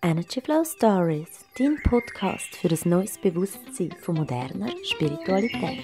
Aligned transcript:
Energy 0.00 0.40
Flow 0.40 0.62
Stories, 0.64 1.44
dein 1.58 1.76
Podcast 1.82 2.54
für 2.54 2.68
ein 2.68 2.78
neues 2.88 3.18
Bewusstsein 3.18 3.90
von 4.00 4.14
moderner 4.14 4.68
Spiritualität. 4.84 5.80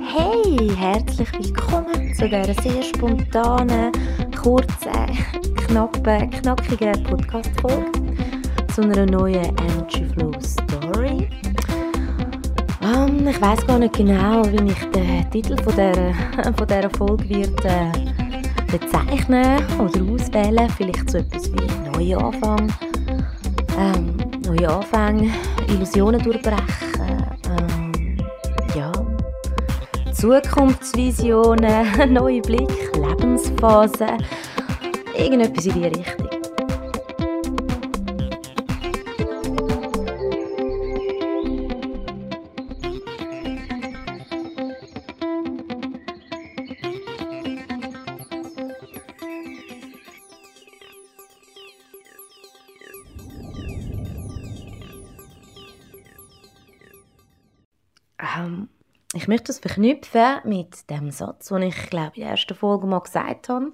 Hey, 0.00 0.70
herzlich 0.74 1.30
willkommen 1.34 2.14
zu 2.14 2.26
dieser 2.26 2.54
sehr 2.62 2.82
spontanen, 2.82 3.92
kurzen, 4.34 5.08
knappen, 5.56 6.30
knackigen 6.30 7.02
Podcast-Folge 7.02 7.92
zu 8.74 8.80
einer 8.80 9.04
neuen 9.04 9.54
Energy 9.58 10.06
Flow 10.14 10.32
Story. 10.40 11.28
Um, 12.80 13.28
ich 13.28 13.40
weiß 13.42 13.66
gar 13.66 13.78
nicht 13.78 13.94
genau, 13.94 14.42
wie 14.46 14.72
ich 14.72 14.90
den 14.90 15.30
Titel 15.30 15.62
von 15.62 15.74
dieser, 15.74 16.54
von 16.54 16.66
dieser 16.66 16.90
Folge 16.96 17.28
wird, 17.28 17.64
äh, 17.66 17.92
bezeichnen 18.72 19.62
oder 19.78 20.02
auswählen. 20.12 20.68
Vielleicht 20.70 21.10
so 21.10 21.18
etwas 21.18 21.52
wie 21.52 21.73
neue 21.94 22.18
Anfang, 22.18 22.72
ähm, 23.78 24.16
neue 24.46 24.68
Anfänge, 24.68 25.30
Illusionen 25.68 26.22
durchbrechen, 26.22 26.66
ähm, 27.48 28.16
ja, 28.74 28.92
Zukunftsvisionen, 30.12 31.86
neue 32.12 32.40
Blick, 32.40 32.70
Lebensphase, 32.96 34.06
irgendetwas 35.16 35.66
in 35.66 35.74
die 35.74 35.86
Richtung. 35.86 36.23
Verknüpfen 59.74 60.36
mit 60.44 60.88
dem 60.88 61.10
Satz, 61.10 61.48
den 61.48 61.62
ich 61.62 61.90
glaube 61.90 62.12
in 62.14 62.22
der 62.22 62.30
ersten 62.32 62.54
Folge 62.54 62.86
mal 62.86 63.00
gesagt 63.00 63.48
habe, 63.48 63.72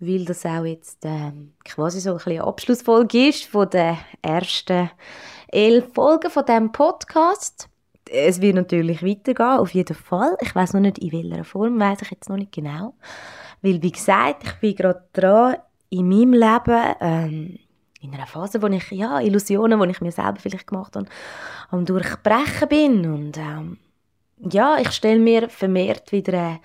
weil 0.00 0.24
das 0.24 0.44
auch 0.44 0.64
jetzt 0.64 1.04
ähm, 1.04 1.52
quasi 1.64 2.00
so 2.00 2.10
ein 2.10 2.16
bisschen 2.16 2.42
Abschlussfolge 2.42 3.28
ist 3.28 3.44
von 3.44 3.70
der 3.70 3.98
ersten 4.22 4.90
elf 5.48 5.92
Folgen 5.94 6.30
von 6.30 6.44
dem 6.44 6.72
Podcast. 6.72 7.68
Es 8.08 8.40
wird 8.40 8.56
natürlich 8.56 9.02
weitergehen, 9.02 9.58
auf 9.58 9.74
jeden 9.74 9.96
Fall. 9.96 10.36
Ich 10.40 10.54
weiß 10.54 10.74
noch 10.74 10.80
nicht 10.80 10.98
in 10.98 11.12
welcher 11.12 11.44
Form, 11.44 11.78
weiß 11.78 12.02
ich 12.02 12.10
jetzt 12.10 12.28
noch 12.28 12.36
nicht 12.36 12.52
genau, 12.52 12.94
weil 13.62 13.82
wie 13.82 13.92
gesagt, 13.92 14.44
ich 14.44 14.54
bin 14.54 14.74
gerade 14.74 15.04
dran 15.12 15.56
in 15.90 16.08
meinem 16.08 16.32
Leben 16.32 16.94
ähm, 17.00 17.58
in 18.00 18.12
einer 18.12 18.26
Phase, 18.26 18.60
wo 18.60 18.66
ich 18.66 18.90
ja 18.90 19.20
Illusionen, 19.20 19.80
die 19.80 19.90
ich 19.90 20.00
mir 20.00 20.12
selber 20.12 20.38
vielleicht 20.38 20.66
gemacht 20.66 20.96
habe, 20.96 21.06
am 21.70 21.84
durchbrechen 21.84 22.68
bin 22.68 23.12
und 23.12 23.38
ähm, 23.38 23.78
ja, 24.38 24.78
ich 24.78 24.90
stelle 24.92 25.20
mir 25.20 25.48
vermehrt 25.48 26.12
wieder 26.12 26.32
äh, 26.32 26.58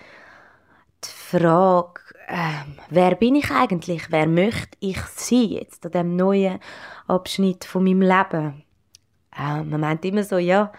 die 1.03 1.09
Frage, 1.09 2.01
äh, 2.27 2.65
wer 2.89 3.15
bin 3.15 3.35
ich 3.35 3.49
eigentlich? 3.51 4.11
Wer 4.11 4.27
möchte 4.27 4.77
ich 4.79 4.99
sein 5.15 5.49
jetzt 5.49 5.85
an 5.85 5.91
diesem 5.91 6.15
neuen 6.15 6.59
Abschnitt 7.07 7.65
von 7.65 7.83
meinem 7.83 8.01
Leben? 8.01 8.63
Äh, 9.37 9.63
man 9.63 9.81
meint 9.81 10.05
immer 10.05 10.23
so, 10.23 10.37
ja, 10.37 10.71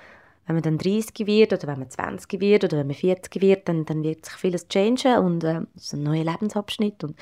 wenn 0.47 0.57
man 0.57 0.63
dann 0.63 0.79
30 0.79 1.27
wird 1.27 1.53
oder 1.53 1.69
wenn 1.69 1.79
man 1.79 1.91
20 1.91 2.41
wird 2.41 2.65
oder 2.65 2.79
wenn 2.79 2.89
man 2.89 2.97
40 2.97 3.41
wird, 3.41 3.69
dann, 3.69 3.85
dann 3.85 4.03
wird 4.03 4.27
sich 4.27 4.35
vieles 4.35 4.69
changen 4.69 5.19
und 5.19 5.45
äh, 5.45 5.61
das 5.75 5.85
ist 5.85 5.95
ein 5.95 6.03
neuer 6.03 6.25
Lebensabschnitt 6.25 7.05
und 7.05 7.17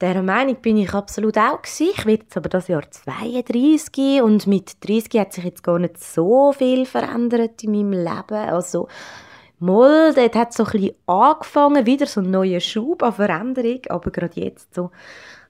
dieser 0.00 0.22
Meinung 0.22 0.56
bin 0.56 0.78
ich 0.78 0.94
absolut 0.94 1.36
auch 1.36 1.62
gewesen. 1.62 1.92
Ich 1.96 2.06
werde 2.06 2.22
jetzt 2.22 2.36
aber 2.36 2.48
das 2.48 2.68
Jahr 2.68 2.90
32 2.90 4.22
und 4.22 4.46
mit 4.46 4.84
30 4.86 5.20
hat 5.20 5.32
sich 5.32 5.44
jetzt 5.44 5.62
gar 5.62 5.78
nicht 5.78 6.02
so 6.02 6.52
viel 6.52 6.86
verändert 6.86 7.62
in 7.62 7.72
meinem 7.72 7.92
Leben. 7.92 8.48
Also 8.48 8.88
mal, 9.58 10.14
dort 10.14 10.34
hat 10.34 10.52
so 10.54 10.64
ein 10.64 10.70
bisschen 10.70 10.94
angefangen, 11.06 11.86
wieder 11.86 12.06
so 12.06 12.20
ein 12.20 12.30
neuer 12.30 12.60
Schub 12.60 13.02
an 13.02 13.12
Veränderung, 13.12 13.80
aber 13.88 14.10
gerade 14.10 14.40
jetzt 14.40 14.74
so 14.74 14.90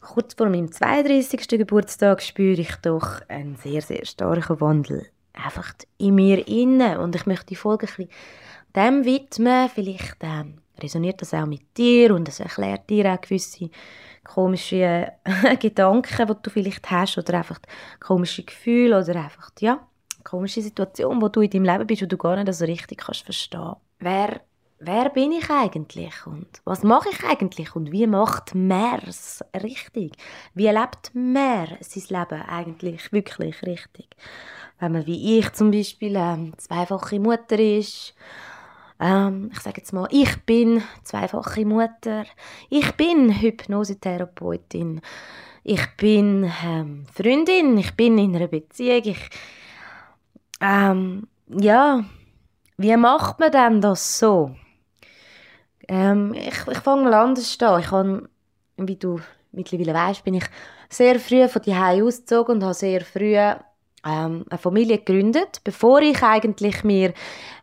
kurz 0.00 0.34
vor 0.34 0.48
meinem 0.48 0.72
32. 0.72 1.46
Geburtstag 1.48 2.22
spüre 2.22 2.60
ich 2.60 2.74
doch 2.82 3.20
einen 3.28 3.56
sehr, 3.56 3.82
sehr 3.82 4.04
starken 4.04 4.60
Wandel 4.60 5.06
einfach 5.32 5.72
in 5.98 6.14
mir 6.14 6.46
inne 6.46 7.00
und 7.00 7.14
ich 7.14 7.26
möchte 7.26 7.46
die 7.46 7.56
Folge 7.56 7.86
ein 7.86 7.94
bisschen 7.94 8.10
dem 8.76 9.04
widmen. 9.04 9.68
Vielleicht 9.68 10.16
ähm, 10.20 10.58
resoniert 10.80 11.20
das 11.22 11.34
auch 11.34 11.46
mit 11.46 11.76
dir 11.76 12.14
und 12.14 12.28
es 12.28 12.40
erklärt 12.40 12.88
dir 12.90 13.12
auch 13.12 13.20
gewisse 13.20 13.70
komische 14.24 15.12
Gedanken, 15.60 16.26
die 16.26 16.42
du 16.42 16.50
vielleicht 16.50 16.90
hast 16.90 17.18
oder 17.18 17.38
einfach 17.38 17.60
komische 18.00 18.42
Gefühle 18.42 19.02
oder 19.02 19.16
einfach, 19.16 19.50
ja, 19.60 19.80
komische 20.24 20.62
Situation, 20.62 21.20
wo 21.20 21.28
du 21.28 21.40
in 21.40 21.50
deinem 21.50 21.64
Leben 21.64 21.86
bist, 21.86 22.02
wo 22.02 22.06
du 22.06 22.16
gar 22.16 22.36
nicht 22.36 22.52
so 22.52 22.64
richtig 22.64 22.98
kannst 22.98 23.22
verstehen. 23.22 23.76
Wer, 23.98 24.40
wer 24.78 25.10
bin 25.10 25.32
ich 25.32 25.50
eigentlich 25.50 26.26
und 26.26 26.46
was 26.64 26.82
mache 26.82 27.08
ich 27.10 27.24
eigentlich 27.24 27.74
und 27.74 27.92
wie 27.92 28.06
macht 28.06 28.54
Mers 28.54 29.44
richtig? 29.62 30.12
Wie 30.54 30.68
lebt 30.68 31.14
Mer 31.14 31.78
sein 31.80 32.02
Leben 32.08 32.42
eigentlich 32.42 33.12
wirklich 33.12 33.62
richtig? 33.62 34.08
Wenn 34.78 34.92
man 34.92 35.06
wie 35.06 35.38
ich 35.38 35.52
zum 35.52 35.70
Beispiel 35.70 36.16
ähm, 36.16 36.54
zweifache 36.56 37.20
Mutter 37.20 37.58
ist, 37.58 38.14
ähm, 39.00 39.50
ich 39.52 39.60
sage 39.60 39.78
jetzt 39.78 39.92
mal, 39.92 40.08
ich 40.10 40.44
bin 40.44 40.82
zweifache 41.02 41.64
Mutter, 41.64 42.24
ich 42.68 42.92
bin 42.92 43.40
Hypnosetherapeutin, 43.40 45.00
ich 45.62 45.86
bin 45.96 46.50
ähm, 46.64 47.06
Freundin, 47.12 47.78
ich 47.78 47.94
bin 47.96 48.18
in 48.18 48.36
einer 48.36 48.48
Beziehung, 48.48 49.02
ich, 49.04 49.30
ähm, 50.60 51.26
ja, 51.48 52.04
wie 52.76 52.96
macht 52.96 53.40
man 53.40 53.52
denn 53.52 53.80
das 53.80 54.18
so? 54.18 54.54
Ähm, 55.88 56.34
ich, 56.34 56.66
ich 56.70 56.78
fange 56.78 57.04
mal 57.04 57.14
anders 57.14 57.60
an. 57.60 57.80
Ich 57.80 57.90
habe, 57.90 58.28
wie 58.76 58.96
du 58.96 59.20
mittlerweile 59.52 59.92
weißt, 59.92 60.24
bin 60.24 60.34
ich 60.34 60.44
sehr 60.88 61.18
früh 61.18 61.48
von 61.48 61.62
die 61.62 61.74
ausgezogen 61.74 62.56
und 62.56 62.62
habe 62.62 62.74
sehr 62.74 63.00
früh 63.00 63.36
ähm, 64.06 64.44
eine 64.48 64.58
Familie 64.58 64.98
gegründet, 64.98 65.60
bevor 65.64 66.00
ich 66.00 66.22
eigentlich 66.22 66.84
mir 66.84 67.12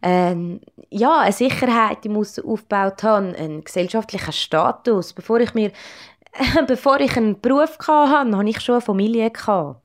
ähm, 0.02 0.62
ja, 0.90 1.22
eine 1.22 1.32
Sicherheit 1.32 2.06
im 2.06 2.18
Aussen 2.18 2.46
aufgebaut 2.46 3.04
habe, 3.04 3.36
einen 3.38 3.64
gesellschaftlichen 3.64 4.34
Status, 4.34 5.14
bevor 5.14 5.40
ich 5.40 5.54
mir 5.54 5.72
bevor 6.68 7.00
ich 7.00 7.18
einen 7.18 7.40
Beruf 7.40 7.78
hatte, 7.80 8.38
hatte 8.38 8.50
ich 8.50 8.62
schon 8.62 8.76
eine 8.76 8.82
Familie. 8.82 9.32
Gehabt. 9.32 9.82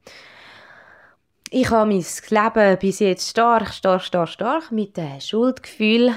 Ich 1.50 1.70
habe 1.70 1.90
mein 1.90 2.04
Leben 2.30 2.78
bis 2.78 2.98
jetzt 3.00 3.28
stark, 3.28 3.72
stark, 3.72 4.02
stark, 4.02 4.28
stark 4.28 4.72
mit 4.72 4.96
dem 4.96 5.20
Schuldgefühl 5.20 6.14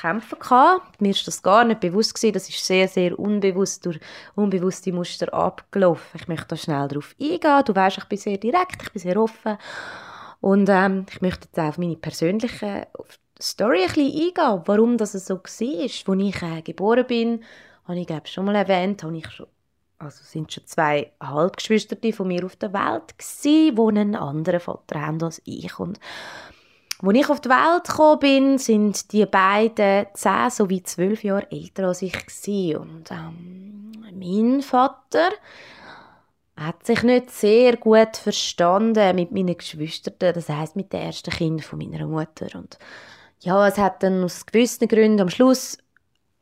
kämpfen 0.00 0.38
gehabt. 0.38 1.00
Mir 1.00 1.10
ist 1.10 1.26
das 1.26 1.42
gar 1.42 1.64
nicht 1.64 1.80
bewusst 1.80 2.14
gewesen. 2.14 2.34
Das 2.34 2.48
ist 2.48 2.64
sehr, 2.64 2.88
sehr 2.88 3.18
unbewusst 3.18 3.84
durch 3.86 4.00
unbewusste 4.34 4.92
Muster 4.92 5.32
abgelaufen. 5.32 6.20
Ich 6.20 6.28
möchte 6.28 6.48
da 6.48 6.56
schnell 6.56 6.88
darauf 6.88 7.14
eingehen. 7.20 7.62
Du 7.64 7.74
weißt, 7.74 7.98
ich 7.98 8.04
bin 8.04 8.18
sehr 8.18 8.38
direkt, 8.38 8.82
ich 8.82 8.92
bin 8.92 9.02
sehr 9.02 9.16
offen. 9.16 9.58
Und 10.40 10.68
ähm, 10.68 11.06
ich 11.10 11.20
möchte 11.20 11.46
jetzt 11.46 11.58
auch 11.58 11.68
auf 11.68 11.78
meine 11.78 11.96
persönliche 11.96 12.86
Story 13.40 13.82
ein 13.82 13.88
bisschen 13.88 14.06
eingehen, 14.06 14.62
warum 14.66 14.96
das 14.96 15.12
so 15.12 15.34
war. 15.34 15.42
Als 15.44 15.60
ich 15.60 16.42
äh, 16.42 16.62
geboren 16.62 17.06
bin, 17.06 17.44
habe 17.84 17.98
ich 17.98 18.06
glaube 18.06 18.26
schon 18.26 18.44
mal 18.44 18.54
erwähnt, 18.54 19.02
habe 19.02 19.16
ich 19.16 19.28
schon 19.30 19.46
also 19.98 20.22
sind 20.22 20.52
schon 20.52 20.66
zwei 20.66 21.12
Halbgeschwister 21.20 21.96
von 22.12 22.28
mir 22.28 22.44
auf 22.44 22.56
der 22.56 22.72
Welt 22.72 23.18
gewesen, 23.18 23.74
die 23.74 24.00
einen 24.00 24.14
anderen 24.14 24.60
Vater 24.60 25.00
haben 25.00 25.22
als 25.22 25.42
ich. 25.44 25.78
Und 25.78 25.98
als 27.02 27.16
ich 27.16 27.28
auf 27.28 27.40
die 27.40 27.48
Welt 27.48 27.84
gekommen 27.84 28.18
bin, 28.18 28.58
sind 28.58 29.12
die 29.12 29.26
beiden 29.26 30.06
zehn 30.14 30.50
sowie 30.50 30.82
zwölf 30.82 31.22
Jahre 31.22 31.50
älter 31.50 31.88
als 31.88 32.02
ich. 32.02 32.14
Und 32.76 33.10
ähm, 33.10 33.92
mein 34.12 34.62
Vater 34.62 35.30
hat 36.56 36.84
sich 36.84 37.04
nicht 37.04 37.30
sehr 37.30 37.76
gut 37.76 38.16
verstanden 38.16 39.14
mit 39.14 39.30
meinen 39.30 39.56
Geschwistern, 39.56 40.34
das 40.34 40.48
heißt 40.48 40.74
mit 40.74 40.92
den 40.92 41.02
ersten 41.02 41.30
Kindern 41.30 41.62
von 41.62 41.78
meiner 41.78 42.06
Mutter. 42.06 42.58
Und 42.58 42.78
ja, 43.40 43.68
es 43.68 43.78
hat 43.78 44.02
dann 44.02 44.24
aus 44.24 44.44
gewissen 44.44 44.88
Gründen 44.88 45.20
am 45.20 45.30
Schluss 45.30 45.78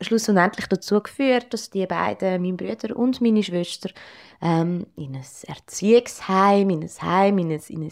schlussendlich 0.01 0.67
dazu 0.67 1.01
geführt, 1.01 1.53
dass 1.53 1.69
die 1.69 1.85
beiden, 1.85 2.41
mein 2.41 2.57
Bruder 2.57 2.95
und 2.95 3.21
meine 3.21 3.43
Schwester, 3.43 3.89
ähm, 4.41 4.87
in 4.95 5.15
ein 5.15 5.25
Erziehungsheim, 5.47 6.69
in 6.69 6.83
ein 6.83 7.01
Heim, 7.01 7.37
in 7.37 7.51
ein, 7.51 7.61
in 7.67 7.83
ein 7.83 7.91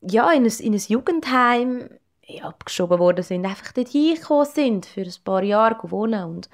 ja, 0.00 0.30
in 0.32 0.44
ein, 0.44 0.52
in 0.60 0.74
ein 0.74 0.82
Jugendheim 0.86 1.88
ja, 2.26 2.44
abgeschoben 2.44 2.98
worden 2.98 3.24
sind, 3.24 3.44
einfach 3.44 3.72
dort 3.72 3.88
hingekommen 3.88 4.46
sind, 4.46 4.86
für 4.86 5.02
ein 5.02 5.14
paar 5.24 5.42
Jahre 5.42 5.90
wohnen 5.90 6.24
und 6.24 6.50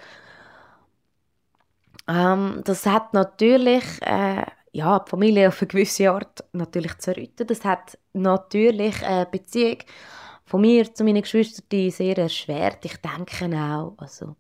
ähm, 2.07 2.61
das 2.65 2.87
hat 2.87 3.15
natürlich 3.15 3.85
äh, 4.03 4.45
ja, 4.73 4.99
die 4.99 5.11
Familie 5.11 5.49
auf 5.49 5.61
eine 5.63 5.69
gewisse 5.69 6.11
Art 6.11 6.45
natürlich 6.53 6.99
zerrüttet. 6.99 7.49
Das 7.49 7.65
hat 7.65 7.97
natürlich 8.13 9.03
eine 9.05 9.27
Beziehung 9.27 9.79
von 10.45 10.61
mir 10.61 10.93
zu 10.93 11.05
meinen 11.05 11.23
Geschwistern 11.23 11.91
sehr 11.91 12.19
erschwert. 12.19 12.85
Ich 12.85 12.97
denke 12.97 13.57
auch, 13.57 13.95
also 13.99 14.37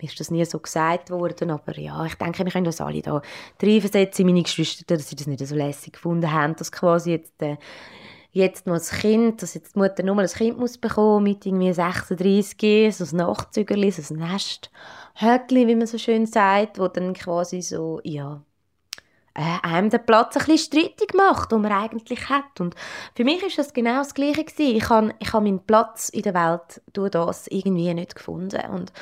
mir 0.00 0.08
ist 0.08 0.20
das 0.20 0.30
nie 0.30 0.44
so 0.44 0.58
gesagt 0.58 1.10
worden, 1.10 1.50
aber 1.50 1.78
ja, 1.78 2.04
ich 2.04 2.14
denke, 2.16 2.44
wir 2.44 2.52
können 2.52 2.64
das 2.64 2.80
alle 2.80 3.02
da 3.02 3.22
reinversetzen, 3.62 4.26
meine 4.26 4.42
Geschwister, 4.42 4.96
dass 4.96 5.08
sie 5.08 5.16
das 5.16 5.26
nicht 5.26 5.46
so 5.46 5.54
lässig 5.54 5.94
gefunden 5.94 6.30
haben, 6.30 6.56
dass 6.56 6.70
quasi 6.70 7.12
jetzt, 7.12 7.40
äh, 7.42 7.56
jetzt 8.32 8.66
noch 8.66 8.74
ein 8.74 9.00
Kind, 9.00 9.42
dass 9.42 9.54
jetzt 9.54 9.74
die 9.74 9.78
Mutter 9.78 10.02
nur 10.02 10.14
mal 10.14 10.22
ein 10.22 10.28
Kind 10.28 10.58
muss 10.58 10.78
bekommen 10.78 11.24
mit 11.24 11.46
irgendwie 11.46 11.72
36, 11.72 12.94
so 12.94 13.04
ein 13.04 13.16
Nachtzügerli, 13.16 13.90
so 13.90 14.14
ein 14.14 14.20
Nest, 14.20 14.70
Höckli, 15.14 15.66
wie 15.66 15.74
man 15.74 15.86
so 15.86 15.98
schön 15.98 16.26
sagt, 16.26 16.78
wo 16.78 16.88
dann 16.88 17.14
quasi 17.14 17.62
so, 17.62 18.00
ja, 18.04 18.42
äh, 19.38 19.58
einem 19.62 19.88
den 19.88 20.04
Platz 20.04 20.36
ein 20.36 20.46
bisschen 20.46 20.58
strittig 20.58 21.14
macht, 21.14 21.52
den 21.52 21.62
man 21.62 21.72
eigentlich 21.72 22.28
hat. 22.28 22.60
Und 22.60 22.74
für 23.14 23.24
mich 23.24 23.42
ist 23.42 23.58
das 23.58 23.72
genau 23.72 23.98
das 23.98 24.14
Gleiche 24.14 24.44
gewesen. 24.44 24.76
Ich 24.76 24.88
habe 24.88 25.14
ich 25.20 25.32
hab 25.32 25.42
meinen 25.42 25.64
Platz 25.64 26.08
in 26.08 26.22
der 26.22 26.34
Welt 26.34 26.82
durch 26.92 27.10
das 27.10 27.46
irgendwie 27.46 27.94
nicht 27.94 28.16
gefunden. 28.16 28.60
Und 28.70 28.92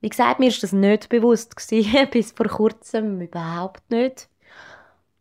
wie 0.00 0.08
gesagt, 0.08 0.38
mir 0.38 0.48
ist 0.48 0.62
das 0.62 0.72
nicht 0.72 1.08
bewusst 1.08 1.56
gewesen, 1.56 2.08
bis 2.12 2.32
vor 2.32 2.46
kurzem 2.46 3.20
überhaupt 3.20 3.90
nicht. 3.90 4.29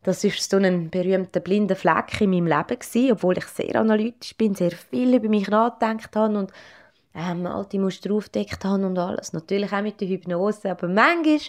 Das 0.04 0.24
ist 0.24 0.50
so 0.50 0.58
ein 0.58 0.90
berühmter 0.90 1.42
blinder 1.42 1.76
Fleck 1.76 2.22
in 2.22 2.30
meinem 2.30 2.48
Leben 2.48 2.80
gewesen, 2.80 3.12
obwohl 3.12 3.38
ich 3.38 3.46
sehr 3.46 3.76
analytisch 3.76 4.36
bin, 4.38 4.56
sehr 4.56 4.72
viel 4.72 5.14
über 5.16 5.28
mich 5.28 5.50
nachgedacht 5.50 6.16
habe 6.16 6.38
und 6.38 6.52
ähm, 7.14 7.46
alte 7.46 7.80
Muster 7.80 8.14
aufgedeckt 8.14 8.64
habe 8.64 8.86
und 8.86 8.98
alles. 8.98 9.34
Natürlich 9.34 9.74
auch 9.74 9.82
mit 9.82 10.00
der 10.00 10.08
Hypnose, 10.08 10.72
aber 10.72 10.88
manchmal 10.88 11.40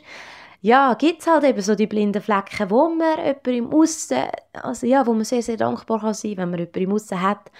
ja, 0.62 0.94
gibt 0.94 1.20
es 1.20 1.26
halt 1.26 1.44
eben 1.44 1.62
so 1.62 1.74
die 1.74 1.86
blinden 1.86 2.20
Flecken, 2.20 2.70
wo 2.70 2.88
man 2.90 3.18
jemanden 3.18 3.54
im 3.54 3.72
Aussen, 3.72 4.24
also 4.52 4.86
ja, 4.86 5.06
wo 5.06 5.14
man 5.14 5.24
sehr, 5.24 5.42
sehr 5.42 5.56
dankbar 5.56 6.00
kann 6.00 6.14
sein, 6.14 6.36
wenn 6.36 6.50
man 6.50 6.58
jemanden 6.58 6.82
im 6.82 6.92
Aussen 6.92 7.22
hat 7.22 7.50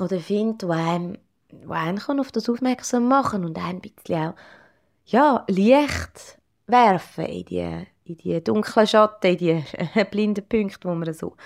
oder 0.00 0.18
findet, 0.18 0.62
der 0.62 0.70
einem, 0.70 1.18
der 1.52 1.70
einen 1.70 1.98
kann 1.98 2.18
auf 2.18 2.32
das 2.32 2.48
aufmerksam 2.48 3.06
machen 3.06 3.44
und 3.44 3.56
ein 3.58 3.80
bisschen 3.80 4.30
auch, 4.30 4.34
ja, 5.06 5.44
Licht 5.48 6.38
werfen 6.66 7.26
in 7.26 7.44
die, 7.44 7.86
in 8.04 8.16
die 8.16 8.42
dunklen 8.42 8.86
Schatten, 8.86 9.26
in 9.26 9.38
die 9.38 10.04
blinden 10.10 10.46
Punkte, 10.46 10.88
wo 10.88 10.94
man 10.94 11.12
so 11.12 11.36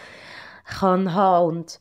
kann 0.64 1.14
haben 1.14 1.46
und 1.46 1.80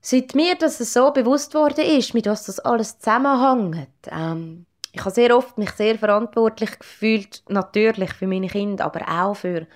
seit 0.00 0.34
mir 0.34 0.54
das 0.54 0.78
so 0.78 1.10
bewusst 1.10 1.54
worden 1.54 1.84
ist, 1.84 2.14
mit 2.14 2.26
was 2.26 2.44
das 2.44 2.60
alles 2.60 2.98
zusammenhängt, 2.98 3.88
ähm, 4.10 4.66
ich 4.92 5.00
habe 5.00 5.14
sehr 5.14 5.36
oft 5.36 5.58
mich 5.58 5.70
sehr 5.70 5.98
verantwortlich 5.98 6.78
gefühlt, 6.78 7.42
natürlich 7.48 8.12
für 8.14 8.26
meine 8.26 8.48
Kinder, 8.48 8.86
aber 8.86 9.06
auch 9.08 9.34
für, 9.34 9.66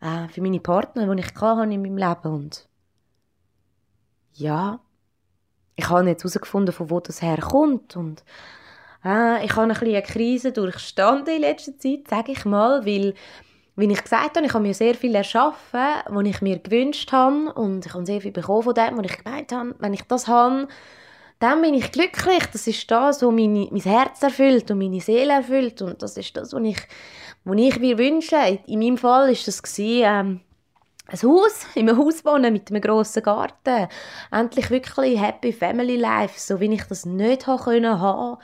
äh, 0.00 0.28
für 0.28 0.42
meine 0.42 0.60
Partner, 0.60 1.14
die 1.14 1.22
ich 1.22 1.34
hatte 1.34 1.62
in 1.62 1.82
meinem 1.82 1.96
Leben. 1.96 2.34
Und 2.34 2.68
ja, 4.34 4.80
ich 5.76 5.88
habe 5.88 6.08
jetzt 6.08 6.24
herausgefunden, 6.24 6.74
von 6.74 6.90
wo 6.90 7.00
das 7.00 7.22
herkommt. 7.22 7.96
Und 7.96 8.24
äh, 9.04 9.44
ich 9.44 9.52
habe 9.56 9.62
ein 9.62 9.68
bisschen 9.68 9.88
eine 9.88 10.02
Krise 10.02 10.52
durchstanden 10.52 11.34
in 11.34 11.40
letzter 11.40 11.76
Zeit, 11.78 12.08
sage 12.08 12.32
ich 12.32 12.44
mal, 12.44 12.84
weil 12.86 13.14
wie 13.74 13.90
ich 13.90 14.02
gesagt 14.02 14.36
habe, 14.36 14.46
ich 14.46 14.52
habe 14.52 14.62
mir 14.62 14.74
sehr 14.74 14.94
viel 14.94 15.14
erschaffen, 15.14 15.80
was 16.08 16.26
ich 16.26 16.42
mir 16.42 16.58
gewünscht 16.58 17.10
habe 17.10 17.52
und 17.54 17.86
ich 17.86 17.94
habe 17.94 18.04
sehr 18.04 18.20
viel 18.20 18.32
bekommen 18.32 18.62
von 18.62 18.74
dem, 18.74 18.98
was 18.98 19.10
ich 19.10 19.24
gemeint 19.24 19.52
habe, 19.52 19.74
wenn 19.78 19.94
ich 19.94 20.02
das 20.02 20.28
habe, 20.28 20.68
dann 21.38 21.62
bin 21.62 21.74
ich 21.74 21.90
glücklich. 21.90 22.44
Das 22.52 22.66
ist 22.66 22.90
das, 22.90 23.22
was 23.22 23.32
meine, 23.32 23.66
mein 23.70 23.80
Herz 23.80 24.22
erfüllt 24.22 24.70
und 24.70 24.78
meine 24.78 25.00
Seele 25.00 25.32
erfüllt. 25.32 25.82
Und 25.82 26.02
das 26.02 26.16
ist 26.16 26.36
das, 26.36 26.52
was 26.52 26.62
ich, 26.62 26.78
was 27.44 27.58
ich 27.58 27.80
mir 27.80 27.98
wünsche. 27.98 28.60
In 28.66 28.78
meinem 28.78 28.98
Fall 28.98 29.28
war 29.28 29.44
das 29.44 29.62
gewesen, 29.62 30.04
ähm, 30.04 30.40
ein 31.08 31.22
Haus, 31.22 31.66
in 31.74 31.88
einem 31.88 31.98
Haus 31.98 32.24
wohnen 32.24 32.52
mit 32.52 32.70
einem 32.70 32.80
grossen 32.80 33.22
Garten. 33.22 33.88
Endlich 34.30 34.70
wirklich 34.70 35.20
Happy 35.20 35.52
Family 35.52 35.96
Life, 35.96 36.38
so 36.38 36.60
wie 36.60 36.72
ich 36.72 36.84
das 36.84 37.06
nicht 37.06 37.46
haben 37.46 37.62
können 37.64 38.00
haben 38.00 38.38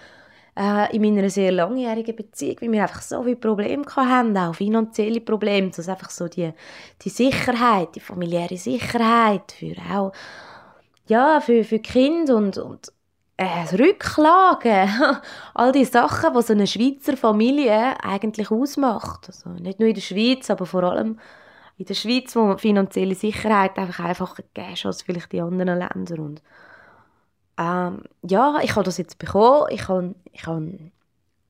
äh, 0.59 0.95
in 0.97 1.03
meiner 1.03 1.31
sehr 1.31 1.53
langjährigen 1.53 2.17
Beziehung, 2.17 2.57
weil 2.61 2.73
wir 2.73 2.83
einfach 2.83 3.03
so 3.03 3.23
viele 3.23 3.37
Probleme 3.37 3.85
hatten, 3.87 4.37
auch 4.37 4.55
finanzielle 4.55 5.21
Probleme, 5.21 5.71
dass 5.71 5.89
einfach 5.89 6.11
so 6.11 6.27
die, 6.27 6.53
die 7.01 7.09
Sicherheit, 7.11 7.95
die 7.95 8.01
familiäre 8.01 8.57
Sicherheit 8.57 9.53
für 9.53 9.77
auch 9.91 10.13
ja, 11.07 11.41
für, 11.41 11.65
für 11.65 11.79
Kinder 11.79 12.37
und, 12.37 12.59
und 12.59 12.93
äh, 13.39 13.75
Rücklagen, 13.75 14.91
all 15.55 15.73
die 15.73 15.85
Sachen, 15.85 16.35
die 16.35 16.43
so 16.43 16.53
eine 16.53 16.67
Schweizer 16.67 17.17
Familie 17.17 17.97
eigentlich 18.03 18.51
ausmacht. 18.51 19.29
Also 19.29 19.51
nicht 19.51 19.79
nur 19.79 19.89
in 19.89 19.95
der 19.95 20.03
Schweiz, 20.03 20.51
aber 20.51 20.67
vor 20.67 20.83
allem 20.83 21.19
in 21.79 21.87
der 21.87 21.95
Schweiz, 21.95 22.35
wo 22.37 22.59
finanzielle 22.59 23.15
Sicherheit 23.15 23.79
einfach 23.79 24.05
einfacher 24.05 24.43
gegeben 24.43 24.75
ist 24.75 24.85
als 24.85 25.03
vielleicht 25.03 25.33
in 25.33 25.41
anderen 25.41 25.79
Ländern. 25.79 26.19
Und, 26.19 26.43
ähm, 27.59 28.05
ja, 28.23 28.59
ich 28.63 28.75
habe 28.77 28.85
das 28.85 28.99
jetzt 28.99 29.19
bekommen. 29.19 29.67
Ich 29.71 29.89
habe, 29.89 30.15
ich 30.33 30.47
habe 30.47 30.79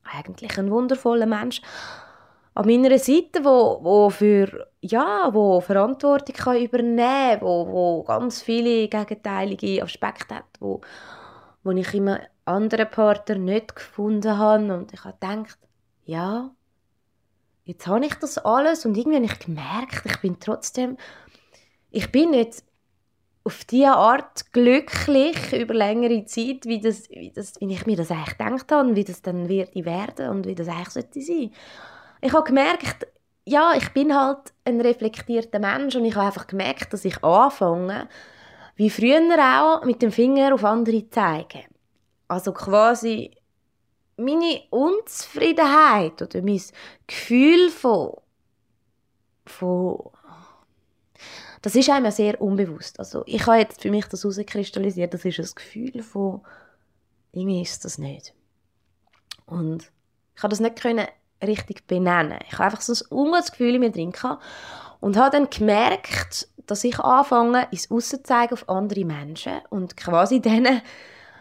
eigentlich 0.04 0.58
einen 0.58 0.70
wundervollen 0.70 1.28
Mensch 1.28 1.60
an 2.54 2.66
meiner 2.66 2.98
Seite, 2.98 3.44
wo, 3.44 3.78
wo 3.82 4.10
für 4.10 4.66
ja, 4.80 5.28
wo 5.32 5.60
Verantwortung 5.60 6.34
kann 6.34 6.60
übernehmen, 6.60 7.40
wo, 7.40 7.66
wo 7.68 8.02
ganz 8.04 8.42
viele 8.42 8.88
gegenteilige 8.88 9.82
Aspekte 9.82 10.36
hat, 10.36 10.44
wo, 10.60 10.80
wo 11.62 11.70
ich 11.72 11.92
immer 11.94 12.20
andere 12.44 12.86
Partner 12.86 13.36
nicht 13.36 13.76
gefunden 13.76 14.38
habe 14.38 14.74
und 14.74 14.92
ich 14.92 15.04
habe 15.04 15.16
gedacht, 15.20 15.58
ja, 16.04 16.50
jetzt 17.64 17.86
habe 17.86 18.06
ich 18.06 18.14
das 18.14 18.38
alles 18.38 18.86
und 18.86 18.96
irgendwie 18.96 19.16
habe 19.16 19.26
ich 19.26 19.38
gemerkt, 19.38 20.02
ich 20.04 20.20
bin 20.20 20.40
trotzdem, 20.40 20.96
ich 21.90 22.10
bin 22.10 22.30
nicht 22.30 22.64
auf 23.44 23.64
diese 23.64 23.92
Art 23.92 24.52
glücklich 24.52 25.52
über 25.52 25.74
längere 25.74 26.24
Zeit, 26.26 26.66
wie, 26.66 26.80
das, 26.80 27.08
wie, 27.10 27.32
das, 27.34 27.60
wie 27.60 27.72
ich 27.72 27.86
mir 27.86 27.96
das 27.96 28.10
eigentlich 28.10 28.36
gedacht 28.36 28.72
habe 28.72 28.88
und 28.88 28.96
wie 28.96 29.04
das 29.04 29.22
dann 29.22 29.48
wird 29.48 29.74
werden 29.74 30.28
und 30.30 30.46
wie 30.46 30.54
das 30.54 30.68
eigentlich 30.68 30.90
sollte 30.90 31.22
sein 31.22 31.50
ich 32.20 32.32
habe 32.32 32.44
gemerkt, 32.44 33.06
ja, 33.44 33.74
ich 33.74 33.90
bin 33.92 34.14
halt 34.14 34.52
ein 34.64 34.80
reflektierter 34.80 35.58
Mensch 35.58 35.96
und 35.96 36.04
ich 36.04 36.14
habe 36.14 36.26
einfach 36.26 36.46
gemerkt, 36.46 36.92
dass 36.92 37.04
ich 37.04 37.22
anfange, 37.22 38.08
wie 38.76 38.90
früher 38.90 39.22
auch, 39.62 39.84
mit 39.84 40.02
dem 40.02 40.12
Finger 40.12 40.54
auf 40.54 40.64
andere 40.64 41.08
zeigen. 41.08 41.64
Also 42.28 42.52
quasi 42.52 43.30
meine 44.16 44.62
Unzufriedenheit 44.70 46.20
oder 46.20 46.42
mein 46.42 46.60
Gefühl 47.06 47.70
von, 47.70 48.14
von 49.46 50.10
das 51.62 51.74
ist 51.74 51.90
einem 51.90 52.10
sehr 52.10 52.40
unbewusst. 52.40 52.98
Also 52.98 53.22
ich 53.26 53.46
habe 53.46 53.58
jetzt 53.58 53.82
für 53.82 53.90
mich 53.90 54.06
das 54.06 54.22
herauskristallisiert, 54.22 55.14
das 55.14 55.24
ist 55.24 55.38
ein 55.38 55.48
Gefühl 55.54 56.02
von, 56.02 56.40
irgendwie 57.32 57.62
ist 57.62 57.84
das 57.84 57.98
nicht. 57.98 58.34
Und 59.46 59.90
ich 60.36 60.42
habe 60.42 60.50
das 60.50 60.60
nicht 60.60 60.80
können 60.80 61.06
richtig 61.42 61.86
benennen. 61.86 62.38
Ich 62.46 62.54
habe 62.54 62.64
einfach 62.64 62.80
so 62.80 62.92
ein 62.92 63.16
ungutes 63.16 63.52
Gefühl 63.52 63.74
in 63.74 63.80
mir 63.80 63.90
drin 63.90 64.12
und 65.00 65.16
habe 65.16 65.36
dann 65.36 65.50
gemerkt, 65.50 66.48
dass 66.66 66.84
ich 66.84 66.98
anfange, 66.98 67.66
ins 67.70 67.90
Aussen 67.90 68.24
zeigen 68.24 68.52
auf 68.52 68.68
andere 68.68 69.04
Menschen 69.04 69.60
und 69.70 69.96
quasi 69.96 70.40
denen 70.40 70.82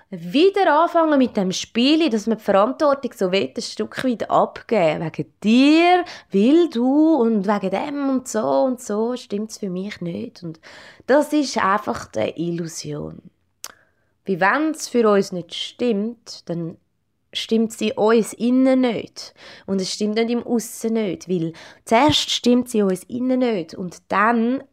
wieder 0.10 0.84
anfangen 0.84 1.18
mit 1.18 1.36
dem 1.36 1.52
Spiel, 1.52 2.10
dass 2.10 2.28
man 2.28 2.38
die 2.38 2.44
Verantwortung 2.44 3.12
so 3.14 3.30
ein 3.30 3.54
Stück 3.60 4.04
wieder 4.06 4.32
abgeben. 4.32 5.04
Wegen 5.04 5.34
dir, 5.44 6.06
will 6.32 6.70
du 6.70 7.16
und 7.16 7.46
wegen 7.46 7.70
dem 7.70 8.10
und 8.10 8.28
so 8.28 8.64
und 8.64 8.82
so 8.82 9.16
stimmt 9.16 9.52
es 9.52 9.58
für 9.58 9.70
mich 9.70 10.00
nicht. 10.00 10.44
Und 10.44 10.60
das 11.08 11.34
ist 11.34 11.58
einfach 11.58 12.08
eine 12.16 12.38
Illusion. 12.38 13.22
Wie 14.24 14.40
wenn 14.40 14.72
es 14.72 14.88
für 14.88 15.10
uns 15.10 15.32
nicht 15.32 15.54
stimmt, 15.54 16.50
dann 16.50 16.78
stimmt 17.34 17.74
sie 17.74 17.94
uns 17.94 18.34
innen 18.34 18.82
nicht. 18.82 19.34
Und 19.66 19.82
es 19.82 19.92
stimmt 19.94 20.16
nicht 20.16 20.30
im 20.30 20.46
Aussen 20.46 20.94
nicht, 20.94 21.28
weil 21.30 21.54
zuerst 21.86 22.30
stimmt 22.30 22.70
sie 22.70 22.82
uns 22.82 23.04
innen 23.04 23.40
nicht 23.40 23.74
und 23.76 23.98
dann 24.08 24.64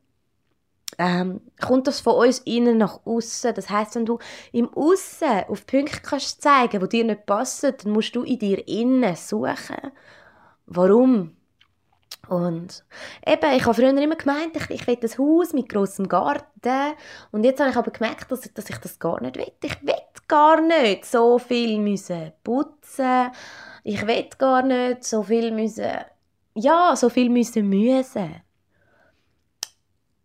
ähm, 0.99 1.41
kommt 1.61 1.87
das 1.87 2.01
von 2.01 2.15
uns 2.27 2.39
innen 2.41 2.79
nach 2.79 3.01
außen. 3.05 3.55
Das 3.55 3.71
heißt, 3.71 3.97
wenn 3.97 4.07
du 4.07 4.19
im 4.53 4.73
Aussen 4.75 5.45
auf 5.49 5.67
Punkte 5.67 6.01
kannst 6.03 6.43
zeigen, 6.43 6.81
wo 6.81 6.87
dir 6.87 7.05
nicht 7.05 7.27
passen, 7.27 7.75
dann 7.83 7.93
musst 7.93 8.15
du 8.15 8.23
in 8.23 8.39
dir 8.39 8.67
innen 8.67 9.17
suchen. 9.17 9.93
Warum? 10.67 11.37
Und 12.29 12.85
eben, 13.27 13.53
ich 13.53 13.65
habe 13.65 13.75
früher 13.75 13.97
immer 13.97 14.17
gemeint, 14.17 14.57
ich, 14.57 14.71
ich 14.71 14.87
will 14.87 14.99
ein 15.01 15.19
Haus 15.19 15.53
mit 15.53 15.69
großem 15.69 16.09
Garten. 16.09 16.95
Und 17.33 17.45
jetzt 17.45 17.61
habe 17.61 17.71
ich 17.71 17.77
aber 17.77 17.91
gemerkt, 17.91 18.31
dass, 18.31 18.41
dass 18.53 18.71
ich 18.71 18.79
das 18.79 18.99
gar 18.99 19.21
nicht 19.21 19.37
will. 19.37 19.53
Ich 19.63 19.83
will 19.83 19.95
gar 20.27 20.61
nicht 20.61 21.05
so 21.05 21.39
viel 21.39 21.79
müssen 21.79 22.33
putzen. 22.43 23.31
Ich 23.83 24.07
will 24.07 24.29
gar 24.39 24.63
nicht 24.63 25.05
so 25.05 25.23
viel 25.23 25.51
müssen, 25.51 25.91
ja, 26.55 26.97
so 26.97 27.11
viel 27.11 27.29
müssen 27.29 27.69
müssen. 27.69 28.44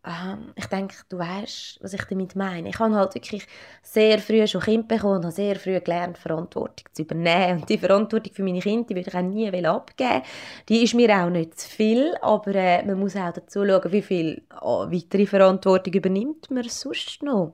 Ähm, 0.09 0.53
ich 0.55 0.65
denke, 0.65 0.95
du 1.07 1.19
weißt, 1.19 1.79
was 1.81 1.93
ich 1.93 2.03
damit 2.05 2.35
meine. 2.35 2.69
Ich 2.69 2.79
habe 2.79 2.95
halt 2.95 3.13
wirklich 3.13 3.45
sehr 3.83 4.17
früh 4.17 4.45
schon 4.47 4.61
Kind 4.61 4.87
bekommen 4.87 5.17
und 5.17 5.25
habe 5.25 5.33
sehr 5.33 5.55
früh 5.55 5.79
gelernt, 5.79 6.17
Verantwortung 6.17 6.87
zu 6.91 7.03
übernehmen. 7.03 7.59
Und 7.59 7.69
die 7.69 7.77
Verantwortung 7.77 8.33
für 8.33 8.43
meine 8.43 8.59
Kinder, 8.59 8.87
die 8.87 8.95
würde 8.95 9.09
ich 9.09 9.15
auch 9.15 9.21
nie 9.21 9.65
abgeben 9.65 10.23
Die 10.67 10.83
ist 10.83 10.95
mir 10.95 11.15
auch 11.15 11.29
nicht 11.29 11.59
zu 11.59 11.69
viel, 11.69 12.15
aber 12.21 12.55
äh, 12.55 12.83
man 12.85 12.99
muss 12.99 13.15
auch 13.15 13.31
dazu 13.31 13.63
schauen, 13.65 13.91
wie 13.91 14.01
viel 14.01 14.41
oh, 14.61 14.87
weitere 14.89 15.27
Verantwortung 15.27 15.93
übernimmt 15.93 16.49
man 16.49 16.67
sonst 16.67 17.21
noch. 17.21 17.53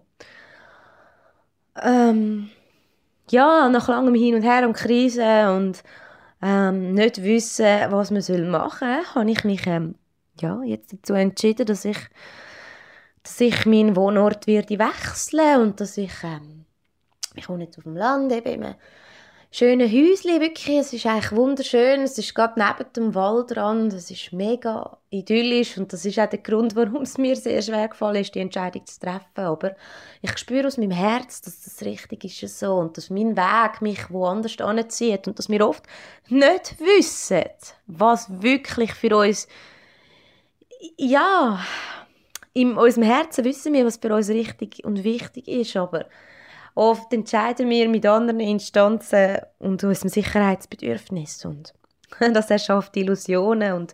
Ähm, 1.84 2.50
ja, 3.30 3.68
nach 3.68 3.90
langem 3.90 4.16
Hin 4.16 4.36
und 4.36 4.44
Her 4.44 4.66
und 4.66 4.78
Krise 4.78 5.52
und 5.52 5.84
ähm, 6.42 6.94
nicht 6.94 7.22
wissen, 7.22 7.92
was 7.92 8.12
man 8.12 8.50
machen 8.50 9.04
soll, 9.04 9.16
habe 9.16 9.32
ich 9.32 9.44
mich 9.44 9.68
ähm, 9.68 9.96
ja, 10.40 10.62
jetzt 10.64 10.94
dazu 10.94 11.14
entschieden, 11.14 11.66
dass 11.66 11.86
ich, 11.86 11.98
dass 13.26 13.42
ich 13.42 13.66
meinen 13.66 13.96
Wohnort 13.96 14.46
werde 14.46 14.78
wechseln 14.78 15.62
und 15.62 15.82
dass 15.82 15.98
ich, 15.98 16.14
ähm, 16.24 16.66
ich 17.34 17.50
wohne 17.50 17.64
jetzt 17.64 17.78
auf 17.80 17.84
dem 17.84 17.98
Land, 17.98 18.32
eben 18.32 18.48
in 18.48 18.64
einem 18.64 18.76
schönen 19.50 19.92
Häuschen, 19.92 20.40
wirklich, 20.40 20.78
es 20.78 20.94
ist 20.94 21.08
eigentlich 21.08 21.32
wunderschön, 21.32 22.02
es 22.02 22.20
ist 22.20 22.36
gerade 22.36 22.60
neben 22.60 22.94
dem 22.94 23.16
Waldrand, 23.16 23.94
es 23.94 24.12
ist 24.12 24.32
mega 24.32 25.00
idyllisch 25.10 25.76
und 25.76 25.92
das 25.92 26.06
ist 26.06 26.20
auch 26.20 26.30
der 26.30 26.38
Grund, 26.38 26.76
warum 26.76 27.02
es 27.02 27.18
mir 27.18 27.36
sehr 27.36 27.64
schwer 27.64 27.88
gefallen 27.88 28.22
ist, 28.22 28.36
die 28.36 28.42
Entscheidung 28.42 28.86
zu 28.86 29.00
treffen, 29.00 29.26
aber 29.38 29.76
ich 30.22 30.38
spüre 30.38 30.68
aus 30.68 30.78
meinem 30.78 30.92
Herz, 30.92 31.42
dass 31.42 31.64
das 31.64 31.84
richtig 31.84 32.26
ist 32.26 32.60
so 32.60 32.76
und 32.76 32.96
dass 32.96 33.10
mein 33.10 33.36
Weg 33.36 33.82
mich 33.82 34.12
woanders 34.12 34.62
anzieht 34.62 35.28
und 35.28 35.40
dass 35.40 35.50
wir 35.50 35.68
oft 35.68 35.84
nicht 36.30 36.76
wissen, 36.80 37.46
was 37.88 38.28
wirklich 38.44 38.94
für 38.94 39.18
uns 39.18 39.48
ja, 40.98 41.60
in 42.56 42.78
unserem 42.78 43.04
Herzen 43.04 43.44
wissen 43.44 43.74
wir, 43.74 43.86
was 43.86 43.98
für 43.98 44.16
uns 44.16 44.30
richtig 44.30 44.84
und 44.86 45.04
wichtig 45.04 45.48
ist, 45.48 45.76
aber 45.76 46.06
oft 46.74 47.12
entscheiden 47.12 47.70
wir 47.70 47.90
mit 47.90 48.06
anderen 48.06 48.40
Instanzen 48.40 49.40
und 49.60 49.84
unserem 49.84 50.10
Sicherheitsbedürfnis 50.10 51.44
und 51.44 51.74
das 52.20 52.50
erschafft 52.50 52.96
Illusionen 52.96 53.74
und 53.74 53.94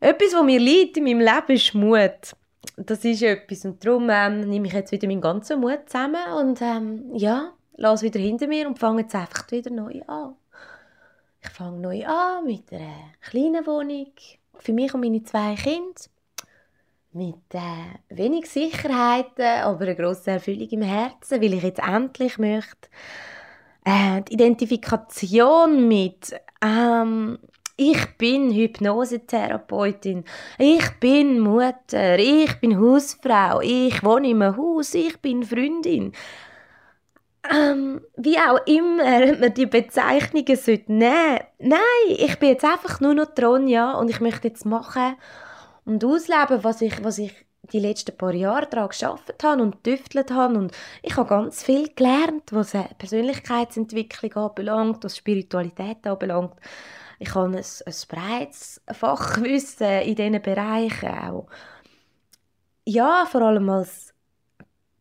etwas, 0.00 0.32
was 0.32 0.44
mir 0.44 0.58
liegt 0.58 0.96
in 0.96 1.04
meinem 1.04 1.20
Leben, 1.20 1.52
ist 1.54 1.74
Mut. 1.74 2.36
Das 2.76 3.04
ist 3.04 3.22
etwas 3.22 3.66
und 3.66 3.84
darum 3.84 4.08
ähm, 4.10 4.48
nehme 4.48 4.66
ich 4.66 4.72
jetzt 4.72 4.90
wieder 4.90 5.06
meinen 5.06 5.20
ganzen 5.20 5.60
Mut 5.60 5.80
zusammen 5.86 6.32
und 6.38 6.60
ähm, 6.62 7.10
ja, 7.14 7.52
lasse 7.76 8.06
wieder 8.06 8.18
hinter 8.18 8.46
mir 8.46 8.66
und 8.66 8.78
fange 8.78 9.02
jetzt 9.02 9.14
einfach 9.14 9.50
wieder 9.50 9.70
neu 9.70 10.00
an. 10.06 10.36
Ich 11.42 11.50
fange 11.50 11.80
neu 11.80 12.06
an 12.06 12.46
mit 12.46 12.72
einer 12.72 13.12
kleinen 13.20 13.66
Wohnung, 13.66 14.12
für 14.58 14.72
mich 14.72 14.94
und 14.94 15.02
meine 15.02 15.22
zwei 15.22 15.54
Kinder 15.54 16.00
mit 17.14 17.54
äh, 17.54 18.14
wenig 18.16 18.50
Sicherheiten, 18.50 19.62
aber 19.62 19.82
eine 19.82 19.96
grosse 19.96 20.32
Erfüllung 20.32 20.68
im 20.68 20.82
Herzen, 20.82 21.40
weil 21.40 21.54
ich 21.54 21.62
jetzt 21.62 21.80
endlich 21.80 22.38
möchte 22.38 22.88
äh, 23.84 24.22
die 24.22 24.34
Identifikation 24.34 25.86
mit 25.86 26.34
ähm, 26.62 27.38
ich 27.76 28.06
bin 28.18 28.52
Hypnosetherapeutin, 28.52 30.24
ich 30.58 30.88
bin 31.00 31.40
Mutter, 31.40 32.18
ich 32.18 32.60
bin 32.60 32.78
Hausfrau, 32.78 33.60
ich 33.60 34.02
wohne 34.04 34.28
einem 34.28 34.56
Haus, 34.56 34.94
ich 34.94 35.20
bin 35.20 35.42
Freundin. 35.42 36.12
Ähm, 37.52 38.00
wie 38.16 38.38
auch 38.38 38.64
immer 38.66 39.36
man 39.36 39.52
die 39.52 39.66
Bezeichnungen 39.66 40.46
nehmen 40.46 40.56
sollte. 40.56 41.46
Nein, 41.58 41.80
ich 42.08 42.38
bin 42.38 42.50
jetzt 42.50 42.64
einfach 42.64 43.00
nur 43.00 43.12
noch 43.12 43.34
Tronja 43.34 43.92
und 43.98 44.08
ich 44.08 44.20
möchte 44.20 44.48
jetzt 44.48 44.64
machen 44.64 45.16
und 45.84 46.04
ausleben, 46.04 46.64
was 46.64 46.80
ich, 46.80 47.02
was 47.04 47.18
ich 47.18 47.32
die 47.72 47.80
letzten 47.80 48.16
paar 48.16 48.34
Jahre 48.34 48.66
daran 48.66 48.88
geschafft 48.88 49.42
habe 49.42 49.62
und 49.62 49.82
tüftelt 49.84 50.30
habe 50.30 50.58
und 50.58 50.72
ich 51.02 51.16
habe 51.16 51.28
ganz 51.28 51.62
viel 51.62 51.88
gelernt, 51.94 52.52
was 52.52 52.72
Persönlichkeitsentwicklung 52.98 54.32
anbelangt, 54.34 55.04
was 55.04 55.16
Spiritualität 55.16 56.06
anbelangt. 56.06 56.54
Ich 57.18 57.34
habe 57.34 57.56
ein, 57.56 57.56
ein 57.56 57.94
breites 58.08 58.82
Fachwissen 58.90 60.02
in 60.02 60.14
diesen 60.14 60.42
Bereichen 60.42 61.08
auch. 61.08 61.46
Ja, 62.84 63.26
vor 63.30 63.42
allem 63.42 63.70
als 63.70 64.13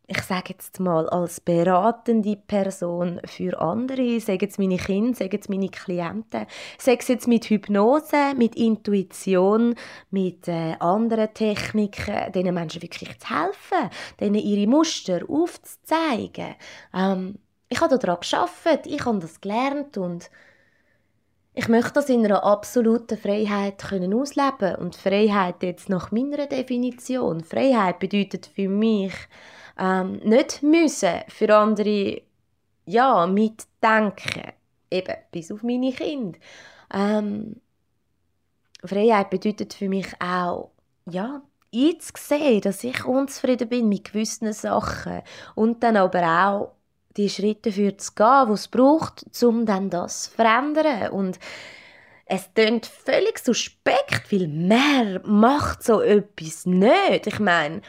ich 0.08 0.22
sage 0.22 0.50
jetzt 0.50 0.80
mal, 0.80 1.08
als 1.10 1.40
beratende 1.40 2.36
Person 2.36 3.22
für 3.26 3.60
andere, 3.60 4.20
sagen 4.20 4.48
es 4.50 4.58
meine 4.58 4.78
Kinder, 4.78 5.16
sagen 5.16 5.40
es 5.40 5.48
meine 5.48 5.70
Klienten, 5.70 6.46
sagen 6.78 6.98
es 7.00 7.08
jetzt 7.08 7.28
mit 7.28 7.46
Hypnose, 7.46 8.34
mit 8.36 8.56
Intuition, 8.56 9.76
mit 10.12 10.48
äh, 10.50 10.76
anderen 10.80 11.34
Techniken, 11.34 12.32
diesen 12.34 12.54
Menschen 12.54 12.82
wirklich 12.82 13.18
zu 13.18 13.30
helfen, 13.30 13.90
denen 14.20 14.36
ihre 14.36 14.68
Muster 14.68 15.22
aufzuzeigen. 15.28 16.56
Ähm, 16.94 17.40
ich 17.70 17.80
habe 17.80 17.98
daran 17.98 18.20
geschafft, 18.20 18.86
ich 18.86 19.06
habe 19.06 19.20
das 19.20 19.40
gelernt 19.40 19.98
und 19.98 20.30
ich 21.56 21.68
möchte 21.70 21.94
das 21.94 22.10
in 22.10 22.26
einer 22.26 22.44
absoluten 22.44 23.18
Freiheit 23.18 23.78
können 23.78 24.14
ausleben 24.14 24.76
und 24.76 24.96
Freiheit 24.96 25.64
jetzt 25.64 25.88
nach 25.88 26.12
meiner 26.12 26.48
Definition. 26.48 27.44
Freiheit 27.44 28.00
bedeutet 28.00 28.48
für 28.48 28.68
mich 28.68 29.14
ähm, 29.78 30.18
nicht 30.24 30.64
müssen 30.64 31.22
für 31.28 31.56
andere 31.56 32.22
ja, 32.86 33.28
mitdenken. 33.28 34.52
Eben, 34.90 35.16
bis 35.32 35.52
auf 35.52 35.64
meine 35.64 35.92
Kinder. 35.92 36.38
Ähm, 36.94 37.62
Freiheit 38.84 39.30
bedeutet 39.30 39.74
für 39.74 39.90
mich 39.90 40.08
auch, 40.20 40.72
ja, 41.10 41.42
einzusehen, 41.74 42.62
dass 42.62 42.84
ich 42.84 43.04
unzufrieden 43.06 43.68
bin 43.68 43.90
mit 43.90 44.06
gewissen 44.06 44.54
Sachen 44.54 45.22
und 45.56 45.82
dann 45.82 45.98
aber 45.98 46.22
auch 46.22 46.76
die 47.18 47.30
Schritte 47.30 47.72
für 47.72 47.98
zu 47.98 48.14
gehen, 48.14 48.48
die 48.48 48.54
es 48.54 48.68
braucht, 48.68 49.26
um 49.44 49.66
dann 49.66 49.90
das 49.90 50.24
zu 50.24 50.32
verändern. 50.32 51.10
Und 51.12 51.40
es 52.26 52.50
klingt 52.54 52.86
völlig 52.86 53.40
suspekt, 53.40 54.32
weil 54.32 54.48
mehr 54.48 55.22
macht 55.26 55.84
so 55.84 56.02
etwas 56.02 56.66
nicht. 56.66 57.28
Ich 57.28 57.40
meine, 57.40 57.82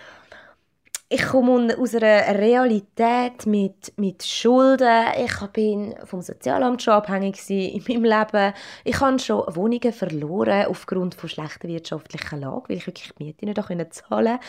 ich 1.08 1.22
komme 1.26 1.76
aus 1.78 1.94
einer 1.94 2.38
Realität 2.38 3.46
mit, 3.46 3.92
mit 3.98 4.22
Schulden. 4.22 5.04
Ich 5.24 5.36
bin 5.48 5.94
vom 6.04 6.22
Sozialamt 6.22 6.82
schon 6.82 6.94
abhängig 6.94 7.38
in 7.50 7.84
meinem 7.86 8.04
Leben. 8.04 8.54
Ich 8.84 9.00
habe 9.00 9.18
schon 9.18 9.44
Wohnungen 9.54 9.92
verloren 9.92 10.66
aufgrund 10.66 11.14
von 11.14 11.28
schlechter 11.28 11.68
wirtschaftlicher 11.68 12.36
Lage, 12.36 12.68
weil 12.68 12.76
ich 12.78 12.86
wirklich 12.86 13.12
die 13.18 13.24
Miete 13.24 13.44
nicht 13.46 13.94
zahlen 13.94 13.98
konnte. 14.08 14.40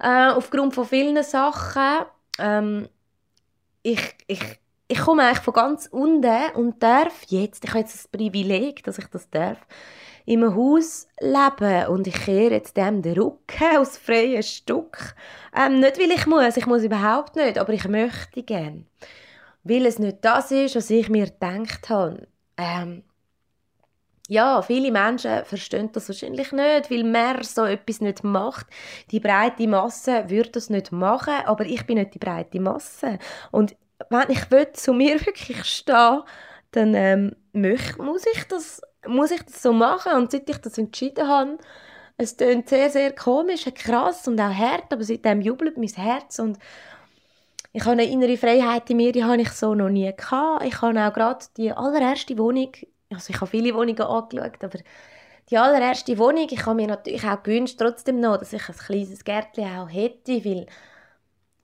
Äh, 0.00 0.32
aufgrund 0.32 0.74
von 0.74 0.86
vielen 0.86 1.22
Sachen. 1.22 2.06
Ähm, 2.38 2.88
ich, 3.82 4.14
ich, 4.26 4.42
ich 4.88 4.98
komme 4.98 5.24
eigentlich 5.24 5.44
von 5.44 5.54
ganz 5.54 5.86
unten 5.86 6.50
und 6.54 6.82
darf 6.82 7.24
jetzt, 7.28 7.64
ich 7.64 7.70
habe 7.70 7.80
jetzt 7.80 7.94
das 7.94 8.08
Privileg, 8.08 8.82
dass 8.84 8.98
ich 8.98 9.06
das 9.06 9.28
darf, 9.30 9.58
einem 10.26 10.54
Haus 10.54 11.06
leben 11.20 11.86
und 11.88 12.06
ich 12.06 12.14
kehre 12.14 12.54
jetzt 12.54 12.76
dem 12.76 13.02
den 13.02 13.18
Rücken 13.18 13.76
aus 13.78 13.98
freiem 13.98 14.42
Stück. 14.42 15.14
Ähm, 15.54 15.80
nicht, 15.80 15.98
weil 15.98 16.10
ich 16.10 16.26
muss, 16.26 16.56
ich 16.56 16.66
muss 16.66 16.82
überhaupt 16.82 17.36
nicht, 17.36 17.58
aber 17.58 17.72
ich 17.72 17.86
möchte 17.86 18.42
gerne. 18.42 18.84
Weil 19.62 19.86
es 19.86 19.98
nicht 19.98 20.18
das 20.22 20.50
ist, 20.50 20.76
was 20.76 20.90
ich 20.90 21.08
mir 21.08 21.26
gedacht 21.26 21.88
habe. 21.88 22.26
Ähm, 22.56 23.02
ja, 24.28 24.62
viele 24.62 24.90
Menschen 24.90 25.44
verstehen 25.44 25.90
das 25.92 26.08
wahrscheinlich 26.08 26.50
nicht, 26.50 26.90
weil 26.90 27.04
mehr 27.04 27.44
so 27.44 27.64
etwas 27.64 28.00
nicht 28.00 28.24
macht. 28.24 28.66
Die 29.10 29.20
breite 29.20 29.68
Masse 29.68 30.30
würde 30.30 30.50
das 30.50 30.70
nicht 30.70 30.92
machen, 30.92 31.34
aber 31.44 31.66
ich 31.66 31.84
bin 31.84 31.98
nicht 31.98 32.14
die 32.14 32.18
breite 32.18 32.60
Masse. 32.60 33.18
Und 33.50 33.76
wenn 34.08 34.30
ich 34.30 34.50
will, 34.50 34.72
zu 34.72 34.94
mir 34.94 35.20
wirklich 35.26 35.64
stehen, 35.64 36.22
dann 36.70 36.94
ähm, 36.94 37.36
muss 37.52 38.24
ich 38.34 38.44
das 38.48 38.80
muss 39.06 39.30
ich 39.30 39.42
das 39.42 39.62
so 39.62 39.72
machen? 39.72 40.12
Und 40.12 40.30
seit 40.30 40.48
ich 40.48 40.58
das 40.58 40.78
entschieden 40.78 41.28
habe, 41.28 41.58
es 42.16 42.36
klingt 42.36 42.68
sehr, 42.68 42.90
sehr 42.90 43.14
komisch, 43.14 43.64
krass 43.74 44.28
und 44.28 44.40
auch 44.40 44.54
hart, 44.54 44.92
aber 44.92 45.02
seitdem 45.02 45.40
jubelt 45.40 45.76
mein 45.76 45.88
Herz 45.88 46.38
und 46.38 46.58
ich 47.72 47.82
habe 47.82 47.92
eine 47.92 48.04
innere 48.04 48.36
Freiheit 48.36 48.88
in 48.90 48.98
mir, 48.98 49.10
die 49.10 49.24
habe 49.24 49.42
ich 49.42 49.50
so 49.50 49.74
noch 49.74 49.88
nie 49.88 50.12
gehabt. 50.16 50.64
Ich 50.64 50.80
habe 50.80 51.04
auch 51.04 51.12
gerade 51.12 51.44
die 51.56 51.72
allererste 51.72 52.38
Wohnung, 52.38 52.70
also 53.12 53.32
ich 53.32 53.40
habe 53.40 53.50
viele 53.50 53.74
Wohnungen 53.74 54.00
angeschaut, 54.00 54.62
aber 54.62 54.78
die 55.50 55.58
allererste 55.58 56.16
Wohnung, 56.18 56.46
ich 56.48 56.66
habe 56.66 56.76
mir 56.76 56.86
natürlich 56.86 57.24
auch 57.24 57.42
gewünscht, 57.42 57.76
trotzdem 57.78 58.20
noch, 58.20 58.36
dass 58.36 58.52
ich 58.52 58.68
ein 58.68 58.76
kleines 58.76 59.24
Gärtchen 59.24 59.76
auch 59.76 59.92
hätte, 59.92 60.44
weil 60.44 60.66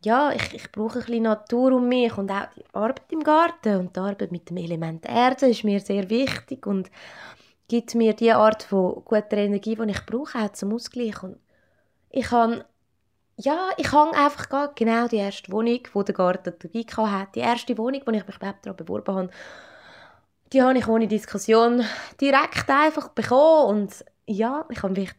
ja, 0.05 0.33
ich, 0.33 0.55
ich 0.55 0.73
brauche 0.73 1.01
ein 1.01 1.05
bisschen 1.05 1.23
Natur 1.25 1.73
um 1.73 1.89
mich 1.89 2.17
und 2.17 2.31
auch 2.31 2.47
die 2.57 2.65
Arbeit 2.73 3.03
im 3.13 3.23
Garten. 3.23 3.77
Und 3.77 3.97
die 3.97 4.01
Arbeit 4.01 4.33
mit 4.33 4.49
dem 4.51 4.57
Element 4.57 5.07
Erde 5.07 5.49
ist 5.49 5.65
mir 5.65 5.81
sehr 5.81 6.09
wichtig 6.11 6.67
und 6.67 6.91
gibt 7.69 7.95
mir 7.95 8.15
die 8.15 8.33
Art 8.33 8.63
von 8.63 9.05
guter 9.05 9.37
Energie, 9.37 9.77
die 9.77 9.91
ich 9.91 10.07
brauche, 10.07 10.39
auch 10.39 10.53
zum 10.53 10.73
Ausgleich. 10.75 11.23
Und 11.23 11.39
ich 12.11 12.31
habe 12.31 12.65
ja, 13.37 13.71
ich 13.79 13.91
habe 13.93 14.15
einfach 14.17 14.75
genau 14.75 15.09
die 15.09 15.17
erste 15.17 15.51
Wohnung, 15.51 15.81
wo 15.95 16.03
der 16.03 16.15
Garten 16.15 16.53
dabei 16.61 17.11
hatte, 17.11 17.33
die 17.37 17.41
erste 17.41 17.79
Wohnung, 17.79 18.03
wo 18.05 18.11
ich 18.11 18.27
mich 18.27 18.37
daran 18.37 18.77
beworben 18.77 19.15
habe, 19.15 19.31
die 20.53 20.63
habe 20.63 20.79
ich 20.79 20.89
ohne 20.89 21.09
Diskussion 21.09 21.83
direkt 22.21 22.69
einfach 22.69 23.09
bekommen. 23.11 23.69
Und 23.69 24.05
ja, 24.27 24.67
ich 24.69 24.83
habe 24.83 24.93
mich 24.93 25.13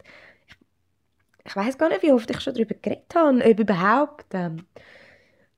ich 1.44 1.56
weiß 1.56 1.78
gar 1.78 1.90
nicht, 1.90 2.04
wie 2.04 2.12
oft 2.12 2.30
ich 2.30 2.40
schon 2.40 2.54
darüber 2.54 2.76
geredet 2.76 3.14
habe, 3.16 3.44
ob 3.44 3.60
überhaupt. 3.60 4.26
Ähm, 4.34 4.66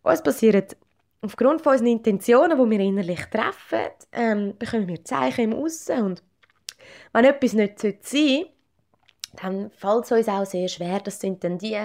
was 0.02 0.22
passiert 0.22 0.75
aufgrund 1.22 1.62
von 1.62 1.74
unseren 1.74 1.88
Intentionen, 1.88 2.58
die 2.58 2.70
wir 2.70 2.80
innerlich 2.80 3.25
treffen, 3.25 3.92
ähm, 4.12 4.54
bekommen 4.58 4.88
wir 4.88 5.04
Zeichen 5.04 5.52
im 5.52 5.54
Aussen 5.54 6.04
und 6.04 6.24
wenn 7.13 7.25
etwas 7.25 7.54
nicht 7.54 7.80
sein 7.80 7.98
sollte, 8.02 8.50
dann 9.42 9.72
fällt 9.72 10.04
es 10.04 10.12
uns 10.12 10.28
auch 10.28 10.46
sehr 10.46 10.68
schwer. 10.68 11.00
Das 11.00 11.20
sind 11.20 11.44
dann 11.44 11.58
die 11.58 11.80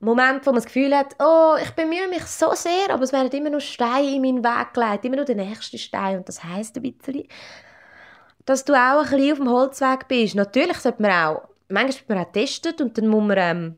Momente, 0.00 0.46
wo 0.46 0.50
man 0.50 0.56
das 0.56 0.66
Gefühl 0.66 0.94
hat, 0.94 1.14
oh, 1.18 1.56
ich 1.62 1.70
bemühe 1.70 2.08
mich 2.08 2.24
so 2.24 2.52
sehr, 2.54 2.90
aber 2.90 3.04
es 3.04 3.12
werden 3.12 3.30
immer 3.30 3.50
noch 3.50 3.60
Steine 3.60 4.16
in 4.16 4.22
meinen 4.22 4.44
Weg 4.44 4.74
gelegt, 4.74 5.04
immer 5.04 5.16
noch 5.16 5.24
der 5.24 5.36
nächste 5.36 5.78
Stein 5.78 6.18
und 6.18 6.28
das 6.28 6.44
heisst 6.44 6.76
ein 6.76 6.82
bisschen, 6.82 7.28
dass 8.44 8.64
du 8.64 8.74
auch 8.74 9.04
ein 9.04 9.10
bisschen 9.10 9.32
auf 9.32 9.38
dem 9.38 9.48
Holzweg 9.48 10.08
bist. 10.08 10.34
Natürlich 10.34 10.78
sollte 10.78 11.00
man 11.00 11.10
auch, 11.12 11.48
manchmal 11.68 11.94
wird 11.94 12.08
man 12.08 12.18
auch 12.18 12.32
testet 12.32 12.80
und 12.80 12.96
dann 12.98 13.08
muss 13.08 13.24
man 13.24 13.38
ähm, 13.38 13.76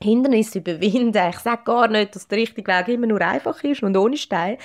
Hindernisse 0.00 0.58
überwinden. 0.58 1.28
Ich 1.30 1.38
sage 1.38 1.64
gar 1.64 1.88
nicht, 1.88 2.14
dass 2.14 2.28
der 2.28 2.38
richtige 2.38 2.70
Weg 2.70 2.88
immer 2.88 3.06
nur 3.06 3.20
einfach 3.20 3.62
ist 3.64 3.82
und 3.82 3.96
ohne 3.96 4.16
Stein. 4.16 4.58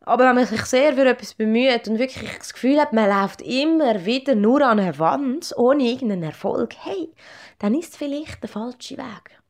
Aber 0.00 0.28
wenn 0.28 0.36
man 0.36 0.46
sich 0.46 0.64
sehr 0.66 0.94
für 0.94 1.04
etwas 1.04 1.34
bemüht 1.34 1.88
und 1.88 1.98
wirklich 1.98 2.38
das 2.38 2.54
Gefühl 2.54 2.80
hat, 2.80 2.92
man 2.92 3.10
läuft 3.10 3.42
immer 3.42 4.06
wieder 4.06 4.36
nur 4.36 4.62
an 4.62 4.78
eine 4.78 4.98
Wand, 5.00 5.52
ohne 5.56 5.82
irgendeinen 5.82 6.22
Erfolg, 6.22 6.74
hey, 6.80 7.12
dann 7.58 7.74
ist 7.74 7.90
es 7.90 7.96
vielleicht 7.96 8.40
der 8.40 8.48
falsche 8.48 8.96
Weg. 8.96 9.40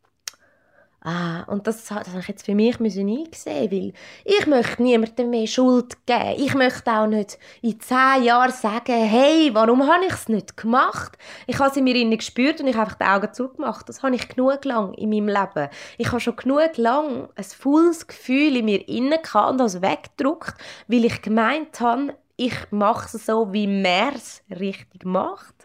Ah, 1.08 1.44
und 1.44 1.68
das, 1.68 1.84
das 1.84 2.08
habe 2.08 2.18
ich 2.18 2.26
jetzt 2.26 2.46
für 2.46 2.56
mich 2.56 2.80
müssen 2.80 3.08
einsehen, 3.08 3.70
weil 3.70 3.92
ich 4.24 4.46
möchte 4.48 4.82
niemandem 4.82 5.30
mehr 5.30 5.46
Schuld 5.46 6.04
geben. 6.04 6.34
Ich 6.36 6.52
möchte 6.54 6.90
auch 6.90 7.06
nicht 7.06 7.38
in 7.62 7.78
zehn 7.78 8.24
Jahren 8.24 8.50
sagen, 8.50 9.04
hey, 9.04 9.50
warum 9.52 9.86
habe 9.86 10.04
ich 10.04 10.12
es 10.12 10.28
nicht 10.28 10.56
gemacht? 10.56 11.16
Ich 11.46 11.60
habe 11.60 11.70
es 11.70 11.76
in 11.76 11.84
mir 11.84 11.94
innen 11.94 12.18
gespürt 12.18 12.60
und 12.60 12.66
ich 12.66 12.74
habe 12.74 12.86
einfach 12.86 12.98
die 12.98 13.04
Augen 13.04 13.32
zugemacht. 13.32 13.88
Das 13.88 14.02
habe 14.02 14.16
ich 14.16 14.26
genug 14.26 14.64
lang 14.64 14.94
in 14.94 15.10
meinem 15.10 15.28
Leben. 15.28 15.68
Ich 15.96 16.08
habe 16.08 16.18
schon 16.18 16.34
genug 16.34 16.76
lang 16.76 17.28
ein 17.36 17.44
volles 17.44 18.08
Gefühl 18.08 18.56
in 18.56 18.64
mir 18.64 18.88
innen 18.88 19.22
gehabt 19.22 19.52
und 19.52 19.58
das 19.58 19.80
weggedruckt, 19.80 20.56
weil 20.88 21.04
ich 21.04 21.22
gemeint 21.22 21.78
habe, 21.78 22.16
ich 22.36 22.56
mache 22.72 23.16
es 23.16 23.26
so, 23.26 23.52
wie 23.52 23.68
man 23.68 24.12
es 24.16 24.42
richtig 24.50 25.04
macht. 25.04 25.55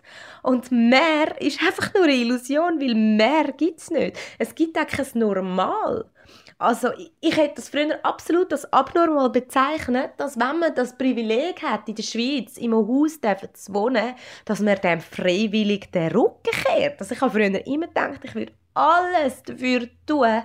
Und 0.43 0.71
mehr 0.71 1.39
ist 1.39 1.61
einfach 1.61 1.93
nur 1.93 2.03
eine 2.03 2.13
Illusion, 2.13 2.79
weil 2.79 2.95
mehr 2.95 3.51
gibt 3.53 3.79
es 3.79 3.89
nicht. 3.89 4.17
Es 4.39 4.55
gibt 4.55 4.77
auch 4.77 4.87
kein 4.87 5.05
Normal. 5.13 6.05
Also 6.61 6.89
ich 7.19 7.35
hätte 7.35 7.55
das 7.55 7.69
früher 7.69 7.99
absolut 8.03 8.51
als 8.51 8.71
abnormal 8.71 9.31
bezeichnet, 9.31 10.11
dass 10.17 10.37
wenn 10.39 10.59
man 10.59 10.75
das 10.75 10.95
Privileg 10.95 11.63
hat, 11.63 11.89
in 11.89 11.95
der 11.95 12.03
Schweiz 12.03 12.55
einem 12.59 12.87
Haus 12.87 13.19
zu 13.19 13.73
wohnen, 13.73 14.13
dass 14.45 14.59
man 14.59 14.75
dem 14.75 15.01
freiwillig 15.01 15.91
den 15.91 16.11
Rücken 16.11 16.51
kehrt. 16.51 16.99
Also 16.99 17.15
ich 17.15 17.21
habe 17.21 17.31
früher 17.31 17.65
immer 17.65 17.87
gedacht, 17.87 18.19
ich 18.23 18.35
würde 18.35 18.53
alles 18.75 19.41
dafür 19.41 19.87
tun, 20.05 20.43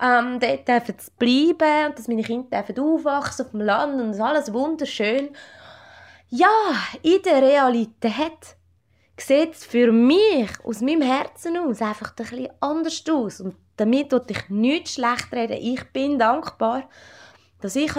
ähm, 0.00 0.40
dort 0.40 1.00
zu 1.00 1.10
bleiben 1.16 1.86
und 1.86 1.98
dass 1.98 2.08
meine 2.08 2.24
Kinder 2.24 2.64
aufwachsen 2.80 3.46
auf 3.46 3.50
dem 3.52 3.60
Land 3.60 4.00
und 4.00 4.20
alles 4.20 4.52
wunderschön. 4.52 5.30
Ja, 6.28 6.48
in 7.02 7.22
der 7.22 7.40
Realität 7.40 8.56
sieht 9.16 9.54
es 9.54 9.64
für 9.64 9.92
mich 9.92 10.50
aus 10.64 10.80
meinem 10.80 11.02
Herzen 11.02 11.56
aus 11.58 11.82
einfach 11.82 12.10
ein 12.10 12.16
bisschen 12.16 12.48
anders 12.60 13.04
aus. 13.10 13.40
Und 13.40 13.56
damit 13.76 14.10
tue 14.10 14.22
ich 14.28 14.48
nichts 14.48 14.94
schlecht 14.94 15.32
reden. 15.32 15.58
Ich 15.60 15.84
bin 15.92 16.18
dankbar, 16.18 16.88
dass 17.60 17.76
ich 17.76 17.92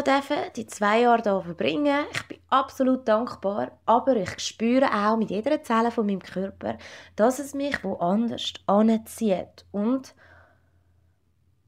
die 0.55 0.67
zwei 0.67 1.01
Jahre 1.01 1.23
hier 1.23 1.41
verbringen 1.41 2.05
Ich 2.11 2.27
bin 2.27 2.39
absolut 2.49 3.07
dankbar, 3.07 3.71
aber 3.85 4.15
ich 4.17 4.37
spüre 4.39 4.87
auch 4.93 5.15
mit 5.15 5.29
jeder 5.29 5.63
Zelle 5.63 5.89
von 5.89 6.05
meinem 6.05 6.21
Körper, 6.21 6.77
dass 7.15 7.39
es 7.39 7.53
mich 7.53 7.81
woanders 7.83 8.53
anzieht. 8.67 9.65
Und 9.71 10.13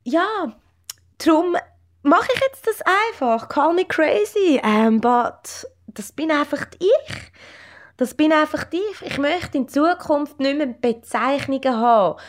ja, 0.03 0.53
darum 1.17 1.55
mache 2.03 2.27
ich 2.33 2.41
jetzt 2.41 2.67
das 2.67 2.81
einfach. 3.11 3.47
Call 3.47 3.73
me 3.73 3.85
crazy, 3.85 4.61
um, 4.63 4.99
but 4.99 5.65
das 5.87 6.11
bin 6.11 6.31
einfach 6.31 6.67
ich. 6.79 7.31
Das 7.97 8.13
bin 8.13 8.33
einfach 8.33 8.65
ich. 8.71 9.01
Ich 9.01 9.17
möchte 9.17 9.57
in 9.57 9.67
Zukunft 9.67 10.39
nicht 10.39 10.57
mehr 10.57 10.67
Bezeichnungen 10.67 11.77
haben 11.77 12.19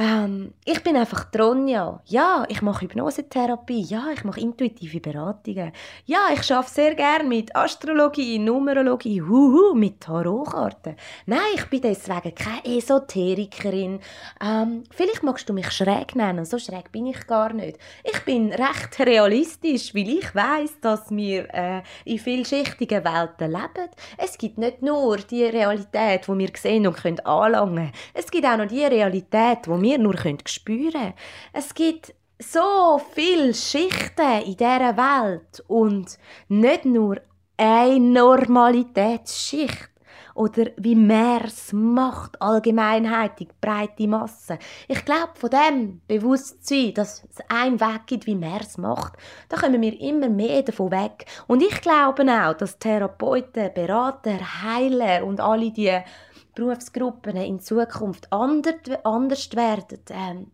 ähm, 0.00 0.54
ich 0.64 0.82
bin 0.82 0.96
einfach 0.96 1.30
Tronja. 1.30 2.00
Ja, 2.06 2.46
ich 2.48 2.62
mache 2.62 2.86
Hypnosetherapie. 2.86 3.82
Ja, 3.82 4.06
ich 4.14 4.24
mache 4.24 4.40
intuitive 4.40 4.98
Beratungen. 4.98 5.72
Ja, 6.06 6.28
ich 6.32 6.50
arbeite 6.50 6.72
sehr 6.72 6.94
gerne 6.94 7.24
mit 7.24 7.54
Astrologie, 7.54 8.38
Numerologie, 8.38 9.20
huhu, 9.20 9.74
mit 9.74 10.00
Tarotkarten. 10.00 10.96
Nein, 11.26 11.40
ich 11.54 11.66
bin 11.66 11.82
deswegen 11.82 12.34
keine 12.34 12.78
Esoterikerin. 12.78 14.00
Ähm, 14.42 14.84
vielleicht 14.90 15.22
magst 15.22 15.46
du 15.50 15.52
mich 15.52 15.70
schräg 15.70 16.16
nennen. 16.16 16.46
So 16.46 16.58
schräg 16.58 16.90
bin 16.90 17.04
ich 17.04 17.26
gar 17.26 17.52
nicht. 17.52 17.78
Ich 18.02 18.24
bin 18.24 18.54
recht 18.54 18.98
realistisch, 19.00 19.94
weil 19.94 20.08
ich 20.08 20.34
weiß, 20.34 20.80
dass 20.80 21.10
wir 21.10 21.46
äh, 21.52 21.82
in 22.06 22.18
vielschichtigen 22.18 23.04
Welten 23.04 23.50
leben. 23.50 23.90
Es 24.16 24.38
gibt 24.38 24.56
nicht 24.56 24.80
nur 24.80 25.18
die 25.18 25.44
Realität, 25.44 26.26
die 26.26 26.38
wir 26.38 26.50
sehen 26.56 26.86
und 26.86 26.96
können 26.96 27.20
anlangen. 27.20 27.92
Es 28.14 28.30
gibt 28.30 28.46
auch 28.46 28.56
noch 28.56 28.66
die 28.66 28.84
Realität, 28.84 29.68
wo 29.68 29.78
wir 29.80 29.89
nur 29.98 30.16
spüren 30.46 30.92
können. 30.92 31.14
Es 31.52 31.74
gibt 31.74 32.14
so 32.38 33.00
viele 33.12 33.52
Schichten 33.54 34.42
in 34.46 34.56
dieser 34.56 34.96
Welt 34.96 35.62
und 35.66 36.18
nicht 36.48 36.84
nur 36.84 37.20
eine 37.56 38.00
Normalitätsschicht 38.00 39.90
oder 40.34 40.70
wie 40.78 40.94
mehr 40.94 41.42
es 41.44 41.72
macht, 41.72 42.40
allgemeinheitlich, 42.40 43.48
breite 43.60 44.08
Masse. 44.08 44.58
Ich 44.88 45.04
glaube, 45.04 45.32
von 45.34 45.50
dem 45.50 46.00
Bewusstsein, 46.08 46.94
dass 46.94 47.24
es 47.30 47.44
einen 47.48 47.78
Weg 47.78 48.06
gibt, 48.06 48.26
wie 48.26 48.36
mehr 48.36 48.60
es 48.62 48.78
macht, 48.78 49.14
da 49.50 49.58
kommen 49.58 49.82
wir 49.82 50.00
immer 50.00 50.30
mehr 50.30 50.62
davon 50.62 50.92
weg. 50.92 51.26
Und 51.46 51.62
ich 51.62 51.80
glaube 51.82 52.22
auch, 52.22 52.54
dass 52.54 52.78
Therapeuten, 52.78 53.74
Berater, 53.74 54.62
Heiler 54.62 55.26
und 55.26 55.40
alle 55.40 55.70
die 55.70 55.98
Berufsgruppen 56.60 57.36
in 57.36 57.58
Zukunft 57.58 58.30
anders 58.30 59.56
werden, 59.56 59.98
ähm, 60.10 60.50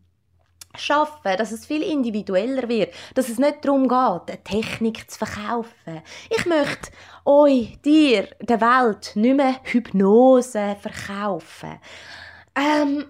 schaffen, 0.76 1.36
dass 1.36 1.50
es 1.50 1.66
viel 1.66 1.82
individueller 1.82 2.68
wird, 2.68 2.94
dass 3.14 3.28
es 3.28 3.38
nicht 3.38 3.64
darum 3.64 3.88
geht, 3.88 4.30
eine 4.30 4.44
Technik 4.44 5.10
zu 5.10 5.18
verkaufen. 5.18 6.02
Ich 6.30 6.46
möchte 6.46 6.90
euch, 7.24 7.78
dir, 7.82 8.28
der 8.40 8.60
Welt 8.60 9.12
nicht 9.16 9.36
mehr 9.36 9.56
Hypnose 9.64 10.76
verkaufen. 10.80 11.80
Ähm, 12.54 13.06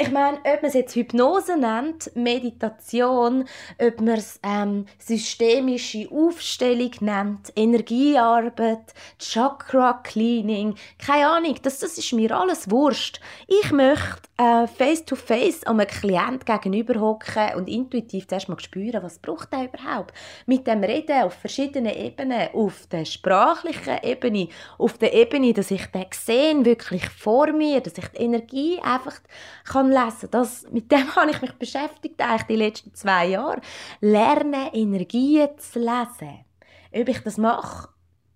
ich 0.00 0.12
meine, 0.12 0.38
ob 0.38 0.62
man 0.62 0.64
es 0.68 0.74
jetzt 0.74 0.94
Hypnose 0.94 1.56
nennt, 1.58 2.14
Meditation, 2.14 3.48
ob 3.80 4.00
man 4.00 4.14
es 4.14 4.38
ähm, 4.44 4.86
systemische 5.00 6.08
Aufstellung 6.12 6.92
nennt, 7.00 7.52
Energiearbeit, 7.56 8.94
Chakra-Cleaning, 9.18 10.76
keine 11.04 11.28
Ahnung, 11.28 11.56
das, 11.62 11.80
das 11.80 11.98
ist 11.98 12.12
mir 12.12 12.30
alles 12.30 12.70
wurscht. 12.70 13.20
Ich 13.48 13.72
möchte 13.72 14.28
äh, 14.36 14.68
face-to-face 14.68 15.64
an 15.64 15.80
einem 15.80 15.88
Klient 15.88 16.46
gegenüber 16.46 17.00
hocken 17.00 17.56
und 17.56 17.68
intuitiv 17.68 18.28
zuerst 18.28 18.48
mal 18.48 18.60
spüren, 18.60 19.02
was 19.02 19.18
braucht 19.18 19.52
er 19.52 19.64
überhaupt. 19.64 20.14
Mit 20.46 20.68
dem 20.68 20.84
Reden 20.84 21.24
auf 21.24 21.34
verschiedenen 21.34 21.92
Ebenen, 21.92 22.50
auf 22.54 22.86
der 22.86 23.04
sprachlichen 23.04 23.98
Ebene, 24.04 24.48
auf 24.78 24.96
der 24.96 25.12
Ebene, 25.12 25.52
dass 25.52 25.72
ich 25.72 25.86
den 25.86 26.06
sehe, 26.12 26.64
wirklich 26.64 27.08
vor 27.08 27.50
mir, 27.52 27.80
dass 27.80 27.98
ich 27.98 28.06
die 28.08 28.22
Energie 28.22 28.78
einfach 28.80 29.18
kann 29.64 29.87
kann 29.92 30.06
lesen 30.06 30.28
das, 30.30 30.66
Mit 30.70 30.90
dem 30.90 31.14
habe 31.16 31.30
ich 31.30 31.42
mich 31.42 31.52
beschäftigt, 31.52 32.20
eigentlich 32.20 32.42
die 32.42 32.56
letzten 32.56 32.94
zwei 32.94 33.28
Jahre. 33.28 33.60
Lernen, 34.00 34.68
Energien 34.72 35.48
zu 35.58 35.78
lesen. 35.78 36.44
Ob 36.92 37.08
ich 37.08 37.22
das 37.22 37.36
mache, 37.36 37.88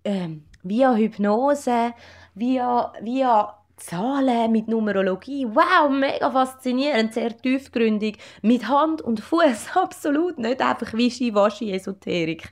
ähm, 0.03 0.45
via 0.63 0.93
Hypnose, 0.93 1.93
via, 2.35 2.93
via 3.01 3.57
Zahlen 3.77 4.51
mit 4.51 4.67
Numerologie. 4.67 5.45
Wow, 5.47 5.89
mega 5.89 6.29
faszinierend, 6.31 7.13
sehr 7.13 7.35
tiefgründig. 7.35 8.17
Mit 8.41 8.67
Hand 8.67 9.01
und 9.01 9.19
Fuß, 9.19 9.69
absolut. 9.75 10.37
Nicht 10.37 10.61
einfach 10.61 10.93
Wischi-Waschi-Esoterik. 10.93 12.49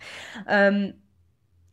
Ähm, 0.47 0.95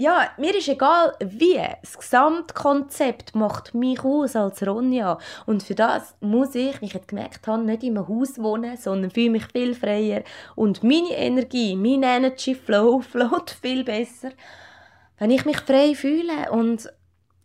ja, 0.01 0.31
mir 0.39 0.57
ist 0.57 0.69
egal, 0.69 1.13
wie. 1.19 1.61
Das 1.83 1.99
Gesamtkonzept 1.99 3.35
macht 3.35 3.75
mich 3.75 4.05
aus 4.05 4.37
als 4.37 4.65
Ronja. 4.65 5.19
Und 5.45 5.65
für 5.65 5.75
das 5.75 6.15
muss 6.21 6.55
ich, 6.55 6.81
wie 6.81 6.87
ich 6.87 6.95
jetzt 6.95 7.09
gemerkt 7.09 7.45
habe, 7.49 7.65
nicht 7.65 7.83
in 7.83 7.99
einem 7.99 8.09
Haus 8.09 8.39
wohnen, 8.39 8.77
sondern 8.77 9.11
fühle 9.11 9.31
mich 9.31 9.47
viel 9.47 9.75
freier. 9.75 10.23
Und 10.55 10.85
meine 10.85 11.17
Energie, 11.17 11.75
mein 11.75 12.05
Energy 12.05 12.55
Flow 12.55 13.01
float 13.11 13.51
viel 13.61 13.83
besser, 13.83 14.31
wenn 15.19 15.33
ich 15.33 15.45
mich 15.45 15.59
frei 15.59 15.97
fühle. 15.97 16.53
Und 16.53 16.89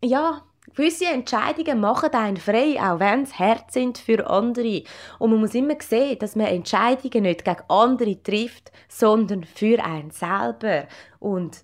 ja, 0.03 0.43
gewisse 0.75 1.07
Entscheidungen 1.07 1.79
machen 1.79 2.13
einen 2.13 2.37
frei, 2.37 2.77
auch 2.79 2.99
wenn 2.99 3.23
es 3.23 3.39
hart 3.39 3.71
sind 3.71 3.97
für 3.97 4.29
andere. 4.29 4.83
Und 5.17 5.31
man 5.31 5.39
muss 5.39 5.55
immer 5.55 5.77
sehen, 5.81 6.19
dass 6.19 6.35
man 6.35 6.45
Entscheidungen 6.45 7.23
nicht 7.23 7.45
gegen 7.45 7.63
andere 7.67 8.21
trifft, 8.21 8.71
sondern 8.89 9.43
für 9.43 9.83
einen 9.83 10.11
selber. 10.11 10.83
Und 11.17 11.63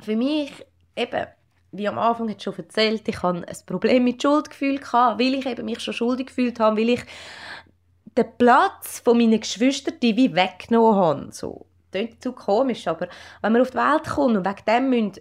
für 0.00 0.16
mich 0.16 0.52
eben, 0.96 1.26
wie 1.72 1.88
am 1.88 1.98
Anfang 1.98 2.28
jetzt 2.28 2.42
schon 2.42 2.56
erzählt, 2.56 3.06
ich 3.06 3.22
hatte 3.22 3.46
ein 3.46 3.56
Problem 3.66 4.04
mit 4.04 4.22
Schuldgefühl, 4.22 4.78
gehabt, 4.78 5.20
weil 5.20 5.34
ich 5.34 5.46
eben 5.46 5.64
mich 5.64 5.80
schon 5.80 5.94
schuldig 5.94 6.26
gefühlt 6.26 6.58
habe, 6.58 6.80
weil 6.80 6.90
ich 6.90 7.02
den 8.16 8.26
Platz 8.38 9.00
von 9.00 9.16
meinen 9.16 9.40
Geschwistern 9.40 9.94
wie 10.00 10.34
weggenommen 10.34 10.96
habe. 10.96 11.28
So. 11.32 11.66
Klingt 11.92 12.22
zu 12.22 12.32
komisch, 12.32 12.86
aber 12.86 13.08
wenn 13.42 13.52
man 13.52 13.62
auf 13.62 13.70
die 13.70 13.76
Welt 13.76 14.04
kommt 14.04 14.36
und 14.36 14.46
wegen 14.46 14.64
dem 14.66 14.90
müssen 14.90 15.12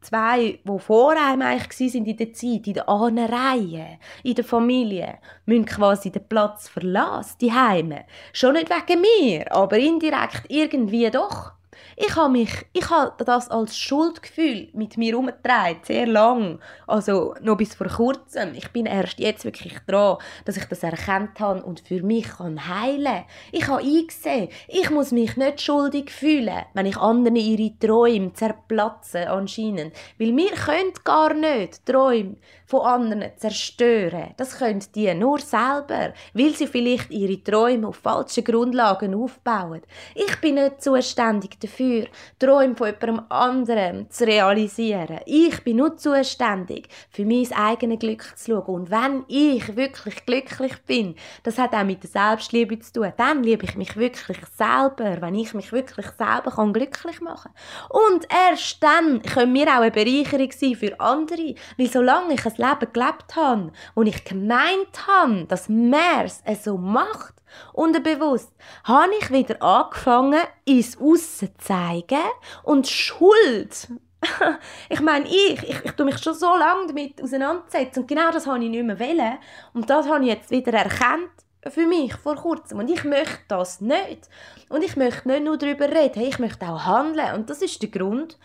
zwei, 0.00 0.60
die 0.62 0.78
vor 0.78 1.12
einem 1.12 1.42
eigentlich 1.42 1.92
sind 1.92 2.06
in 2.06 2.16
der 2.16 2.32
Zeit, 2.32 2.66
in 2.66 2.74
der 2.74 3.32
Reihe, 3.32 3.98
in 4.22 4.34
der 4.34 4.44
Familie, 4.44 5.18
müssen 5.46 5.64
quasi 5.64 6.12
den 6.12 6.28
Platz 6.28 6.68
verlassen, 6.68 7.36
die 7.40 7.52
Heime. 7.52 8.04
Schon 8.32 8.52
nicht 8.52 8.70
wegen 8.70 9.00
mir, 9.00 9.50
aber 9.50 9.78
indirekt 9.78 10.44
irgendwie 10.48 11.10
doch. 11.10 11.52
Ich 11.96 12.14
habe 12.16 12.30
mich, 12.30 12.66
ich 12.72 12.88
habe 12.90 13.24
das 13.24 13.50
als 13.50 13.76
Schuldgefühl 13.76 14.68
mit 14.72 14.96
mir 14.96 15.12
herumgetragen, 15.12 15.80
sehr 15.82 16.06
lang. 16.06 16.60
Also 16.86 17.34
noch 17.40 17.56
bis 17.56 17.74
vor 17.74 17.88
kurzem. 17.88 18.54
Ich 18.54 18.68
bin 18.70 18.86
erst 18.86 19.18
jetzt 19.18 19.44
wirklich 19.44 19.78
dran, 19.86 20.18
dass 20.44 20.56
ich 20.56 20.64
das 20.64 20.82
erkannt 20.82 21.40
habe 21.40 21.62
und 21.62 21.80
für 21.80 22.02
mich 22.02 22.28
kann 22.28 22.68
heilen. 22.68 23.24
Ich 23.52 23.68
habe 23.68 23.82
eingesehen, 23.82 24.48
ich 24.68 24.90
muss 24.90 25.12
mich 25.12 25.36
nicht 25.36 25.60
schuldig 25.60 26.10
fühlen, 26.10 26.64
wenn 26.74 26.86
ich 26.86 26.96
anderen 26.96 27.36
ihre 27.36 27.78
Träume 27.78 28.32
zerplatzen 28.32 29.28
anscheinend. 29.28 29.94
Weil 30.18 30.36
wir 30.36 30.50
können 30.50 30.92
gar 31.04 31.34
nicht 31.34 31.84
Träume 31.86 32.36
von 32.66 32.80
anderen 32.80 33.30
zerstören. 33.36 34.34
Das 34.36 34.58
können 34.58 34.84
die 34.94 35.12
nur 35.14 35.38
selber, 35.38 36.12
weil 36.32 36.54
sie 36.54 36.66
vielleicht 36.66 37.10
ihre 37.10 37.42
Träume 37.42 37.88
auf 37.88 37.96
falschen 37.96 38.44
Grundlagen 38.44 39.14
aufbauen. 39.14 39.82
Ich 40.14 40.40
bin 40.40 40.56
nicht 40.56 40.82
zuständig 40.82 41.60
dafür, 41.66 42.06
Träume 42.38 42.76
von 42.76 42.86
jemandem 42.88 43.24
anderem 43.28 44.10
zu 44.10 44.26
realisieren. 44.26 45.20
Ich 45.26 45.62
bin 45.62 45.78
nur 45.78 45.96
zuständig, 45.96 46.88
für 47.10 47.24
mein 47.24 47.50
eigenes 47.52 47.98
Glück 47.98 48.36
zu 48.36 48.52
schauen. 48.52 48.74
Und 48.74 48.90
wenn 48.90 49.24
ich 49.28 49.76
wirklich 49.76 50.24
glücklich 50.26 50.76
bin, 50.86 51.14
das 51.42 51.58
hat 51.58 51.74
auch 51.74 51.84
mit 51.84 52.02
der 52.02 52.10
Selbstliebe 52.10 52.78
zu 52.78 52.92
tun, 52.92 53.12
dann 53.16 53.42
liebe 53.42 53.64
ich 53.64 53.76
mich 53.76 53.96
wirklich 53.96 54.38
selber, 54.56 55.20
wenn 55.20 55.34
ich 55.34 55.54
mich 55.54 55.72
wirklich 55.72 56.06
selber 56.18 56.50
kann 56.50 56.72
glücklich 56.72 57.20
machen 57.20 57.52
kann. 57.52 57.98
Und 58.12 58.26
erst 58.30 58.82
dann 58.82 59.22
können 59.22 59.54
wir 59.54 59.68
auch 59.68 59.82
eine 59.82 59.90
Bereicherung 59.90 60.50
sein 60.52 60.74
für 60.74 60.98
andere, 61.00 61.54
weil 61.76 61.90
solange 61.90 62.34
ich 62.34 62.46
ein 62.46 62.52
Leben 62.56 62.92
gelebt 62.92 63.36
habe 63.36 63.72
und 63.94 64.06
ich 64.06 64.24
gemeint 64.24 65.06
habe, 65.06 65.44
dass 65.44 65.68
mehr 65.68 66.24
es 66.44 66.64
so 66.64 66.76
macht, 66.76 67.34
unterbewusst, 67.72 68.52
habe 68.84 69.12
ich 69.20 69.30
wieder 69.30 69.62
angefangen, 69.62 70.40
ins 70.64 70.98
Aussen 70.98 71.48
zu 71.48 71.58
zeigen 71.58 72.24
und 72.62 72.86
Schuld 72.86 73.88
ich 74.88 75.00
meine, 75.00 75.26
ich, 75.26 75.62
ich, 75.62 75.84
ich 75.84 75.92
tue 75.92 76.06
mich 76.06 76.18
schon 76.18 76.34
so 76.34 76.56
lange 76.56 76.86
damit 76.86 77.22
auseinandersetzen 77.22 78.00
und 78.00 78.08
genau 78.08 78.30
das 78.30 78.46
habe 78.46 78.62
ich 78.62 78.70
nicht 78.70 78.84
mehr 78.84 78.98
wollen. 78.98 79.38
Und 79.72 79.90
das 79.90 80.08
habe 80.08 80.24
ich 80.24 80.30
jetzt 80.30 80.50
wieder 80.50 80.72
erkannt 80.72 81.30
für 81.68 81.86
mich 81.86 82.14
vor 82.14 82.36
kurzem. 82.36 82.78
Und 82.78 82.90
ich 82.90 83.04
möchte 83.04 83.40
das 83.48 83.80
nicht. 83.80 84.28
Und 84.68 84.82
ich 84.82 84.96
möchte 84.96 85.28
nicht 85.28 85.44
nur 85.44 85.56
darüber 85.56 85.88
reden, 85.88 86.22
ich 86.22 86.38
möchte 86.38 86.66
auch 86.66 86.84
handeln. 86.84 87.34
Und 87.34 87.50
das 87.50 87.62
ist 87.62 87.80
der 87.82 87.90
Grund, 87.90 88.38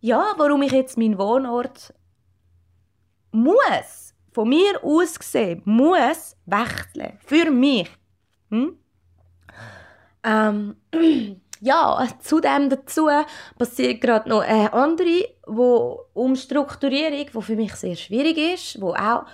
ja, 0.00 0.34
warum 0.36 0.62
ich 0.62 0.72
jetzt 0.72 0.98
meinen 0.98 1.18
Wohnort 1.18 1.94
muss, 3.32 4.14
von 4.32 4.48
mir 4.48 4.82
aus 4.82 5.18
gesehen, 5.18 5.62
muss 5.64 6.36
wechseln. 6.46 7.18
Für 7.24 7.50
mich. 7.50 7.90
Hm? 8.50 8.76
Ähm, 10.22 10.76
ja, 11.60 12.06
zudem 12.20 12.68
dazu 12.68 13.08
passiert 13.58 14.00
gerade 14.00 14.28
noch 14.28 14.42
eine 14.42 14.72
andere 14.72 15.24
wo 15.50 16.06
Umstrukturierung, 16.14 17.26
die 17.34 17.42
für 17.42 17.56
mich 17.56 17.74
sehr 17.74 17.96
schwierig 17.96 18.38
ist, 18.38 18.80
wo 18.80 18.92
auch 18.94 19.24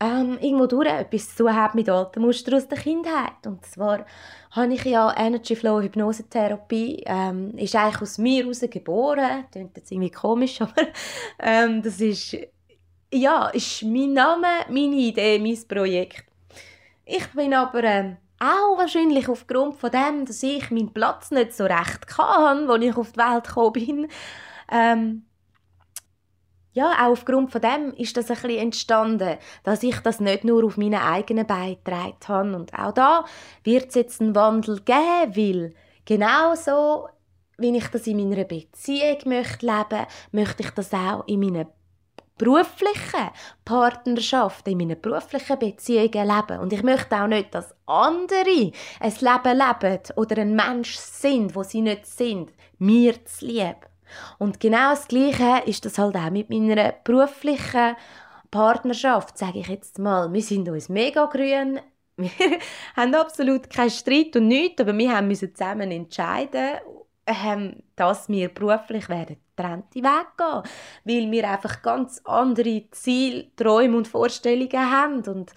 ähm, 0.00 0.38
irgendwo 0.40 0.66
durch 0.66 0.88
etwas 0.88 1.34
zu 1.34 1.52
hat 1.52 1.74
mit 1.74 1.88
alten 1.88 2.20
Mustern 2.20 2.54
aus 2.54 2.68
der 2.68 2.78
Kindheit. 2.78 3.46
Und 3.46 3.64
zwar 3.66 4.04
habe 4.52 4.74
ich 4.74 4.84
ja 4.84 5.12
Energy 5.16 5.56
Flow 5.56 5.80
Hypnosetherapie, 5.80 7.02
ähm, 7.06 7.56
ist 7.56 7.74
eigentlich 7.74 8.02
aus 8.02 8.18
mir 8.18 8.42
heraus 8.42 8.60
geboren, 8.60 9.44
klingt 9.50 9.76
jetzt 9.76 9.90
irgendwie 9.90 10.10
komisch, 10.10 10.60
aber 10.60 10.82
ähm, 11.40 11.82
das 11.82 12.00
ist, 12.00 12.36
ja, 13.12 13.48
ist 13.48 13.82
mein 13.82 14.12
Name, 14.12 14.46
meine 14.68 14.96
Idee, 14.96 15.38
mein 15.38 15.58
Projekt. 15.66 16.24
Ich 17.04 17.26
bin 17.28 17.54
aber 17.54 17.82
ähm, 17.84 18.16
auch 18.40 18.78
wahrscheinlich 18.78 19.28
aufgrund 19.28 19.76
von 19.76 19.90
dem, 19.90 20.24
dass 20.24 20.42
ich 20.42 20.70
meinen 20.70 20.92
Platz 20.92 21.30
nicht 21.30 21.54
so 21.54 21.64
recht 21.64 22.06
kann, 22.06 22.70
als 22.70 22.84
ich 22.84 22.96
auf 22.96 23.12
die 23.12 23.18
Welt 23.18 23.44
gekommen 23.44 23.72
bin, 23.72 24.08
ähm, 24.70 25.24
ja, 26.78 26.92
auch 26.92 27.12
aufgrund 27.12 27.50
von 27.50 27.60
dem 27.60 27.92
ist 27.94 28.16
das 28.16 28.30
ein 28.30 28.36
bisschen 28.36 28.58
entstanden, 28.58 29.38
dass 29.64 29.82
ich 29.82 29.98
das 29.98 30.20
nicht 30.20 30.44
nur 30.44 30.64
auf 30.64 30.76
meine 30.76 31.02
eigenen 31.02 31.46
Beine 31.46 31.76
habe. 32.28 32.54
Und 32.54 32.72
auch 32.72 32.92
da 32.92 33.24
wird 33.64 33.88
es 33.88 33.94
jetzt 33.96 34.20
einen 34.20 34.36
Wandel 34.36 34.80
geben, 34.82 35.34
weil 35.34 35.74
genau 36.04 36.54
so, 36.54 37.08
wie 37.56 37.76
ich 37.76 37.88
das 37.88 38.06
in 38.06 38.18
meiner 38.18 38.44
Beziehung 38.44 39.18
möchte 39.24 39.66
leben, 39.66 40.06
möchte 40.30 40.62
ich 40.62 40.70
das 40.70 40.92
auch 40.92 41.26
in 41.26 41.40
meiner 41.40 41.66
beruflichen 42.38 43.30
Partnerschaft, 43.64 44.66
in 44.68 44.78
meinen 44.78 45.00
beruflichen 45.00 45.58
Beziehungen 45.58 46.28
leben. 46.28 46.60
Und 46.60 46.72
ich 46.72 46.82
möchte 46.82 47.20
auch 47.20 47.26
nicht, 47.26 47.54
dass 47.54 47.74
andere 47.86 48.72
ein 49.00 49.12
Leben 49.20 49.58
leben 49.58 50.00
oder 50.16 50.38
ein 50.38 50.54
Mensch 50.54 50.96
sind, 50.96 51.54
wo 51.54 51.62
sie 51.62 51.82
nicht 51.82 52.06
sind, 52.06 52.52
mir 52.78 53.24
zu 53.24 53.46
lieben. 53.46 53.76
Und 54.38 54.60
genau 54.60 54.90
das 54.90 55.08
Gleiche 55.08 55.62
ist 55.66 55.84
das 55.84 55.98
halt 55.98 56.16
auch 56.16 56.30
mit 56.30 56.48
meiner 56.48 56.92
beruflichen 57.04 57.96
Partnerschaft, 58.50 59.36
sage 59.36 59.58
ich 59.58 59.68
jetzt 59.68 59.98
mal. 59.98 60.32
Wir 60.32 60.42
sind 60.42 60.68
uns 60.68 60.88
mega 60.88 61.26
grün, 61.26 61.80
wir 62.16 62.30
haben 62.96 63.14
absolut 63.14 63.68
keinen 63.68 63.90
Streit 63.90 64.34
und 64.36 64.48
nichts, 64.48 64.80
aber 64.80 64.96
wir 64.96 65.14
haben 65.14 65.28
müssen 65.28 65.54
zusammen 65.54 65.90
entscheiden, 65.90 66.78
ähm, 67.26 67.82
dass 67.96 68.28
wir 68.28 68.48
beruflich 68.48 69.08
werden 69.08 69.36
getrennte 69.58 70.02
Weg 70.02 70.26
gehen, 70.36 70.62
weil 71.04 71.30
wir 71.30 71.50
einfach 71.50 71.82
ganz 71.82 72.20
andere 72.24 72.84
Ziele, 72.90 73.46
Träume 73.56 73.96
und 73.96 74.08
Vorstellungen 74.08 74.90
haben 74.90 75.22
und 75.26 75.52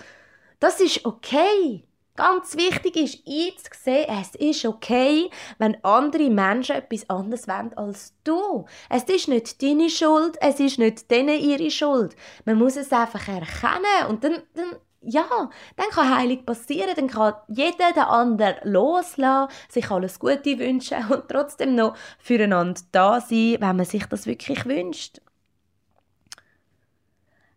das 0.60 0.80
ist 0.80 1.06
okay. 1.06 1.84
Ganz 2.16 2.58
wichtig 2.58 2.98
ist 2.98 3.24
einzusehen, 3.26 4.06
es 4.22 4.36
ist 4.36 4.66
okay, 4.66 5.30
wenn 5.60 5.82
andere 5.84 6.30
Menschen 6.30 6.76
etwas 6.76 7.10
anderes 7.10 7.48
wollen 7.48 7.74
als 7.78 8.14
du. 8.26 8.66
Es 8.90 9.04
ist 9.04 9.30
nicht 9.30 9.62
deine 9.64 9.90
Schuld, 9.90 10.38
es 10.42 10.60
ist 10.60 10.78
nicht 10.78 11.10
denen 11.10 11.40
ihre 11.40 11.72
Schuld. 11.72 12.16
Man 12.46 12.58
muss 12.58 12.76
es 12.76 12.92
einfach 12.92 13.28
erkennen 13.28 14.10
und 14.10 14.24
dann, 14.24 14.44
dann 14.54 14.76
ja, 15.02 15.50
dann 15.76 15.90
kann 15.90 16.16
Heilung 16.16 16.46
passieren, 16.46 16.96
dann 16.96 17.08
kann 17.08 17.34
jeder 17.48 17.92
den 17.94 18.04
anderen 18.04 18.56
loslassen, 18.72 19.52
sich 19.70 19.90
alles 19.90 20.20
Gute 20.20 20.60
wünschen 20.60 21.06
und 21.10 21.28
trotzdem 21.28 21.76
noch 21.76 21.96
füreinander 22.20 22.82
da 22.92 23.20
sein, 23.20 23.58
wenn 23.60 23.76
man 23.78 23.86
sich 23.86 24.06
das 24.06 24.26
wirklich 24.26 24.66
wünscht. 24.66 25.22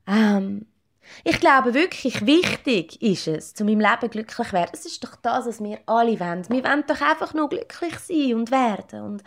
Ähm, 0.06 0.66
ich 1.22 1.38
glaube 1.40 1.74
wirklich, 1.74 2.24
wichtig 2.26 3.00
ist 3.02 3.28
es, 3.28 3.54
zu 3.54 3.64
meinem 3.64 3.80
Leben 3.80 4.10
glücklich 4.10 4.48
zu 4.48 4.52
werden. 4.52 4.70
Es 4.72 4.86
ist 4.86 5.04
doch 5.04 5.16
das, 5.16 5.46
was 5.46 5.62
wir 5.62 5.78
alle 5.86 6.18
wollen. 6.18 6.48
Wir 6.48 6.64
wollen 6.64 6.84
doch 6.86 7.00
einfach 7.00 7.34
nur 7.34 7.48
glücklich 7.48 7.98
sein 7.98 8.34
und 8.34 8.50
werden. 8.50 9.02
Und 9.02 9.22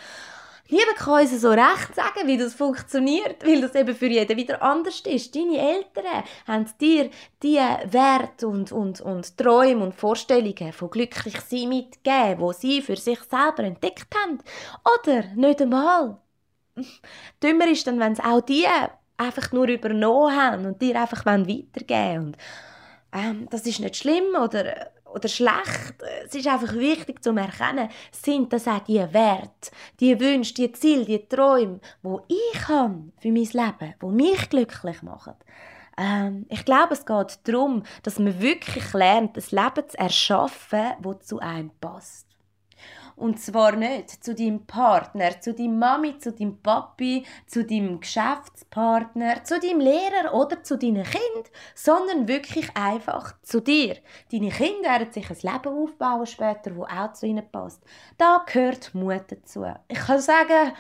Niemand 0.70 0.98
kann 0.98 1.22
uns 1.22 1.42
so 1.42 1.50
recht 1.50 1.96
sagen, 1.96 2.28
wie 2.28 2.38
das 2.38 2.54
funktioniert, 2.54 3.46
weil 3.46 3.62
das 3.62 3.76
eben 3.76 3.96
für 3.96 4.08
jeden 4.08 4.36
wieder 4.38 4.62
anders 4.62 5.02
ist. 5.02 5.36
Deine 5.36 5.58
Eltern 5.58 6.24
haben 6.46 6.66
dir 6.82 7.10
die 7.42 7.56
Werte 7.56 8.48
und, 8.48 8.72
und, 8.72 9.00
und 9.02 9.38
Träume 9.38 9.84
und 9.86 9.96
Vorstellungen 9.96 10.74
von 10.74 10.90
glücklich 10.90 11.40
sein 11.42 11.70
mitgegeben, 11.70 12.46
die 12.50 12.54
sie 12.54 12.82
für 12.82 12.98
sich 12.98 13.20
selber 13.20 13.64
entdeckt 13.64 14.14
haben. 14.16 14.40
Oder 15.00 15.24
nicht 15.36 15.62
einmal. 15.62 16.18
Dümmer 17.42 17.68
ist 17.68 17.88
dann, 17.88 18.00
wenn 18.00 18.14
es 18.14 18.20
auch 18.20 18.42
die 18.42 18.66
einfach 19.18 19.52
nur 19.52 19.68
übernommen 19.68 20.36
haben 20.36 20.66
und 20.66 20.82
dir 20.82 21.00
einfach 21.02 21.26
weitergeben 21.26 21.66
wollen. 21.88 22.26
Und, 22.26 22.38
ähm, 23.14 23.48
das 23.50 23.66
ist 23.66 23.80
nicht 23.80 23.96
schlimm 23.96 24.36
oder, 24.42 24.92
oder 25.18 25.28
schlecht. 25.28 25.96
Es 26.26 26.36
ist 26.36 26.48
einfach 26.48 26.74
wichtig 26.74 27.24
zu 27.24 27.36
erkennen, 27.36 27.90
sind 28.12 28.54
das 28.54 28.68
auch 28.68 28.80
die 28.80 29.00
Werte, 29.14 29.72
die 30.00 30.20
Wünsche, 30.20 30.54
die 30.54 30.72
Ziele, 30.72 31.06
die 31.06 31.28
Träume, 31.28 31.80
wo 32.02 32.22
ich 32.28 32.68
habe 32.68 33.12
für 33.20 33.32
mein 33.32 33.44
Leben, 33.44 33.96
wo 34.00 34.10
mich 34.10 34.50
glücklich 34.50 35.02
machen. 35.02 35.34
Ähm, 35.98 36.46
ich 36.50 36.64
glaube, 36.64 36.94
es 36.94 37.06
geht 37.06 37.40
darum, 37.44 37.84
dass 38.04 38.20
man 38.20 38.40
wirklich 38.40 38.94
lernt, 38.94 39.36
das 39.36 39.52
Leben 39.52 39.88
zu 39.88 39.98
erschaffen, 39.98 40.94
das 41.02 41.26
zu 41.26 41.40
einem 41.40 41.72
passt. 41.82 42.27
Und 43.18 43.40
zwar 43.40 43.76
nicht 43.76 44.24
zu 44.24 44.36
deinem 44.36 44.68
Partner, 44.68 45.42
zu 45.42 45.52
deinem 45.52 45.80
Mami, 45.80 46.20
zu 46.20 46.32
deinem 46.32 46.62
Papi, 46.62 47.26
zu 47.48 47.66
deinem 47.66 48.00
Geschäftspartner, 48.00 49.44
zu 49.44 49.60
deinem 49.60 49.80
Lehrer 49.80 50.36
oder 50.36 50.62
zu 50.62 50.78
deinen 50.78 51.04
Kind, 51.04 51.52
sondern 51.74 52.28
wirklich 52.28 52.70
einfach 52.78 53.34
zu 53.42 53.60
dir. 53.60 53.98
Deine 54.32 54.50
Kinder 54.50 54.90
werden 54.90 55.12
sich 55.12 55.30
ein 55.32 55.54
Leben 55.54 55.84
aufbauen 55.84 56.28
später, 56.28 56.76
wo 56.76 56.84
auch 56.84 57.12
zu 57.14 57.26
ihnen 57.26 57.50
passt. 57.52 57.82
Da 58.20 58.46
gehört 58.46 58.94
Mut 58.94 59.24
dazu. 59.30 59.66
Ich 59.88 60.00
kann 60.00 60.22
sagen, 60.22 60.74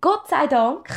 Gott 0.00 0.26
sei 0.28 0.46
Dank 0.46 0.88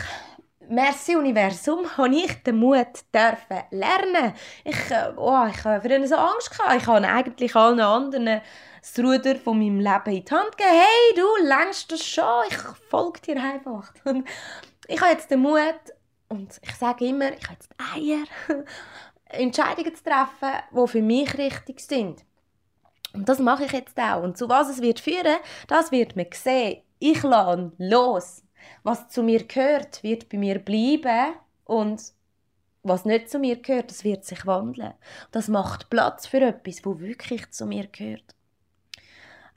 Merci 0.69 1.15
Universum, 1.15 1.85
habe 1.97 2.15
ich 2.15 2.43
den 2.43 2.57
Mut 2.57 2.87
dürfen 3.13 3.63
lernen. 3.71 4.33
Ich, 4.63 4.91
äh, 4.91 5.13
oh, 5.15 5.45
ich 5.49 5.63
habe 5.63 5.81
früher 5.81 6.07
so 6.07 6.15
Angst 6.15 6.51
gehabt. 6.51 6.75
Ich 6.81 6.87
habe 6.87 7.07
eigentlich 7.07 7.55
allen 7.55 7.79
anderen 7.79 8.41
das 8.81 8.99
Ruder 8.99 9.35
von 9.35 9.57
meinem 9.57 9.79
Leben 9.79 10.15
in 10.15 10.25
die 10.25 10.31
Hand 10.31 10.57
gegeben. 10.57 10.69
Hey, 10.69 11.15
du 11.15 11.47
längst 11.47 11.91
das 11.91 12.05
schon, 12.05 12.43
ich 12.49 12.57
folge 12.89 13.21
dir 13.21 13.41
einfach. 13.41 13.93
Und 14.03 14.27
ich 14.87 15.01
habe 15.01 15.11
jetzt 15.11 15.31
den 15.31 15.39
Mut 15.39 15.79
und 16.27 16.59
ich 16.61 16.75
sage 16.75 17.05
immer, 17.05 17.31
ich 17.33 17.43
habe 17.43 17.53
jetzt 17.53 17.69
die 17.71 18.13
Eier, 18.13 18.63
Entscheidungen 19.25 19.95
zu 19.95 20.03
treffen, 20.03 20.63
die 20.71 20.87
für 20.87 21.01
mich 21.01 21.37
richtig 21.37 21.79
sind. 21.79 22.23
Und 23.13 23.29
das 23.29 23.39
mache 23.39 23.65
ich 23.65 23.71
jetzt 23.71 23.97
auch. 23.99 24.21
Und 24.21 24.37
zu 24.37 24.49
was 24.49 24.69
es 24.69 24.81
wird 24.81 24.99
führen, 24.99 25.37
das 25.67 25.91
wird 25.91 26.15
man 26.15 26.27
sehen 26.33 26.81
ich 26.99 27.23
lasse 27.23 27.71
los. 27.77 28.44
Was 28.83 29.09
zu 29.09 29.23
mir 29.23 29.45
gehört, 29.45 30.03
wird 30.03 30.29
bei 30.29 30.37
mir 30.37 30.59
bleiben 30.59 31.35
und 31.65 32.01
was 32.83 33.05
nicht 33.05 33.29
zu 33.29 33.39
mir 33.39 33.61
gehört, 33.61 33.89
das 33.89 34.03
wird 34.03 34.25
sich 34.25 34.45
wandeln. 34.45 34.93
Das 35.31 35.47
macht 35.47 35.89
Platz 35.89 36.27
für 36.27 36.41
etwas, 36.41 36.85
wo 36.85 36.99
wirklich 36.99 37.49
zu 37.51 37.65
mir 37.65 37.87
gehört. 37.87 38.35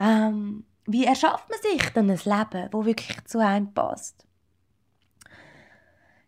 Ähm, 0.00 0.64
wie 0.86 1.04
erschafft 1.04 1.48
man 1.50 1.58
sich 1.60 1.90
dann 1.90 2.10
ein 2.10 2.20
Leben, 2.24 2.68
wo 2.72 2.84
wirklich 2.84 3.22
zu 3.24 3.38
einem 3.40 3.74
passt? 3.74 4.27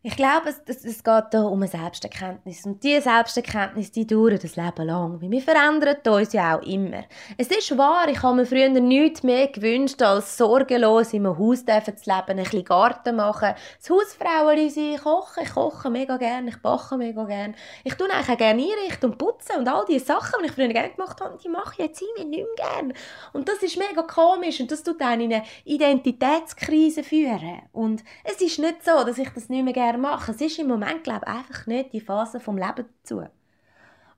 Ich 0.02 0.16
glaube, 0.16 0.48
es, 0.48 0.82
es, 0.82 1.04
geht 1.04 1.24
hier 1.30 1.44
um 1.44 1.60
eine 1.60 1.68
Selbsterkenntnis. 1.68 2.64
Und 2.64 2.82
diese 2.82 3.02
Selbsterkenntnis, 3.02 3.92
die 3.92 4.06
dauert 4.06 4.42
das 4.42 4.56
Leben 4.56 4.86
lang. 4.86 5.20
Weil 5.20 5.30
wir 5.30 5.42
verändern 5.42 5.96
uns 6.06 6.32
ja 6.32 6.56
auch 6.56 6.62
immer. 6.62 7.04
Es 7.36 7.48
ist 7.48 7.76
wahr, 7.76 8.08
ich 8.08 8.22
habe 8.22 8.36
mir 8.36 8.46
früher 8.46 8.70
nichts 8.70 9.22
mehr 9.22 9.48
gewünscht, 9.48 10.00
als 10.00 10.38
sorgenlos 10.38 11.12
in 11.12 11.26
einem 11.26 11.38
Haus 11.38 11.66
zu 11.66 11.70
leben, 11.70 11.98
ein 12.06 12.36
bisschen 12.36 12.64
Garten 12.64 13.16
machen, 13.16 13.54
das 13.78 13.90
Hausfrauen 13.90 14.70
sein, 14.70 14.96
kochen. 14.96 15.42
Ich 15.42 15.50
koche 15.50 15.90
mega 15.90 16.16
gerne, 16.16 16.48
ich 16.48 16.62
backe 16.62 16.96
mega 16.96 17.24
gerne. 17.24 17.52
Ich 17.84 17.92
tue 17.92 18.10
eigentlich 18.10 18.30
auch 18.30 18.38
gerne 18.38 18.62
einrichten 18.62 19.10
und 19.10 19.18
putzen 19.18 19.58
und 19.58 19.68
all 19.68 19.84
diese 19.84 20.06
Sachen, 20.06 20.40
die 20.40 20.46
ich 20.46 20.52
früher 20.52 20.68
gerne 20.68 20.94
gemacht 20.94 21.20
habe, 21.20 21.36
die 21.44 21.50
mache 21.50 21.74
ich 21.74 21.78
jetzt 21.78 22.00
irgendwie 22.00 22.38
nicht 22.38 22.46
mehr 22.56 22.70
gerne. 22.70 22.94
Und 23.34 23.50
das 23.50 23.62
ist 23.62 23.76
mega 23.76 24.00
komisch 24.00 24.60
und 24.60 24.72
das 24.72 24.82
tut 24.82 25.02
einen 25.02 25.30
in 25.30 25.32
eine 25.34 25.44
Identitätskrise 25.66 27.02
führen. 27.02 27.60
Und 27.72 28.02
es 28.24 28.40
ist 28.40 28.58
nicht 28.58 28.82
so, 28.82 29.04
dass 29.04 29.18
ich 29.18 29.28
das 29.28 29.50
nicht 29.50 29.62
mehr 29.62 29.74
gerne 29.74 29.89
machen. 29.98 30.34
Es 30.34 30.40
ist 30.40 30.58
im 30.58 30.68
Moment, 30.68 31.04
glaube 31.04 31.24
ich, 31.26 31.32
einfach 31.32 31.66
nicht 31.66 31.92
die 31.92 32.00
Phase 32.00 32.40
vom 32.40 32.56
Leben 32.56 32.86
dazu. 33.02 33.24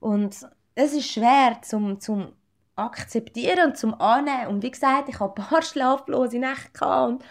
Und 0.00 0.37
es 0.74 0.92
ist 0.92 1.11
schwer 1.11 1.58
zum, 1.62 2.00
zum 2.00 2.32
akzeptieren 2.76 3.70
und 3.70 3.76
zum 3.76 3.94
annehmen. 4.00 4.48
Und 4.48 4.62
wie 4.62 4.70
gesagt, 4.70 5.08
ich 5.08 5.20
hatte 5.20 5.40
ein 5.42 5.48
paar 5.48 5.62
schlaflose 5.62 6.38
Nächte 6.38 6.85
und 6.85 7.24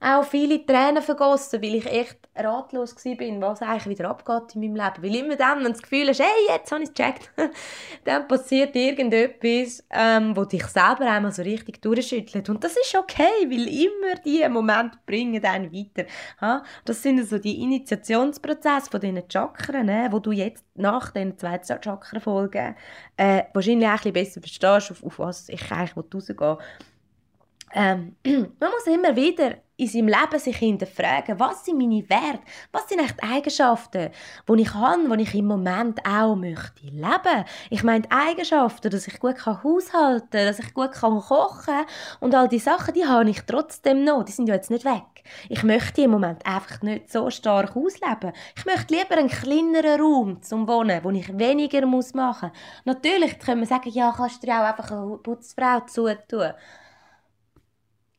auch 0.00 0.24
viele 0.24 0.64
Tränen 0.64 1.02
vergossen, 1.02 1.62
weil 1.62 1.74
ich 1.74 1.86
echt 1.86 2.27
ratlos 2.38 2.96
war, 2.96 3.40
was 3.40 3.62
eigentlich 3.62 3.98
wieder 3.98 4.10
abgeht 4.10 4.54
in 4.54 4.72
meinem 4.72 4.74
Leben. 4.74 5.02
Weil 5.02 5.14
immer 5.16 5.36
dann, 5.36 5.58
wenn 5.58 5.64
du 5.64 5.72
das 5.72 5.82
Gefühl 5.82 6.08
hast, 6.08 6.20
hey, 6.20 6.46
jetzt 6.48 6.70
habe 6.70 6.82
ich 6.82 6.88
es 6.88 6.94
gecheckt, 6.94 7.30
dann 8.04 8.28
passiert 8.28 8.74
irgendetwas, 8.74 9.84
ähm, 9.90 10.36
wo 10.36 10.44
dich 10.44 10.64
selber 10.64 11.10
einmal 11.10 11.32
so 11.32 11.42
richtig 11.42 11.82
durchschüttelt. 11.82 12.48
Und 12.48 12.62
das 12.62 12.72
ist 12.72 12.96
okay, 12.96 13.46
weil 13.46 13.68
immer 13.68 14.14
diese 14.24 14.48
Momente 14.48 14.98
bringen 15.06 15.44
einen 15.44 15.72
weiter. 15.72 16.08
Ha? 16.40 16.62
Das 16.84 17.02
sind 17.02 17.26
so 17.28 17.38
die 17.38 17.62
Initiationsprozesse 17.62 18.90
von 18.90 19.00
diesen 19.00 19.22
Chakren, 19.30 19.86
ne, 19.86 20.08
wo 20.10 20.18
du 20.18 20.32
jetzt 20.32 20.64
nach 20.74 21.10
den 21.10 21.36
zwei 21.36 21.60
Chakren-Folgen 21.62 22.76
äh, 23.16 23.44
wahrscheinlich 23.52 23.88
ein 23.88 24.12
bisschen 24.12 24.12
besser 24.12 24.40
verstehst, 24.40 24.90
auf, 24.90 25.04
auf 25.04 25.18
was 25.18 25.48
ich 25.48 25.70
eigentlich 25.72 25.96
rausgehen 25.96 26.58
ähm, 27.74 28.16
man 28.24 28.70
muss 28.70 28.86
immer 28.86 29.14
wieder 29.14 29.56
in 29.78 29.86
seinem 29.86 30.08
Leben 30.08 30.38
sich 30.38 30.56
hinterfragen, 30.56 31.38
was 31.38 31.64
sind 31.64 31.78
meine 31.78 32.08
Werte, 32.10 32.40
was 32.72 32.88
sind 32.88 33.00
echt 33.00 33.22
Eigenschaften, 33.22 34.10
die 34.48 34.62
ich 34.62 34.74
habe, 34.74 35.16
die 35.16 35.22
ich 35.22 35.34
im 35.36 35.46
Moment 35.46 36.00
auch 36.04 36.34
möchte 36.34 36.82
leben. 36.82 37.44
Ich 37.70 37.84
meine 37.84 38.10
Eigenschaften, 38.10 38.90
dass 38.90 39.06
ich 39.06 39.20
gut 39.20 39.36
kann 39.36 39.62
haushalten 39.62 40.30
kann, 40.30 40.46
dass 40.46 40.58
ich 40.58 40.74
gut 40.74 40.92
kann 40.92 41.20
kochen 41.20 41.86
und 42.18 42.34
all 42.34 42.48
die 42.48 42.58
Sachen, 42.58 42.92
die 42.92 43.06
habe 43.06 43.30
ich 43.30 43.42
trotzdem 43.42 44.02
noch, 44.02 44.24
die 44.24 44.32
sind 44.32 44.48
ja 44.48 44.56
jetzt 44.56 44.70
nicht 44.70 44.84
weg. 44.84 45.22
Ich 45.48 45.62
möchte 45.62 46.02
im 46.02 46.10
Moment 46.10 46.44
einfach 46.44 46.82
nicht 46.82 47.12
so 47.12 47.30
stark 47.30 47.76
ausleben. 47.76 48.32
Ich 48.56 48.66
möchte 48.66 48.94
lieber 48.94 49.16
einen 49.16 49.28
kleineren 49.28 50.00
Raum 50.00 50.42
zum 50.42 50.66
Wohnen, 50.66 51.04
wo 51.04 51.10
ich 51.10 51.38
weniger 51.38 51.86
machen 51.86 52.10
muss. 52.12 52.52
Natürlich 52.84 53.38
können 53.38 53.60
wir 53.60 53.66
sagen, 53.66 53.90
ja, 53.90 54.12
kannst 54.16 54.42
du 54.42 54.46
dir 54.46 54.56
auch 54.56 54.64
einfach 54.64 54.90
eine 54.90 55.18
Putzfrau 55.18 55.80
zutun. 55.86 56.52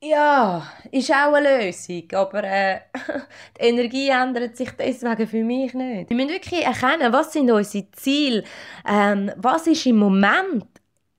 Ja, 0.02 0.66
ist 0.92 1.12
auch 1.12 1.34
eine 1.34 1.66
Lösung, 1.66 2.04
aber 2.14 2.44
äh, 2.46 2.80
die 3.58 3.62
Energie 3.62 4.08
ändert 4.08 4.56
sich 4.56 4.72
deswegen 4.72 5.28
für 5.28 5.44
mich 5.44 5.74
nicht. 5.74 6.10
Wir 6.10 6.16
müssen 6.16 6.30
wirklich 6.30 6.66
erkennen, 6.66 7.12
was 7.12 7.34
sind 7.34 7.52
unsere 7.52 7.92
Ziele, 7.92 8.46
ähm, 8.88 9.30
was 9.36 9.68
ist 9.68 9.86
im 9.86 9.98
Moment, 9.98 10.66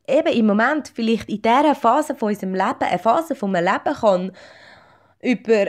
eben 0.09 0.33
im 0.33 0.47
Moment 0.47 0.89
vielleicht 0.89 1.29
in 1.29 1.43
dieser 1.43 1.75
Phase 1.75 2.15
von 2.15 2.31
unserem 2.31 2.55
Leben, 2.55 2.81
eine 2.81 2.99
Phase 2.99 3.35
von 3.35 3.55
einem 3.55 3.67
Leben 3.67 3.95
kann, 3.95 4.33
über, 5.21 5.67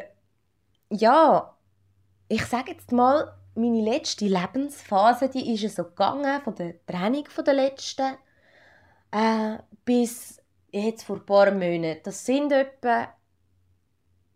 ja, 0.89 1.53
ich 2.29 2.45
sage 2.45 2.71
jetzt 2.71 2.93
mal, 2.93 3.33
meine 3.55 3.81
letzte 3.81 4.25
Lebensphase, 4.25 5.27
die 5.27 5.53
ist 5.53 5.75
so 5.75 5.83
gegangen, 5.83 6.41
von 6.41 6.55
der 6.55 6.85
Trennung 6.85 7.25
von 7.27 7.43
der 7.43 7.55
letzten, 7.55 8.15
äh, 9.11 9.57
bis 9.83 10.40
jetzt 10.71 11.03
vor 11.03 11.17
ein 11.17 11.25
paar 11.25 11.51
Monaten. 11.51 12.01
Das 12.03 12.25
sind 12.25 12.51
etwa 12.51 13.09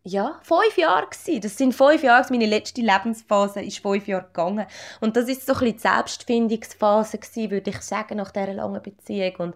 ja, 0.08 0.40
fünf 0.44 0.78
Jahre 0.78 1.08
gewesen. 1.08 1.42
Das 1.42 1.58
sind 1.58 1.74
fünf 1.74 2.04
Jahre, 2.04 2.26
meine 2.30 2.46
letzte 2.46 2.82
Lebensphase 2.82 3.62
ist 3.62 3.80
fünf 3.80 4.08
Jahre 4.08 4.26
gegangen. 4.26 4.68
Und 5.02 5.18
das 5.18 5.28
ist 5.28 5.46
so 5.46 5.54
ein 5.54 5.74
die 5.74 5.80
Selbstfindungsphase 5.80 7.18
gewesen, 7.18 7.52
würde 7.52 7.72
ich 7.72 7.82
sagen, 7.82 8.18
nach 8.18 8.32
dieser 8.32 8.54
langen 8.54 8.84
Beziehung. 8.84 9.36
Und 9.38 9.56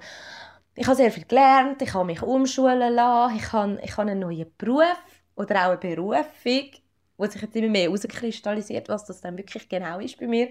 ich 0.76 0.88
habe 0.88 0.96
sehr 0.96 1.12
viel 1.12 1.26
gelernt, 1.26 1.82
ich 1.82 1.94
habe 1.94 2.06
mich 2.06 2.24
umschulen 2.24 2.94
lassen, 2.94 3.36
ich 3.36 3.52
habe, 3.52 3.80
ich 3.84 3.92
habe 3.98 4.10
einen 4.10 4.22
neuen 4.22 4.52
Beruf 4.58 4.98
oder 5.36 5.68
auch 5.68 5.70
eine 5.72 5.78
Berufung, 5.78 6.72
wo 7.18 7.26
sich 7.26 7.42
jetzt 7.42 7.56
immer 7.56 7.68
mehr 7.68 7.84
herauskristallisiert, 7.84 8.90
was 8.90 9.06
das 9.06 9.22
dann 9.22 9.38
wirklich 9.38 9.70
genau 9.70 10.00
ist 10.00 10.18
bei 10.18 10.26
mir. 10.26 10.48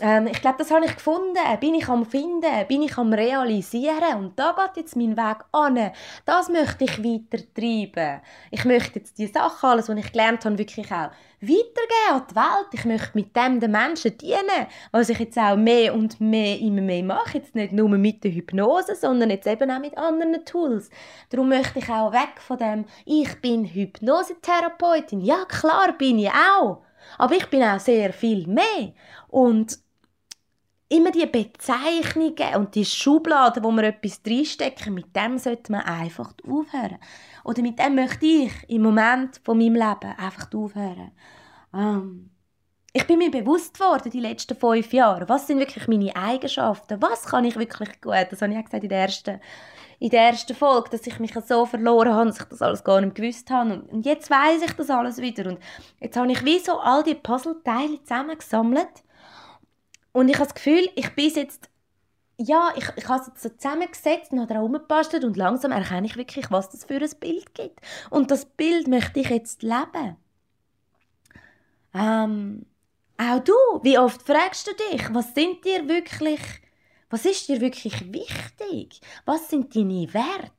Ähm, 0.00 0.26
ich 0.26 0.40
glaube, 0.40 0.58
das 0.58 0.70
habe 0.70 0.86
ich 0.86 0.94
gefunden. 0.94 1.38
Bin 1.60 1.74
ich 1.74 1.88
am 1.88 2.04
Finden? 2.04 2.66
Bin 2.68 2.82
ich 2.82 2.98
am 2.98 3.12
Realisieren? 3.12 4.16
Und 4.18 4.38
da 4.38 4.52
geht 4.52 4.82
jetzt 4.82 4.96
mein 4.96 5.16
Weg 5.16 5.44
an. 5.52 5.92
Das 6.24 6.48
möchte 6.48 6.84
ich 6.84 6.98
weiter 6.98 7.42
treiben. 7.54 8.20
Ich 8.50 8.64
möchte 8.64 8.98
jetzt 8.98 9.18
die 9.18 9.26
Sachen, 9.26 9.68
alles, 9.70 9.88
was 9.88 9.96
ich 9.96 10.10
gelernt 10.10 10.44
habe, 10.44 10.58
wirklich 10.58 10.90
auch 10.90 11.10
weitergeben 11.40 12.10
an 12.10 12.22
die 12.28 12.34
Welt. 12.34 12.68
Ich 12.72 12.84
möchte 12.84 13.10
mit 13.14 13.36
dem 13.36 13.60
den 13.60 13.70
Menschen 13.70 14.18
dienen, 14.18 14.66
was 14.90 15.10
ich 15.10 15.18
jetzt 15.18 15.38
auch 15.38 15.56
mehr 15.56 15.94
und 15.94 16.20
mehr 16.20 16.58
immer 16.58 16.82
mehr 16.82 17.04
mache. 17.04 17.38
Jetzt 17.38 17.54
nicht 17.54 17.72
nur 17.72 17.88
mit 17.90 18.24
der 18.24 18.32
Hypnose, 18.32 18.96
sondern 18.96 19.30
jetzt 19.30 19.46
eben 19.46 19.70
auch 19.70 19.80
mit 19.80 19.96
anderen 19.96 20.44
Tools. 20.44 20.90
Darum 21.30 21.50
möchte 21.50 21.78
ich 21.78 21.88
auch 21.88 22.12
weg 22.12 22.40
von 22.40 22.58
dem, 22.58 22.84
ich 23.04 23.40
bin 23.40 23.64
Hypnosetherapeutin. 23.64 25.20
Ja, 25.20 25.44
klar 25.44 25.92
bin 25.96 26.18
ich 26.18 26.30
auch. 26.30 26.82
Aber 27.18 27.34
ich 27.36 27.46
bin 27.48 27.62
auch 27.62 27.78
sehr 27.78 28.12
viel 28.12 28.46
mehr. 28.46 28.92
Und 29.28 29.83
immer 30.88 31.10
die 31.10 31.26
Bezeichnungen 31.26 32.56
und 32.56 32.74
die 32.74 32.84
Schubladen, 32.84 33.64
wo 33.64 33.70
man 33.70 33.84
etwas 33.84 34.20
reinstecken, 34.26 34.94
mit 34.94 35.14
dem 35.16 35.38
sollte 35.38 35.72
man 35.72 35.82
einfach 35.82 36.32
aufhören. 36.46 36.98
Oder 37.44 37.62
mit 37.62 37.78
dem 37.78 37.94
möchte 37.94 38.26
ich 38.26 38.52
im 38.68 38.82
Moment 38.82 39.40
von 39.44 39.58
meinem 39.58 39.74
Leben 39.74 40.14
einfach 40.18 40.52
aufhören. 40.52 41.12
Ähm, 41.72 42.30
ich 42.96 43.06
bin 43.08 43.18
mir 43.18 43.30
bewusst 43.30 43.74
geworden, 43.74 44.08
die 44.10 44.20
letzten 44.20 44.56
fünf 44.56 44.92
Jahre, 44.92 45.28
was 45.28 45.48
sind 45.48 45.58
wirklich 45.58 45.88
meine 45.88 46.14
Eigenschaften, 46.14 47.02
was 47.02 47.24
kann 47.24 47.44
ich 47.44 47.56
wirklich 47.56 48.00
gut, 48.00 48.28
das 48.30 48.40
habe 48.40 48.52
ich 48.52 48.58
auch 48.58 48.64
gesagt 48.64 48.84
in 48.84 48.88
der 48.88 49.00
ersten, 49.00 49.40
in 49.98 50.10
der 50.10 50.28
ersten 50.28 50.54
Folge, 50.54 50.90
dass 50.90 51.04
ich 51.04 51.18
mich 51.18 51.34
so 51.44 51.66
verloren 51.66 52.12
habe, 52.12 52.26
dass 52.26 52.38
ich 52.38 52.44
das 52.44 52.62
alles 52.62 52.84
gar 52.84 53.00
nicht 53.00 53.16
gewusst 53.16 53.50
habe 53.50 53.82
und 53.90 54.06
jetzt 54.06 54.30
weiß 54.30 54.62
ich 54.62 54.72
das 54.74 54.90
alles 54.90 55.18
wieder 55.18 55.50
und 55.50 55.58
jetzt 55.98 56.16
habe 56.16 56.30
ich 56.30 56.44
wie 56.44 56.60
so 56.60 56.78
all 56.78 57.02
die 57.02 57.16
Puzzleteile 57.16 58.00
zusammengesammelt 58.04 59.03
und 60.14 60.28
ich 60.28 60.36
habe 60.36 60.46
das 60.46 60.54
Gefühl, 60.54 60.88
ich 60.94 61.14
bin 61.14 61.30
jetzt 61.30 61.68
ja, 62.38 62.72
ich, 62.76 62.84
ich 62.96 63.08
habe 63.08 63.20
es 63.20 63.28
jetzt 63.28 63.42
so 63.42 63.48
zusammengesetzt 63.48 64.32
und 64.32 64.40
habe 64.40 64.54
herumgebastelt 64.54 65.24
und 65.24 65.36
langsam 65.36 65.72
erkenne 65.72 66.06
ich 66.06 66.16
wirklich, 66.16 66.50
was 66.50 66.70
das 66.70 66.84
für 66.84 66.96
ein 66.96 67.10
Bild 67.20 67.54
gibt. 67.54 67.80
Und 68.10 68.30
das 68.30 68.44
Bild 68.44 68.88
möchte 68.88 69.20
ich 69.20 69.30
jetzt 69.30 69.62
leben. 69.62 70.16
Ähm, 71.94 72.66
auch 73.18 73.38
du, 73.40 73.54
wie 73.82 73.98
oft 73.98 74.22
fragst 74.22 74.66
du 74.66 74.72
dich, 74.90 75.14
was 75.14 75.34
sind 75.34 75.64
dir 75.64 75.88
wirklich, 75.88 76.40
was 77.10 77.24
ist 77.24 77.48
dir 77.48 77.60
wirklich 77.60 78.12
wichtig? 78.12 79.00
Was 79.24 79.48
sind 79.48 79.74
deine 79.76 80.12
Werte? 80.12 80.50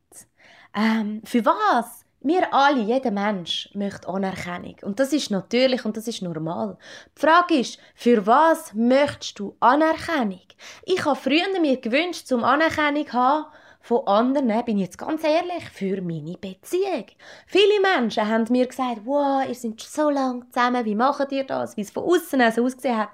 Ähm, 0.73 1.21
für 1.25 1.45
was 1.45 2.04
wir 2.25 2.53
alle, 2.53 2.81
jeder 2.81 3.11
Mensch, 3.11 3.69
möchte 3.73 4.07
Anerkennung. 4.07 4.75
Und 4.81 4.99
das 4.99 5.13
ist 5.13 5.31
natürlich 5.31 5.85
und 5.85 5.95
das 5.95 6.07
ist 6.07 6.21
normal. 6.21 6.77
Die 7.15 7.21
Frage 7.21 7.59
ist, 7.59 7.79
für 7.93 8.25
was 8.25 8.73
möchtest 8.73 9.39
du 9.39 9.55
Anerkennung? 9.59 10.41
Ich 10.83 11.05
habe 11.05 11.15
früher 11.15 11.59
mir 11.61 11.79
gewünscht, 11.79 12.27
zum 12.27 12.43
Anerkennung 12.43 13.05
zu 13.05 13.13
haben, 13.13 13.45
von 13.85 14.07
anderen, 14.07 14.47
bin 14.65 14.77
ich 14.79 14.85
jetzt 14.85 14.97
ganz 14.97 15.23
ehrlich, 15.23 15.69
für 15.71 16.01
meine 16.01 16.37
Beziehung. 16.37 17.05
Viele 17.45 17.79
Menschen 17.81 18.27
haben 18.27 18.45
mir 18.49 18.65
gesagt, 18.65 19.01
wow, 19.05 19.47
ihr 19.47 19.53
seid 19.53 19.79
so 19.79 20.09
lange 20.09 20.49
zusammen, 20.49 20.83
wie 20.85 20.95
macht 20.95 21.31
ihr 21.31 21.43
das? 21.43 21.77
Wie 21.77 21.81
es 21.81 21.91
von 21.91 22.03
außen 22.03 22.51
so 22.51 22.65
ausgesehen 22.65 22.97
hat. 22.97 23.09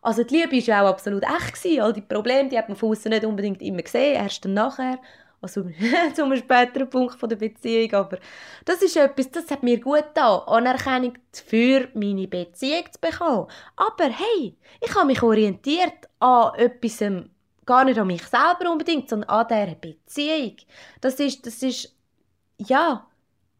Also 0.00 0.22
die 0.22 0.36
Liebe 0.36 0.52
war 0.52 0.62
ja 0.62 0.82
auch 0.84 0.90
absolut 0.90 1.24
echt. 1.24 1.80
All 1.80 1.92
die 1.92 2.02
Probleme, 2.02 2.48
die 2.48 2.56
hat 2.56 2.68
man 2.68 2.76
von 2.76 2.90
außen 2.90 3.10
nicht 3.10 3.24
unbedingt 3.24 3.60
immer 3.62 3.82
gesehen, 3.82 4.14
erst 4.14 4.44
dann 4.44 4.54
nachher 4.54 4.98
also 5.42 5.64
zu 6.14 6.24
einem 6.24 6.36
späteren 6.36 6.88
Punkt 6.88 7.16
von 7.16 7.28
der 7.28 7.36
Beziehung, 7.36 7.92
aber 7.92 8.18
das 8.64 8.80
ist 8.80 8.96
etwas, 8.96 9.30
das 9.30 9.50
hat 9.50 9.62
mir 9.62 9.80
gut 9.80 10.06
getan, 10.14 10.40
Anerkennung 10.46 11.18
für 11.32 11.88
meine 11.94 12.28
Beziehung 12.28 12.84
zu 12.90 13.00
bekommen. 13.00 13.48
Aber 13.76 14.04
hey, 14.04 14.56
ich 14.80 14.94
habe 14.94 15.06
mich 15.06 15.22
orientiert 15.22 16.08
an 16.20 16.54
etwas, 16.54 17.00
ähm, 17.00 17.30
gar 17.66 17.84
nicht 17.84 17.98
an 17.98 18.06
mich 18.06 18.22
selber 18.22 18.70
unbedingt, 18.70 19.08
sondern 19.08 19.28
an 19.30 19.46
dieser 19.48 19.74
Beziehung. 19.74 20.56
Das 21.00 21.14
ist, 21.16 21.44
das 21.46 21.62
ist, 21.62 21.94
ja, 22.58 23.06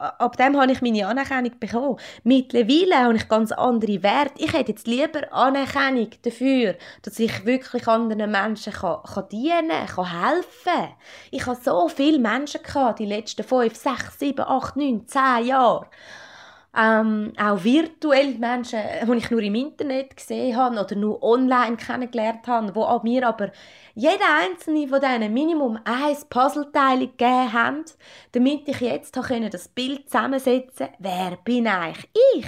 ab 0.02 0.36
dem 0.36 0.60
habe 0.60 0.72
ich 0.72 0.82
meine 0.82 1.06
Anerkennung 1.06 1.52
bekommen. 1.58 1.96
Mittlerweile 2.24 3.04
habe 3.04 3.16
ich 3.16 3.28
ganz 3.28 3.52
andere 3.52 4.02
Werte. 4.02 4.42
Ich 4.42 4.52
hätte 4.52 4.72
jetzt 4.72 4.86
lieber 4.86 5.32
Anerkennung 5.32 6.10
dafür, 6.22 6.76
dass 7.02 7.18
ich 7.18 7.44
wirklich 7.44 7.86
anderen 7.86 8.30
Menschen 8.30 8.72
kann, 8.72 9.02
kann 9.02 9.28
dienen 9.30 9.86
kann, 9.86 10.10
helfen 10.10 10.94
Ich 11.30 11.46
habe 11.46 11.58
so 11.62 11.88
viele 11.88 12.18
Menschen 12.18 12.62
gehabt, 12.62 12.98
die 12.98 13.06
letzten 13.06 13.44
fünf, 13.44 13.76
sechs, 13.76 14.18
sieben, 14.18 14.42
acht, 14.42 14.76
neun, 14.76 15.06
zehn 15.06 15.46
Jahre 15.46 15.86
ähm, 16.74 17.32
auch 17.38 17.62
virtuell 17.62 18.34
Menschen, 18.34 18.80
die 19.06 19.16
ich 19.18 19.30
nur 19.30 19.42
im 19.42 19.54
Internet 19.54 20.16
gesehen 20.16 20.56
habe 20.56 20.80
oder 20.80 20.96
nur 20.96 21.22
online 21.22 21.76
kennengelernt 21.76 22.46
habe, 22.46 22.74
wo 22.74 22.84
auch 22.84 23.02
mir 23.02 23.26
aber 23.28 23.50
jeder 23.94 24.38
einzelne 24.40 24.88
von 24.88 25.00
diesen 25.00 25.34
Minimum 25.34 25.78
ein 25.84 26.16
Puzzleteil 26.30 27.00
gegeben 27.00 27.52
haben, 27.52 27.84
damit 28.32 28.68
ich 28.68 28.80
jetzt 28.80 29.14
das 29.14 29.68
Bild 29.68 30.08
zusammensetzen 30.08 30.88
wer 30.98 31.36
bin 31.44 31.66
eigentlich 31.66 32.08
ich? 32.36 32.46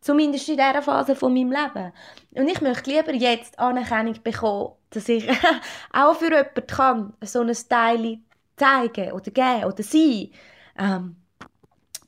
Zumindest 0.00 0.48
in 0.48 0.56
dieser 0.56 0.82
Phase 0.82 1.14
von 1.14 1.32
meinem 1.32 1.52
Leben. 1.52 1.92
Und 2.34 2.48
ich 2.48 2.60
möchte 2.62 2.90
lieber 2.90 3.12
jetzt 3.14 3.58
Anerkennung 3.58 4.16
bekommen, 4.22 4.72
dass 4.90 5.08
ich 5.08 5.28
auch 5.92 6.14
für 6.14 6.32
jemanden 6.32 6.66
kann, 6.66 7.12
so 7.22 7.42
ein 7.42 7.54
Teil 7.68 8.18
zeigen 8.56 9.12
oder 9.12 9.30
geben 9.30 9.64
oder 9.64 9.82
sein. 9.82 10.30
Ähm, 10.78 11.19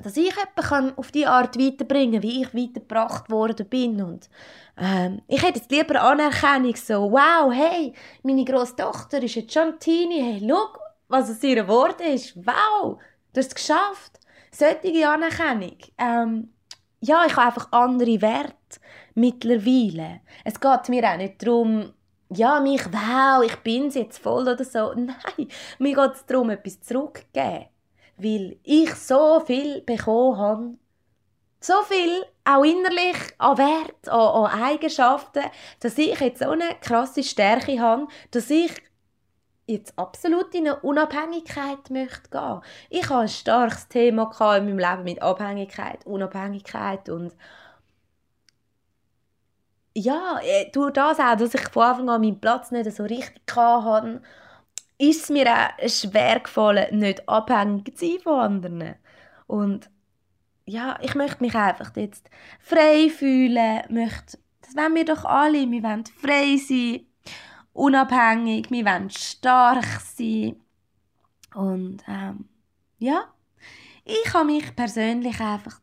dass 0.02 0.16
ich 0.16 0.32
jemanden 0.34 0.98
auf 0.98 1.10
die 1.10 1.26
Art 1.26 1.58
weiterbringen 1.58 2.20
kann, 2.20 2.22
wie 2.22 2.42
ich 2.42 2.54
weitergebracht 2.54 3.30
worden 3.30 3.66
bin. 3.68 4.02
Und, 4.02 4.28
ähm, 4.76 5.22
ich 5.28 5.42
hätte 5.42 5.58
jetzt 5.58 5.70
lieber 5.70 6.00
Anerkennung, 6.02 6.76
so, 6.76 7.10
wow, 7.10 7.52
hey, 7.52 7.92
meine 8.22 8.44
grosse 8.44 8.76
Tochter 8.76 9.22
ist 9.22 9.34
jetzt 9.34 9.52
schon 9.52 9.78
Teenie, 9.78 10.22
hey, 10.22 10.46
schau, 10.48 10.78
was 11.08 11.30
aus 11.30 11.42
ihr 11.42 11.56
geworden 11.56 12.06
ist, 12.06 12.36
wow, 12.36 12.98
du 13.32 13.40
hast 13.40 13.48
es 13.48 13.54
geschafft. 13.54 14.18
Solche 14.50 15.08
Anerkennung. 15.08 15.76
Ähm, 15.96 16.52
ja, 17.00 17.24
ich 17.26 17.36
habe 17.36 17.46
einfach 17.46 17.72
andere 17.72 18.20
Werte 18.20 18.80
mittlerweile. 19.14 20.20
Es 20.44 20.60
geht 20.60 20.88
mir 20.88 21.10
auch 21.10 21.16
nicht 21.16 21.42
darum, 21.42 21.92
ja, 22.30 22.60
mich, 22.60 22.84
wow, 22.92 23.44
ich 23.44 23.56
bin 23.56 23.90
jetzt 23.90 24.18
voll 24.18 24.42
oder 24.48 24.64
so. 24.64 24.92
Nein, 24.96 25.48
mir 25.78 25.94
geht 25.94 26.14
es 26.14 26.26
darum, 26.26 26.50
etwas 26.50 26.80
zurückzugeben 26.80 27.71
weil 28.16 28.58
ich 28.62 28.94
so 28.94 29.40
viel 29.40 29.80
bekommen 29.82 30.38
habe. 30.38 30.74
So 31.60 31.74
viel, 31.88 32.24
auch 32.44 32.64
innerlich, 32.64 33.16
an 33.38 33.58
Wert, 33.58 34.08
an, 34.08 34.20
an 34.44 34.62
Eigenschaften, 34.62 35.44
dass 35.80 35.98
ich 35.98 36.18
jetzt 36.18 36.40
so 36.40 36.50
eine 36.50 36.74
krasse 36.80 37.22
Stärke 37.22 37.80
habe, 37.80 38.08
dass 38.32 38.50
ich 38.50 38.72
jetzt 39.66 39.96
absolut 39.96 40.54
in 40.54 40.66
eine 40.66 40.80
Unabhängigkeit 40.80 41.90
möchte 41.90 42.30
gehen. 42.30 42.60
Ich 42.90 43.04
hatte 43.04 43.20
ein 43.20 43.28
starkes 43.28 43.88
Thema 43.88 44.30
in 44.56 44.64
meinem 44.64 44.78
Leben 44.78 45.04
mit 45.04 45.22
Abhängigkeit, 45.22 46.04
Unabhängigkeit 46.04 47.08
und 47.08 47.34
ja, 49.94 50.40
äh, 50.42 50.70
durch 50.72 50.92
das 50.92 51.20
auch, 51.20 51.36
dass 51.36 51.54
ich 51.54 51.68
von 51.68 51.82
Anfang 51.82 52.08
an 52.08 52.20
meinen 52.22 52.40
Platz 52.40 52.70
nicht 52.70 52.90
so 52.90 53.04
richtig 53.04 53.42
hatte 53.54 54.20
ist 55.02 55.30
mir 55.30 55.52
auch 55.52 55.88
schwer 55.88 56.38
gefallen, 56.38 56.98
nicht 57.00 57.28
abhängig 57.28 57.98
zu 57.98 58.06
sein 58.06 58.20
von 58.22 58.38
anderen. 58.38 58.94
Und 59.48 59.90
ja, 60.64 60.96
ich 61.02 61.16
möchte 61.16 61.42
mich 61.42 61.56
einfach 61.56 61.96
jetzt 61.96 62.30
frei 62.60 63.10
fühlen, 63.10 63.82
möchte, 63.88 64.38
das 64.60 64.76
wollen 64.76 64.94
wir 64.94 65.04
doch 65.04 65.24
alle, 65.24 65.68
wir 65.68 65.82
wollen 65.82 66.04
frei 66.06 66.56
sein, 66.56 67.00
unabhängig, 67.72 68.70
wir 68.70 68.84
wollen 68.84 69.10
stark 69.10 70.00
sein. 70.00 70.60
Und 71.52 72.04
ähm, 72.06 72.48
ja, 72.98 73.24
ich 74.04 74.32
habe 74.32 74.52
mich 74.52 74.76
persönlich 74.76 75.40
einfach 75.40 75.80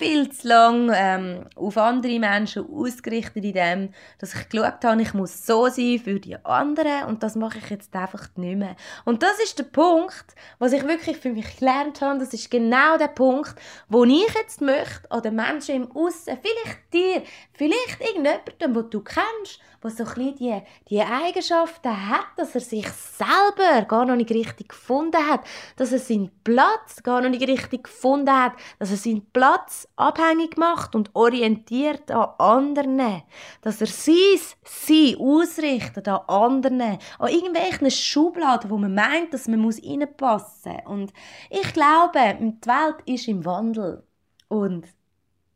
viel 0.00 0.30
zu 0.30 0.48
lang 0.48 0.90
ähm, 0.94 1.44
auf 1.56 1.76
andere 1.76 2.18
Menschen 2.18 2.66
ausgerichtet 2.72 3.44
in 3.44 3.52
dem, 3.52 3.88
dass 4.18 4.34
ich 4.34 4.48
geschaut 4.48 4.82
habe, 4.82 5.02
ich 5.02 5.12
muss 5.12 5.44
so 5.46 5.68
sein 5.68 6.00
für 6.02 6.18
die 6.18 6.42
anderen 6.42 7.04
und 7.04 7.22
das 7.22 7.36
mache 7.36 7.58
ich 7.58 7.68
jetzt 7.68 7.94
einfach 7.94 8.28
nicht 8.36 8.56
mehr. 8.56 8.76
Und 9.04 9.22
das 9.22 9.38
ist 9.44 9.58
der 9.58 9.64
Punkt, 9.64 10.34
was 10.58 10.72
ich 10.72 10.88
wirklich 10.88 11.18
für 11.18 11.28
mich 11.28 11.58
gelernt 11.58 12.00
habe, 12.00 12.18
das 12.18 12.32
ist 12.32 12.50
genau 12.50 12.96
der 12.96 13.08
Punkt, 13.08 13.54
wo 13.90 14.04
ich 14.04 14.34
jetzt 14.34 14.62
möchte, 14.62 15.10
an 15.10 15.22
den 15.22 15.34
Menschen 15.34 15.74
im 15.74 15.92
Aussen, 15.92 16.38
vielleicht 16.40 16.94
dir, 16.94 17.22
vielleicht 17.52 18.00
irgendjemandem, 18.00 18.74
den 18.74 18.90
du 18.90 19.00
kennst, 19.02 19.60
der 19.82 19.90
so 19.90 20.04
ein 20.04 20.34
die, 20.36 20.62
die 20.88 21.00
Eigenschaften 21.00 22.10
hat, 22.10 22.26
dass 22.36 22.54
er 22.54 22.60
sich 22.60 22.86
selber 22.88 23.82
gar 23.86 24.04
noch 24.04 24.16
nicht 24.16 24.30
richtig 24.30 24.70
gefunden 24.70 25.26
hat, 25.26 25.40
dass 25.76 25.92
er 25.92 25.98
seinen 25.98 26.30
Platz 26.44 27.02
gar 27.02 27.20
noch 27.20 27.30
nicht 27.30 27.46
richtig 27.46 27.84
gefunden 27.84 28.30
hat, 28.30 28.52
dass 28.78 28.90
er 28.90 28.96
seinen 28.96 29.26
Platz 29.32 29.88
abhängig 30.00 30.56
macht 30.56 30.94
und 30.94 31.10
orientiert 31.14 32.10
an 32.10 32.30
anderen, 32.38 33.22
dass 33.62 33.80
er 33.80 33.86
sein 33.86 34.38
Sein 34.64 35.16
ausrichtet 35.18 36.08
an 36.08 36.20
anderen, 36.26 36.98
an 37.18 37.28
irgendwelchen 37.28 37.90
Schubladen, 37.90 38.70
wo 38.70 38.78
man 38.78 38.94
meint, 38.94 39.32
dass 39.32 39.48
man 39.48 39.64
reinpassen 39.64 40.72
muss. 40.74 40.90
Und 40.92 41.12
ich 41.50 41.72
glaube, 41.72 42.36
die 42.40 42.68
Welt 42.68 42.96
ist 43.06 43.28
im 43.28 43.44
Wandel. 43.44 44.02
Und 44.48 44.86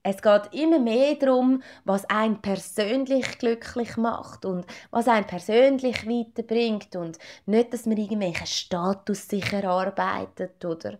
es 0.07 0.21
geht 0.21 0.53
immer 0.53 0.79
mehr 0.79 1.15
darum, 1.15 1.63
was 1.85 2.05
einen 2.11 2.43
persönlich 2.43 3.39
glücklich 3.39 3.97
macht 3.97 4.45
und 4.45 4.67
was 4.91 5.09
einen 5.09 5.27
persönlich 5.27 6.07
weiterbringt 6.07 6.95
und 6.95 7.19
nicht, 7.47 7.73
dass 7.73 7.87
man 7.87 7.97
irgendwelchen 7.97 8.47
Status 8.47 9.27
sich 9.29 9.51
erarbeitet 9.51 10.63
oder 10.63 10.99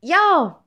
ja, 0.00 0.64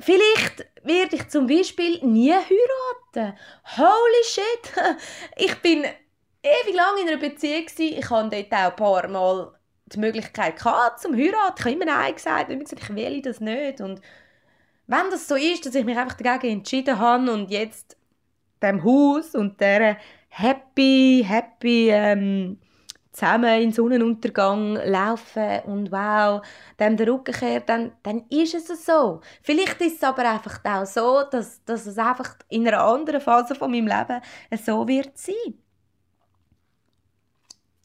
vielleicht 0.00 0.66
werde 0.82 1.16
ich 1.16 1.28
zum 1.28 1.46
Beispiel 1.46 1.98
nie 2.04 2.32
heiraten. 2.32 3.38
Holy 3.76 4.24
shit! 4.24 4.72
Ich 5.36 5.54
bin 5.56 5.84
ewig 6.42 6.74
lang 6.74 7.02
in 7.02 7.08
einer 7.08 7.18
Beziehung 7.18 7.66
Ich 7.76 8.10
hatte 8.10 8.36
dort 8.36 8.52
auch 8.52 8.70
ein 8.70 8.76
paar 8.76 9.08
Mal 9.08 9.52
die 9.86 9.98
Möglichkeit 9.98 10.56
gehabt, 10.56 11.00
zum 11.00 11.16
heiraten. 11.16 11.54
Ich 11.58 11.64
habe 11.64 11.74
immer 11.74 11.84
Nein 11.86 12.14
gesagt, 12.14 12.50
ich 12.50 12.58
gesagt, 12.58 12.82
ich 12.82 12.94
will 12.94 13.22
das 13.22 13.40
nicht 13.40 13.80
und 13.80 14.00
wenn 14.88 15.10
das 15.10 15.28
so 15.28 15.36
ist, 15.36 15.66
dass 15.66 15.74
ich 15.74 15.84
mich 15.84 15.98
einfach 15.98 16.16
dagegen 16.16 16.58
entschieden 16.58 16.98
habe 16.98 17.30
und 17.30 17.50
jetzt 17.50 17.96
dem 18.62 18.82
Haus 18.82 19.34
und 19.34 19.60
der 19.60 19.98
happy, 20.30 21.24
happy 21.26 21.90
ähm, 21.90 22.58
zusammen 23.18 23.62
in 23.62 23.72
Sonnenuntergang 23.72 24.76
laufen 24.84 25.60
und 25.66 25.92
wow, 25.92 26.42
dem 26.78 26.96
der 26.96 27.08
Rücken 27.08 27.34
kehrt, 27.34 27.68
dann, 27.68 27.92
dann 28.02 28.24
ist 28.28 28.54
es 28.54 28.86
so. 28.86 29.20
Vielleicht 29.42 29.80
ist 29.80 29.96
es 29.96 30.02
aber 30.02 30.30
einfach 30.30 30.60
auch 30.64 30.86
so, 30.86 31.22
dass, 31.30 31.62
dass 31.64 31.86
es 31.86 31.98
einfach 31.98 32.36
in 32.48 32.66
einer 32.66 32.82
anderen 32.82 33.20
Phase 33.20 33.54
von 33.54 33.70
meinem 33.70 33.86
Leben 33.88 34.20
so 34.64 34.86
wird 34.86 35.16
sein. 35.18 35.54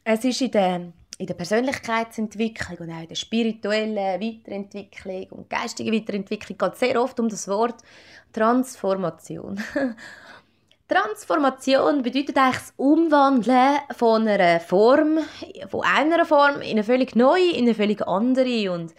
Es 0.04 0.24
ist 0.24 0.42
in 0.42 0.52
der 0.52 0.94
in 1.18 1.28
der 1.28 1.36
Persönlichkeitsentwicklung 1.36 2.80
und 2.80 2.92
auch 2.92 3.02
in 3.02 3.08
der 3.08 3.16
spirituellen 3.16 3.96
Weiterentwicklung 3.96 5.28
und 5.30 5.50
geistigen 5.50 5.94
Weiterentwicklung 5.94 6.58
geht 6.58 6.76
sehr 6.78 7.02
oft 7.02 7.20
um 7.20 7.30
das 7.30 7.48
Wort 7.48 7.82
Transformation. 8.34 9.62
Transformation 10.88 12.04
bedeutet 12.04 12.38
eigentlich 12.38 12.58
das 12.58 12.74
Umwandeln 12.78 13.80
von 13.96 14.28
einer 14.28 14.60
Form, 14.60 15.20
von 15.70 15.82
einer 15.84 16.26
Form 16.26 16.62
in 16.62 16.72
eine 16.72 16.84
völlig 16.84 17.16
neue, 17.16 17.52
in 17.52 17.66
eine 17.66 17.76
völlig 17.76 18.06
andere 18.08 18.72
und 18.72 18.94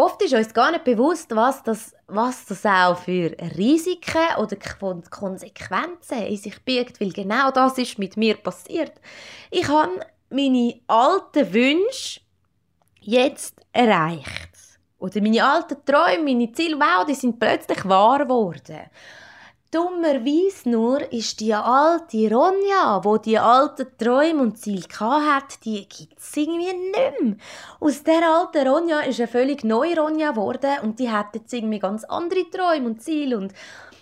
Oft 0.00 0.22
ist 0.22 0.32
uns 0.32 0.54
gar 0.54 0.70
nicht 0.70 0.84
bewusst, 0.84 1.36
was 1.36 1.62
das, 1.62 1.94
was 2.06 2.46
das 2.46 2.64
auch 2.64 2.96
für 2.96 3.36
Risiken 3.58 4.34
oder 4.38 4.56
Konsequenzen 4.56 6.22
in 6.22 6.38
sich 6.38 6.58
birgt, 6.64 7.02
weil 7.02 7.12
genau 7.12 7.50
das 7.50 7.76
ist 7.76 7.98
mit 7.98 8.16
mir 8.16 8.36
passiert. 8.36 8.92
Ich 9.50 9.68
habe 9.68 10.00
meine 10.30 10.80
alten 10.86 11.52
Wünsche 11.52 12.20
jetzt 13.00 13.60
erreicht. 13.72 14.49
Oder 15.00 15.22
meine 15.22 15.44
alten 15.44 15.78
Träume, 15.84 16.24
meine 16.24 16.52
Ziele, 16.52 16.76
wow, 16.76 17.04
die 17.06 17.14
sind 17.14 17.40
plötzlich 17.40 17.88
wahr 17.88 18.18
geworden. 18.20 18.80
Dummerweise 19.70 20.68
nur 20.68 21.12
ist 21.12 21.38
die 21.38 21.54
alte 21.54 22.28
Ronja, 22.34 23.00
wo 23.04 23.16
die 23.18 23.38
alten 23.38 23.86
Träume 23.96 24.42
und 24.42 24.58
Ziele 24.58 24.82
hat, 24.98 25.64
die 25.64 25.88
gibt 25.88 26.18
es 26.18 26.36
irgendwie 26.36 26.72
nicht 26.72 27.20
mehr. 27.22 27.36
Aus 27.78 28.02
der 28.02 28.28
alten 28.28 28.66
Ronja 28.66 29.00
ist 29.00 29.20
eine 29.20 29.28
völlig 29.28 29.62
neue 29.62 29.96
Ronja 29.96 30.32
geworden 30.32 30.76
und 30.82 30.98
die 30.98 31.08
hat 31.08 31.34
jetzt 31.34 31.52
irgendwie 31.52 31.78
ganz 31.78 32.02
andere 32.04 32.50
Träume 32.50 32.86
und 32.86 33.02
Ziele 33.02 33.38
und 33.38 33.54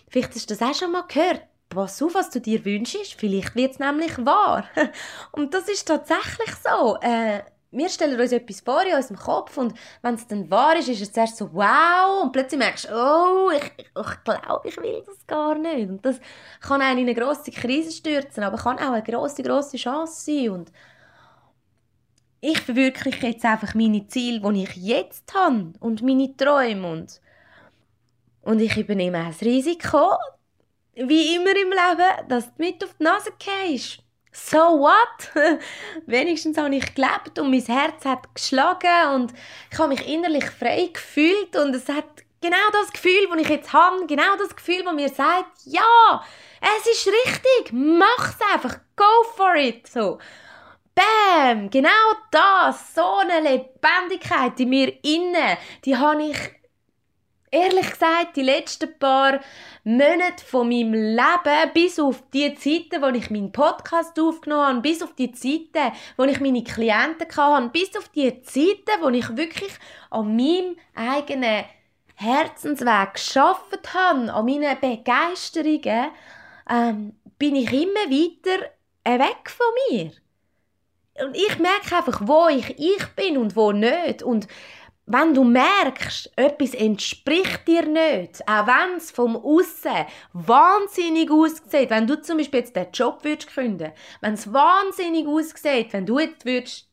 vielleicht 0.08 0.34
hast 0.34 0.50
du 0.50 0.54
das 0.56 0.66
auch 0.66 0.74
schon 0.74 0.92
mal 0.92 1.04
gehört. 1.06 1.42
Pass 1.68 2.02
auf, 2.02 2.14
was 2.14 2.30
du 2.30 2.40
dir 2.40 2.64
wünschst, 2.64 3.14
vielleicht 3.18 3.54
wird 3.54 3.72
es 3.72 3.78
nämlich 3.78 4.24
wahr. 4.24 4.64
und 5.32 5.52
das 5.52 5.68
ist 5.68 5.86
tatsächlich 5.86 6.54
so. 6.64 6.96
Äh, 7.02 7.42
wir 7.70 7.88
stellen 7.88 8.18
uns 8.18 8.32
etwas 8.32 8.60
vor 8.60 8.82
in 8.86 8.94
unserem 8.94 9.18
Kopf 9.18 9.56
und 9.58 9.74
wenn 10.00 10.14
es 10.14 10.26
dann 10.26 10.50
wahr 10.50 10.76
ist, 10.76 10.88
ist 10.88 11.02
es 11.02 11.12
zuerst 11.12 11.36
so 11.36 11.52
wow 11.52 12.22
und 12.22 12.32
plötzlich 12.32 12.58
merkst 12.58 12.86
du, 12.86 12.94
oh, 12.94 13.50
ich, 13.50 13.72
ich, 13.78 14.24
glaube, 14.24 14.68
ich 14.68 14.76
will 14.78 15.02
das 15.06 15.26
gar 15.26 15.54
nicht. 15.54 15.88
Und 15.88 16.04
das 16.04 16.18
kann 16.60 16.80
einen 16.80 17.00
in 17.00 17.08
eine 17.08 17.14
grosse 17.14 17.50
Krise 17.50 17.92
stürzen, 17.92 18.42
aber 18.42 18.56
kann 18.56 18.78
auch 18.78 18.92
eine 18.92 19.02
grosse, 19.02 19.42
grosse 19.42 19.76
Chance 19.76 20.24
sein. 20.24 20.50
Und 20.50 20.72
ich 22.40 22.60
verwirkliche 22.60 23.26
jetzt 23.26 23.44
einfach 23.44 23.74
meine 23.74 24.06
Ziele, 24.06 24.40
die 24.52 24.62
ich 24.62 24.76
jetzt 24.76 25.34
habe 25.34 25.72
und 25.80 26.02
meine 26.02 26.34
Träume 26.36 26.90
und, 26.90 27.20
und 28.42 28.60
ich 28.60 28.76
übernehme 28.78 29.20
auch 29.24 29.28
das 29.28 29.42
Risiko, 29.42 30.12
wie 30.94 31.36
immer 31.36 31.50
im 31.50 31.70
Leben, 31.70 32.28
dass 32.28 32.46
du 32.46 32.62
mit 32.62 32.82
auf 32.82 32.94
die 32.98 33.04
Nase 33.04 33.30
gehst. 33.38 34.02
So 34.32 34.58
what? 34.58 35.30
Wenigstens 36.06 36.58
habe 36.58 36.74
ich 36.74 36.94
gelebt 36.94 37.38
und 37.38 37.50
mein 37.50 37.62
Herz 37.62 38.04
hat 38.04 38.34
geschlagen 38.34 39.14
und 39.14 39.32
ich 39.70 39.78
habe 39.78 39.88
mich 39.88 40.06
innerlich 40.06 40.44
frei 40.44 40.90
gefühlt 40.92 41.56
und 41.56 41.74
es 41.74 41.88
hat 41.88 42.04
genau 42.40 42.70
das 42.72 42.92
Gefühl, 42.92 43.28
das 43.30 43.40
ich 43.40 43.48
jetzt 43.48 43.72
habe, 43.72 44.06
genau 44.06 44.36
das 44.38 44.54
Gefühl, 44.54 44.84
das 44.84 44.94
mir 44.94 45.08
sagt, 45.08 45.58
ja, 45.64 46.24
es 46.60 46.86
ist 46.86 47.06
richtig, 47.06 47.72
mach's 47.72 48.36
einfach, 48.52 48.78
go 48.96 49.24
for 49.36 49.54
it, 49.56 49.86
so. 49.86 50.18
Bam, 50.94 51.70
genau 51.70 51.88
das, 52.32 52.94
so 52.94 53.18
eine 53.18 53.40
Lebendigkeit 53.40 54.58
in 54.58 54.68
mir 54.68 54.92
inne, 55.04 55.56
die 55.84 55.96
habe 55.96 56.24
ich 56.24 56.57
ehrlich 57.50 57.90
gesagt 57.90 58.36
die 58.36 58.42
letzten 58.42 58.98
paar 58.98 59.40
Monate 59.84 60.44
von 60.44 60.68
meinem 60.68 60.92
Leben, 60.92 61.72
bis 61.74 61.98
auf 61.98 62.22
die 62.32 62.54
Zeiten, 62.54 63.02
wo 63.02 63.08
ich 63.08 63.30
meinen 63.30 63.52
Podcast 63.52 64.18
aufgenommen 64.18 64.66
habe, 64.66 64.80
bis 64.80 65.02
auf 65.02 65.14
die 65.14 65.32
Zeiten, 65.32 65.92
wo 66.16 66.24
ich 66.24 66.40
meine 66.40 66.64
Klienten 66.64 67.26
hatte, 67.36 67.70
bis 67.70 67.96
auf 67.96 68.08
die 68.08 68.42
Zeiten, 68.42 69.00
wo 69.00 69.08
ich 69.08 69.36
wirklich 69.36 69.72
an 70.10 70.36
meinem 70.36 70.76
eigenen 70.94 71.64
Herzensweg 72.14 73.14
geschafft 73.14 73.94
habe, 73.94 74.32
an 74.32 74.44
meinen 74.44 74.78
Begeisterungen, 74.80 76.10
ähm, 76.68 77.14
bin 77.38 77.56
ich 77.56 77.72
immer 77.72 78.10
weiter 78.10 78.70
weg 79.04 79.48
von 79.50 79.66
mir. 79.90 80.12
Und 81.24 81.36
ich 81.36 81.58
merke 81.58 81.96
einfach, 81.96 82.20
wo 82.24 82.48
ich 82.48 82.78
ich 82.78 83.06
bin 83.16 83.38
und 83.38 83.56
wo 83.56 83.72
nicht. 83.72 84.22
Und 84.22 84.46
wenn 85.10 85.32
du 85.32 85.42
merkst, 85.42 86.30
etwas 86.36 86.74
entspricht 86.74 87.66
dir 87.66 87.86
nicht, 87.86 88.46
auch 88.46 88.66
wenn 88.66 88.98
es 88.98 89.10
vom 89.10 89.36
Aussen 89.36 90.06
wahnsinnig 90.34 91.30
aussieht, 91.30 91.88
wenn 91.88 92.06
du 92.06 92.20
zum 92.20 92.36
Beispiel 92.36 92.60
jetzt 92.60 92.76
den 92.76 92.92
Job 92.92 93.24
würdest 93.24 93.52
gründen, 93.52 93.92
wenn 94.20 94.34
es 94.34 94.52
wahnsinnig 94.52 95.26
aussieht, 95.26 95.92
wenn 95.92 96.04
du 96.04 96.18
jetzt 96.18 96.44
würdest 96.44 96.88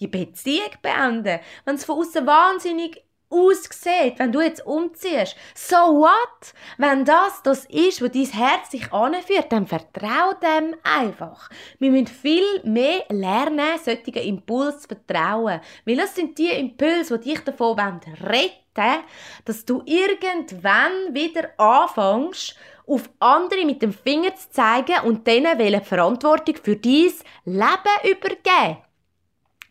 die 0.00 0.08
Beziehung 0.08 0.70
beenden, 0.82 1.38
wenn 1.64 1.76
es 1.76 1.84
von 1.84 1.98
außen 1.98 2.26
wahnsinnig 2.26 3.04
aussieht, 3.30 4.18
wenn 4.18 4.32
du 4.32 4.40
jetzt 4.40 4.66
umziehst. 4.66 5.36
So 5.54 5.76
what? 5.76 6.52
Wenn 6.78 7.04
das 7.04 7.42
das 7.42 7.64
ist, 7.66 8.02
wo 8.02 8.08
dein 8.08 8.26
Herz 8.26 8.70
sich 8.70 8.92
anführt, 8.92 9.50
dann 9.50 9.66
vertrau 9.66 10.34
dem 10.42 10.74
einfach. 10.82 11.48
Wir 11.78 11.90
müssen 11.90 12.08
viel 12.08 12.44
mehr 12.64 13.04
lernen, 13.08 13.78
solchen 13.82 14.14
Impuls 14.14 14.82
zu 14.82 14.88
vertrauen. 14.88 15.60
Weil 15.84 15.96
das 15.96 16.14
sind 16.14 16.36
die 16.38 16.50
Impulse, 16.50 17.18
die 17.18 17.30
dich 17.30 17.40
davon 17.40 17.78
retten 17.78 18.60
wollen, 18.74 19.00
dass 19.44 19.64
du 19.64 19.82
irgendwann 19.84 21.14
wieder 21.14 21.50
anfängst, 21.58 22.56
auf 22.86 23.08
andere 23.20 23.64
mit 23.64 23.82
dem 23.82 23.92
Finger 23.92 24.34
zu 24.34 24.50
zeigen 24.50 25.04
und 25.04 25.26
denen 25.26 25.56
die 25.58 25.80
Verantwortung 25.80 26.56
für 26.56 26.76
dein 26.76 27.12
Leben 27.44 28.10
übergeben. 28.10 28.78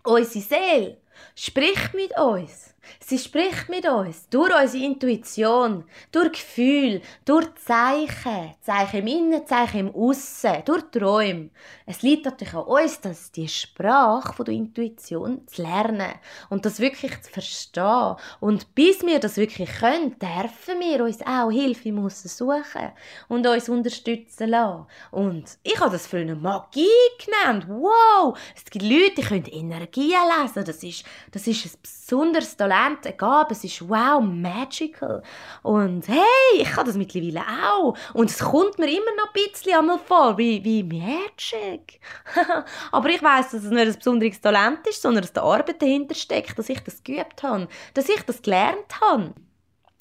Unsere 0.03 0.45
Seele 0.45 0.97
spricht 1.36 1.93
mit 1.93 2.18
uns. 2.18 2.74
Sie 3.10 3.18
spricht 3.18 3.70
mit 3.70 3.88
uns 3.89 4.30
durch 4.30 4.53
unsere 4.53 4.86
Intuition, 4.86 5.84
durch 6.12 6.34
Gefühl, 6.34 7.01
durch 7.26 7.47
Zeichen, 7.55 8.53
Zeichen 8.62 8.99
im 8.99 9.07
Innen, 9.07 9.47
Zeichen 9.47 9.80
im 9.80 9.95
Aussen, 9.95 10.62
durch 10.64 10.84
Träume. 10.91 11.49
Es 11.88 12.03
liegt 12.03 12.26
natürlich 12.26 12.53
an 12.53 12.66
uns, 12.66 13.01
dass 13.01 13.32
die 13.32 13.47
Sprache 13.47 14.32
von 14.32 14.45
der 14.45 14.53
Intuition 14.53 15.41
zu 15.47 15.64
lernen 15.64 16.20
und 16.51 16.68
das 16.68 16.80
wirklich 16.80 17.20
zu 17.24 17.32
verstehen. 17.32 18.16
Und 18.41 18.76
bis 18.76 19.01
wir 19.01 19.20
das 19.20 19.38
wirklich 19.38 19.72
können, 19.80 20.16
dürfen 20.20 20.80
wir 20.80 21.03
uns 21.03 21.26
auch 21.26 21.49
Hilfe 21.49 21.89
im 21.89 22.05
Aussen 22.05 22.28
suchen 22.28 22.91
und 23.28 23.47
uns 23.47 23.70
unterstützen 23.70 24.49
lassen. 24.49 24.86
Und 25.10 25.57
ich 25.64 25.80
habe 25.80 25.93
das 25.93 26.05
für 26.05 26.18
eine 26.18 26.36
Magie 26.36 26.86
genannt. 27.26 27.66
Wow! 27.68 28.38
Es 28.55 28.66
gibt 28.66 28.86
Leute, 28.86 29.16
die 29.18 29.22
können 29.24 29.45
Energien 29.45 30.20
lesen. 30.39 30.64
Das 30.64 30.84
ist, 30.84 31.03
das 31.32 31.47
ist 31.47 31.66
ein 31.66 31.72
besonderes 31.82 32.55
Talent 32.55 32.99
Talent, 33.02 33.52
eine 33.52 33.52
es 33.52 33.64
ist 33.64 33.88
wow, 33.88 34.22
magical. 34.22 35.22
Und 35.64 36.08
hey, 36.08 36.62
ich 36.62 36.72
kann 36.72 36.86
das 36.86 36.95
mittlerweile 36.95 37.41
auch. 37.72 37.95
Und 38.14 38.30
es 38.30 38.39
kommt 38.39 38.78
mir 38.80 38.89
immer 38.89 39.16
noch 39.18 39.34
ein 39.34 39.52
bisschen 39.52 39.78
einmal 39.78 40.00
vor, 40.00 40.38
wie, 40.38 40.64
wie 40.64 40.84
Magic. 40.84 42.00
Aber 42.91 43.10
ich 43.10 43.22
weiß, 43.22 43.52
dass 43.52 43.64
es 43.64 43.70
nicht 43.70 43.88
ein 43.88 43.95
besonderes 43.95 44.41
Talent 44.41 44.86
ist, 44.88 45.02
sondern 45.02 45.22
dass 45.22 45.34
die 45.34 45.39
Arbeit 45.39 45.82
dahinter 45.82 46.16
steckt, 46.16 46.58
dass 46.58 46.70
ich 46.70 46.84
das 46.84 47.04
geübt 47.04 47.43
habe, 47.43 47.68
dass 47.93 48.10
ich 48.10 48.22
das 48.24 48.41
gelernt 48.41 49.00
habe. 49.02 49.34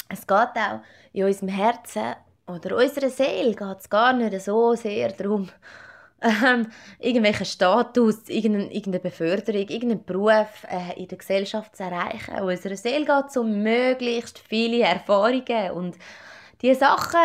Es 0.09 0.27
geht 0.27 0.31
auch 0.37 0.81
in 1.13 1.25
unserem 1.25 1.49
Herzen 1.49 2.15
oder 2.47 2.77
unserer 2.77 3.11
Seele 3.11 3.55
geht 3.55 3.79
es 3.79 3.91
gar 3.91 4.13
nicht 4.13 4.41
so 4.41 4.75
sehr 4.75 5.13
darum, 5.13 5.51
ähm, 6.21 6.71
irgendwelchen 6.99 7.47
Status, 7.47 8.29
irgendeine, 8.29 8.73
irgendeine 8.73 9.01
Beförderung, 9.01 9.69
irgendeinen 9.69 10.05
Beruf 10.05 10.67
äh, 10.69 11.01
in 11.01 11.09
der 11.09 11.19
Gesellschaft 11.19 11.77
zu 11.77 11.85
erreichen. 11.85 12.41
Unserer 12.41 12.77
Seele 12.77 13.05
geht 13.05 13.37
um 13.37 13.63
möglichst 13.63 14.39
viele 14.39 14.83
Erfahrungen 14.83 15.71
und 15.73 15.97
die 16.63 16.75
Sachen, 16.75 17.21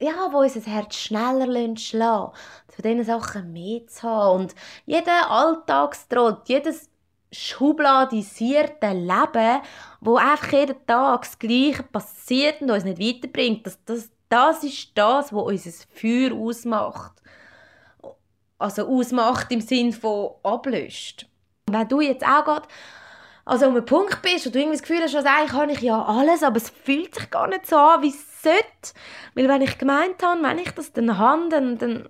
ja, 0.00 0.28
wo 0.32 0.38
unser 0.38 0.60
Herz 0.70 0.96
schneller 0.96 1.76
schlagen 1.76 2.32
von 2.68 2.82
diesen 2.82 3.04
Sachen 3.04 3.52
mehr 3.52 3.86
zu 3.86 4.02
haben. 4.02 4.40
Und 4.40 4.54
jeder 4.86 5.30
Alltagstrott, 5.30 6.48
jedes 6.48 6.90
schubladisierte 7.30 8.88
Leben, 8.92 9.60
wo 10.00 10.16
einfach 10.16 10.52
jeden 10.52 10.86
Tag 10.86 11.22
das 11.22 11.38
Gleiche 11.38 11.82
passiert 11.82 12.62
und 12.62 12.70
uns 12.70 12.84
nicht 12.84 13.00
weiterbringt, 13.00 13.66
das, 13.66 13.78
das, 13.84 14.10
das 14.28 14.64
ist 14.64 14.90
das, 14.94 15.32
was 15.32 15.44
unser 15.44 15.70
Feuer 15.94 16.32
ausmacht 16.32 17.18
also 18.58 18.86
ausmacht 18.88 19.50
im 19.50 19.60
Sinn 19.60 19.92
von 19.92 20.32
ablöscht. 20.42 21.26
Wenn 21.66 21.88
du 21.88 22.00
jetzt 22.00 22.24
auch 22.24 22.44
gerade 22.44 22.68
also 23.44 23.66
um 23.66 23.76
einen 23.76 23.86
Punkt 23.86 24.20
bist 24.20 24.46
und 24.46 24.54
du 24.54 24.58
irgendwie 24.58 24.76
das 24.76 24.86
Gefühl 24.86 25.02
hast, 25.02 25.14
also 25.14 25.28
eigentlich 25.28 25.52
habe 25.52 25.72
ich 25.72 25.80
ja 25.80 26.04
alles, 26.04 26.42
aber 26.42 26.58
es 26.58 26.68
fühlt 26.68 27.14
sich 27.14 27.30
gar 27.30 27.48
nicht 27.48 27.66
so 27.66 27.76
an, 27.76 28.02
wie 28.02 28.10
es 28.10 28.42
sollte. 28.42 28.92
Weil 29.34 29.48
wenn 29.48 29.62
ich 29.62 29.78
gemeint 29.78 30.22
habe, 30.22 30.42
wenn 30.42 30.58
ich 30.58 30.70
das 30.72 30.92
dann 30.92 31.16
habe, 31.16 31.48
dann, 31.48 31.78
dann 31.78 32.08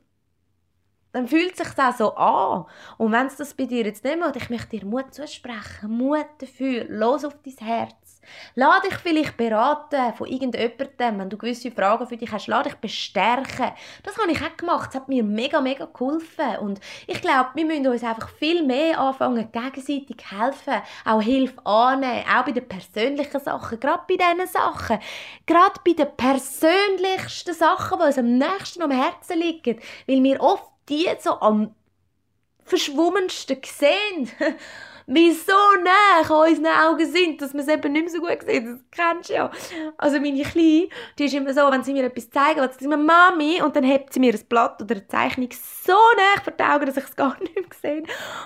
dann 1.13 1.27
fühlt 1.27 1.53
es 1.53 1.67
sich 1.67 1.79
auch 1.79 1.97
so 1.97 2.15
an. 2.17 2.65
Und 2.99 3.13
wenn 3.13 3.27
es 3.27 3.37
das 3.37 3.55
bei 3.55 3.65
dir 3.65 3.85
jetzt 3.85 4.05
nicht 4.05 4.19
macht, 4.19 4.37
ich 4.37 4.51
möchte 4.51 4.79
dir 4.79 4.85
Mut 4.85 5.15
zusprechen, 5.15 5.91
Mut 5.91 6.27
dafür, 6.39 6.85
los 6.89 7.25
auf 7.25 7.37
dein 7.43 7.67
Herz. 7.67 8.08
Lass 8.55 8.83
dich 8.83 8.95
vielleicht 8.95 9.37
beraten 9.37 10.15
von 10.15 10.27
irgendjemandem, 10.27 11.19
wenn 11.19 11.31
du 11.31 11.37
gewisse 11.37 11.71
Fragen 11.71 12.07
für 12.07 12.17
dich 12.17 12.31
hast, 12.31 12.47
lass 12.47 12.65
dich 12.65 12.75
bestärken. 12.77 13.73
Das 14.03 14.19
habe 14.19 14.31
ich 14.31 14.41
auch 14.43 14.57
gemacht, 14.57 14.89
das 14.89 15.01
hat 15.01 15.09
mir 15.09 15.23
mega, 15.23 15.61
mega 15.61 15.87
geholfen. 15.87 16.59
Und 16.61 16.81
ich 17.07 17.21
glaube, 17.21 17.51
wir 17.55 17.65
müssen 17.65 17.87
uns 17.87 18.05
einfach 18.05 18.29
viel 18.31 18.63
mehr 18.65 18.99
anfangen, 18.99 19.51
gegenseitig 19.53 20.17
helfen, 20.31 20.83
auch 21.05 21.23
Hilfe 21.23 21.65
annehmen, 21.65 22.25
auch 22.29 22.45
bei 22.45 22.53
den 22.53 22.69
persönlichen 22.69 23.41
Sachen, 23.41 23.81
gerade 23.81 24.03
bei 24.09 24.17
diesen 24.17 24.47
Sachen, 24.47 24.99
gerade 25.47 25.81
bei 25.85 25.93
den 25.93 26.17
persönlichsten 26.17 27.55
Sachen, 27.55 27.99
die 27.99 28.05
uns 28.05 28.19
am 28.19 28.39
nächsten 28.39 28.83
am 28.83 28.91
Herzen 28.91 29.39
liegen, 29.39 29.81
weil 30.07 30.23
wir 30.23 30.41
oft 30.41 30.65
die 30.89 31.09
so 31.21 31.41
am 31.41 31.75
verschwommensten 32.65 33.59
sehen. 33.65 34.31
wie 35.11 35.33
so 35.33 35.53
nah 35.83 36.21
an 36.21 36.49
unseren 36.51 36.67
Augen 36.67 37.11
sind, 37.11 37.41
dass 37.41 37.55
wir 37.55 37.61
es 37.61 37.69
eben 37.69 37.93
nicht 37.93 38.05
mehr 38.05 38.13
so 38.13 38.21
gut 38.21 38.43
sehen. 38.45 38.67
Das 38.67 38.85
kennst 38.91 39.31
du 39.31 39.35
ja. 39.35 39.51
Also 39.97 40.21
meine 40.21 40.43
Kleine, 40.43 40.89
die 41.19 41.25
ist 41.25 41.35
immer 41.35 41.55
so, 41.55 41.63
wenn 41.71 41.83
sie 41.83 41.95
mir 41.95 42.05
etwas 42.05 42.29
zeigen 42.29 42.61
will, 42.61 42.71
sie 42.79 42.87
mir 42.87 42.99
«Mami» 42.99 43.63
und 43.63 43.75
dann 43.75 43.85
hebt 43.85 44.13
sie 44.13 44.21
mir 44.21 44.35
ein 44.35 44.47
Blatt 44.51 44.83
oder 44.83 44.97
eine 44.97 45.09
Zeichnung 45.09 45.49
so 45.51 45.93
nah 45.93 46.43
vor 46.43 46.53
die 46.53 46.63
Augen, 46.63 46.87
dass 46.87 46.99
ich 46.99 47.05
es 47.05 47.17
gar 47.17 47.39
nicht 47.41 47.55
mehr 47.55 47.65
sehe. 47.81 48.03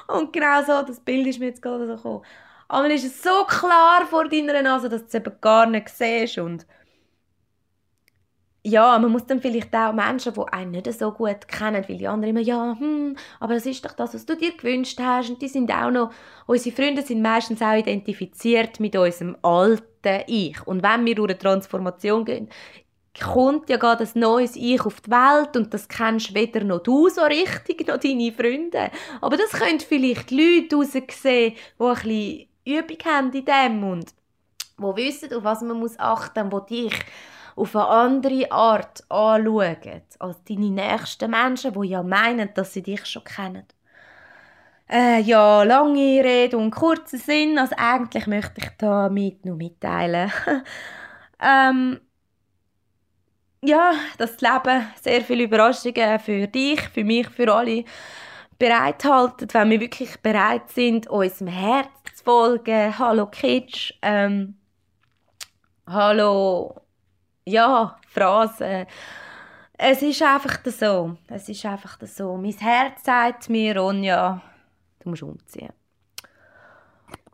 Und 0.06 0.32
genau 0.32 0.62
so, 0.62 0.82
das 0.82 1.00
Bild 1.00 1.26
ist 1.26 1.40
mir 1.40 1.46
jetzt 1.46 1.62
gerade 1.62 1.86
so 1.88 1.96
gekommen. 1.96 2.24
Aber 2.68 2.88
ist 2.88 3.04
es 3.04 3.22
so 3.22 3.44
klar 3.44 4.06
vor 4.08 4.28
deiner 4.28 4.62
Nase, 4.62 4.88
dass 4.88 5.02
du 5.02 5.08
es 5.08 5.14
eben 5.14 5.32
gar 5.40 5.66
nicht 5.66 5.88
siehst 5.88 6.38
und 6.38 6.64
ja, 8.64 8.96
man 8.98 9.10
muss 9.10 9.26
dann 9.26 9.40
vielleicht 9.40 9.74
auch 9.74 9.92
Menschen, 9.92 10.34
die 10.34 10.52
einen 10.52 10.70
nicht 10.70 10.92
so 10.92 11.10
gut 11.10 11.48
kennen, 11.48 11.84
weil 11.88 11.98
die 11.98 12.06
anderen 12.06 12.36
immer, 12.36 12.44
ja, 12.44 12.76
hm, 12.78 13.16
aber 13.40 13.54
das 13.54 13.66
ist 13.66 13.84
doch 13.84 13.92
das, 13.92 14.14
was 14.14 14.24
du 14.24 14.36
dir 14.36 14.56
gewünscht 14.56 15.00
hast. 15.00 15.30
Und 15.30 15.42
die 15.42 15.48
sind 15.48 15.70
auch 15.72 15.90
noch, 15.90 16.12
unsere 16.46 16.74
Freunde 16.74 17.02
sind 17.02 17.22
meistens 17.22 17.60
auch 17.60 17.74
identifiziert 17.74 18.78
mit 18.78 18.94
unserem 18.94 19.36
alten 19.42 20.22
Ich. 20.28 20.64
Und 20.64 20.82
wenn 20.82 21.04
wir 21.04 21.14
durch 21.16 21.30
eine 21.30 21.38
Transformation 21.38 22.24
gehen, 22.24 22.48
kommt 23.20 23.68
ja 23.68 23.76
gerade 23.78 24.04
ein 24.04 24.20
neues 24.20 24.54
Ich 24.54 24.80
auf 24.86 25.00
die 25.00 25.10
Welt 25.10 25.56
und 25.56 25.74
das 25.74 25.88
kennst 25.88 26.34
weder 26.34 26.62
noch 26.64 26.82
du 26.82 27.08
so 27.08 27.22
richtig, 27.22 27.86
noch 27.86 27.98
deine 27.98 28.32
Freunde. 28.32 28.90
Aber 29.20 29.36
das 29.36 29.50
können 29.50 29.80
vielleicht 29.80 30.30
Leute 30.30 30.76
raussehen, 30.76 31.54
die 31.78 31.84
ein 31.84 31.94
bisschen 31.94 32.48
Übung 32.64 32.98
haben 33.04 33.32
in 33.32 33.44
dem 33.44 33.84
und 33.84 34.14
die 34.78 34.82
wissen, 34.96 35.34
auf 35.34 35.44
was 35.44 35.62
man 35.62 35.84
achten 35.98 36.48
muss, 36.48 36.66
die 36.66 36.86
dich 36.86 37.04
auf 37.56 37.76
eine 37.76 37.86
andere 37.86 38.50
Art 38.50 39.04
anschauen 39.08 40.02
als 40.18 40.44
deine 40.44 40.70
nächsten 40.70 41.30
Menschen, 41.30 41.72
die 41.72 41.88
ja 41.88 42.02
meinen, 42.02 42.52
dass 42.54 42.72
sie 42.72 42.82
dich 42.82 43.04
schon 43.06 43.24
kennen. 43.24 43.66
Äh, 44.88 45.20
ja, 45.20 45.62
lange 45.62 46.22
Rede 46.22 46.58
und 46.58 46.70
kurzer 46.70 47.18
Sinn. 47.18 47.58
Also 47.58 47.74
eigentlich 47.78 48.26
möchte 48.26 48.60
ich 48.60 48.70
damit 48.78 49.44
nur 49.44 49.56
mitteilen. 49.56 50.30
ähm, 51.42 52.00
ja, 53.64 53.92
dass 54.18 54.36
das 54.36 54.40
Leben 54.40 54.86
sehr 55.00 55.22
viele 55.22 55.44
Überraschungen 55.44 56.18
für 56.18 56.46
dich, 56.46 56.80
für 56.88 57.04
mich, 57.04 57.28
für 57.30 57.52
alle 57.52 57.84
bereithaltet, 58.58 59.54
wenn 59.54 59.70
wir 59.70 59.80
wirklich 59.80 60.20
bereit 60.20 60.68
sind, 60.70 61.08
unserem 61.08 61.48
Herz 61.48 61.88
zu 62.14 62.24
folgen. 62.24 62.98
Hallo 62.98 63.26
Kitsch, 63.26 63.94
ähm, 64.02 64.58
hallo, 65.86 66.81
ja, 67.44 67.96
Phrasen. 68.08 68.86
Es 69.76 70.02
ist 70.02 70.22
einfach 70.22 70.58
so. 70.64 71.16
Es 71.28 71.48
ist 71.48 71.64
einfach 71.66 71.98
so. 72.06 72.36
Mein 72.36 72.52
Herz 72.52 73.04
sagt 73.04 73.48
mir, 73.50 73.76
Ronja, 73.76 74.40
du 75.00 75.10
musst 75.10 75.22
umziehen. 75.22 75.72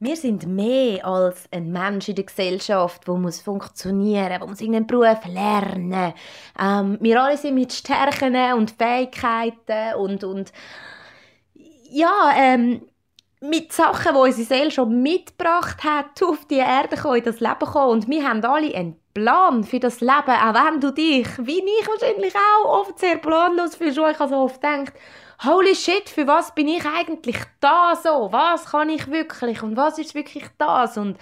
Wir 0.01 0.17
sind 0.17 0.47
mehr 0.47 1.05
als 1.05 1.49
ein 1.51 1.73
Mensch 1.73 2.09
in 2.09 2.15
der 2.15 2.25
Gesellschaft, 2.25 3.09
der 3.09 3.15
muss 3.15 3.41
funktionieren, 3.41 4.29
der 4.29 4.47
muss 4.47 4.61
irgendeinen 4.61 4.87
Beruf 4.87 5.25
lernen. 5.27 6.15
Ähm, 6.57 6.99
wir 7.01 7.21
alle 7.21 7.37
sind 7.37 7.57
mit 7.57 7.73
Stärken 7.73 8.37
und 8.55 8.71
Fähigkeiten 8.71 9.95
und, 9.97 10.23
und 10.23 10.53
ja, 11.91 12.31
ähm, 12.37 12.83
mit 13.41 13.73
Sachen, 13.73 14.15
die 14.15 14.21
unsere 14.21 14.47
Seele 14.47 14.71
schon 14.71 15.03
mitgebracht 15.03 15.83
hat, 15.83 16.23
auf 16.23 16.45
die 16.47 16.59
Erde 16.59 16.97
kommen, 16.97 17.19
in 17.19 17.25
das 17.25 17.41
Leben 17.41 17.59
kommen. 17.59 17.91
Und 17.91 18.09
wir 18.09 18.29
haben 18.29 18.45
alle 18.45 18.75
einen 18.75 19.01
Plan 19.19 19.65
für 19.65 19.81
das 19.81 20.01
Leben, 20.01 20.13
auch 20.13 20.55
wenn 20.55 20.81
du 20.81 20.93
dich, 20.93 21.27
wie 21.39 21.59
ich 21.59 21.89
wahrscheinlich 21.89 22.35
auch, 22.35 22.81
oft 22.81 22.99
sehr 22.99 23.17
planlos 23.17 23.75
fühlst, 23.75 23.99
ich 23.99 24.21
also 24.21 24.37
oft 24.37 24.63
denke, 24.63 24.93
holy 25.45 25.75
shit, 25.75 26.09
für 26.09 26.27
was 26.27 26.55
bin 26.55 26.69
ich 26.69 26.85
eigentlich 26.87 27.39
da 27.61 27.95
so? 27.97 28.29
Was 28.31 28.67
kann 28.67 28.91
ich 28.91 29.11
wirklich 29.11 29.63
und 29.63 29.77
was 29.77 29.99
ist 29.99 30.15
wirklich 30.15 30.45
das? 30.57 30.97
Und 30.97 31.19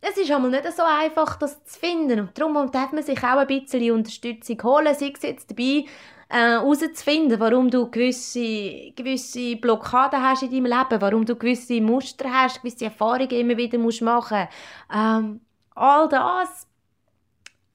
es 0.00 0.16
ist 0.16 0.30
einmal 0.30 0.50
nicht 0.50 0.70
so 0.76 0.82
einfach, 0.82 1.36
das 1.36 1.64
zu 1.64 1.80
finden. 1.80 2.20
Und 2.20 2.38
darum 2.38 2.70
darf 2.70 2.92
man 2.92 3.02
sich 3.02 3.18
auch 3.18 3.38
ein 3.38 3.46
bisschen 3.46 3.90
Unterstützung 3.90 4.62
holen, 4.62 4.94
sei 4.94 5.12
es 5.14 5.22
jetzt 5.22 5.50
dabei, 5.50 5.86
äh, 6.28 6.38
herauszufinden, 6.38 7.40
warum 7.40 7.70
du 7.70 7.90
gewisse, 7.90 8.92
gewisse 8.94 9.56
Blockaden 9.56 10.22
hast 10.22 10.42
in 10.42 10.50
deinem 10.50 10.66
Leben, 10.66 11.00
warum 11.00 11.24
du 11.24 11.36
gewisse 11.36 11.80
Muster 11.80 12.32
hast, 12.32 12.62
gewisse 12.62 12.86
Erfahrungen 12.86 13.30
immer 13.30 13.56
wieder 13.56 13.78
musst 13.78 14.02
machen 14.02 14.46
ähm, 14.92 15.40
All 15.74 16.08
das 16.08 16.68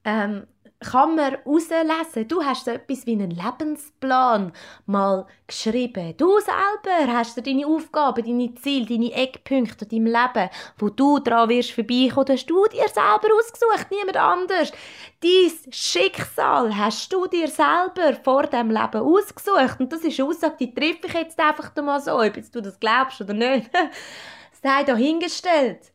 ähm, 0.04 0.46
kann 0.80 1.14
man 1.14 1.32
herauslesen. 1.32 2.26
Du 2.26 2.42
hast 2.42 2.64
so 2.64 2.70
etwas 2.70 3.04
wie 3.04 3.12
einen 3.12 3.30
Lebensplan 3.30 4.52
mal 4.86 5.26
geschrieben. 5.46 6.14
Du 6.16 6.38
selber 6.38 7.12
hast 7.12 7.36
dir 7.36 7.42
deine 7.42 7.66
Aufgaben, 7.66 8.24
deine 8.24 8.54
Ziele, 8.54 8.86
deine 8.86 9.12
Eckpunkte 9.12 9.84
in 9.84 10.04
deinem 10.04 10.06
Leben, 10.06 10.50
wo 10.78 10.88
du 10.88 11.18
daran 11.18 11.50
wirst 11.50 11.72
vorbeikommen, 11.72 12.30
hast 12.30 12.46
du 12.46 12.64
dir 12.66 12.88
selber 12.88 13.28
ausgesucht, 13.36 13.90
niemand 13.90 14.16
anders. 14.16 14.72
Dein 15.20 15.72
Schicksal 15.72 16.74
hast 16.74 17.12
du 17.12 17.26
dir 17.26 17.48
selber 17.48 18.14
vor 18.24 18.44
dem 18.44 18.70
Leben 18.70 19.02
ausgesucht. 19.02 19.80
Und 19.80 19.92
das 19.92 20.00
ist 20.00 20.18
eine 20.18 20.30
Aussage, 20.30 20.56
die 20.60 20.74
treffe 20.74 21.08
ich 21.08 21.12
jetzt 21.12 21.38
einfach 21.38 21.76
mal 21.76 22.00
so, 22.00 22.18
ob 22.18 22.32
du 22.34 22.62
das 22.62 22.80
glaubst 22.80 23.20
oder 23.20 23.34
nicht. 23.34 23.70
Sei 24.62 24.82
dahingestellt. 24.84 25.92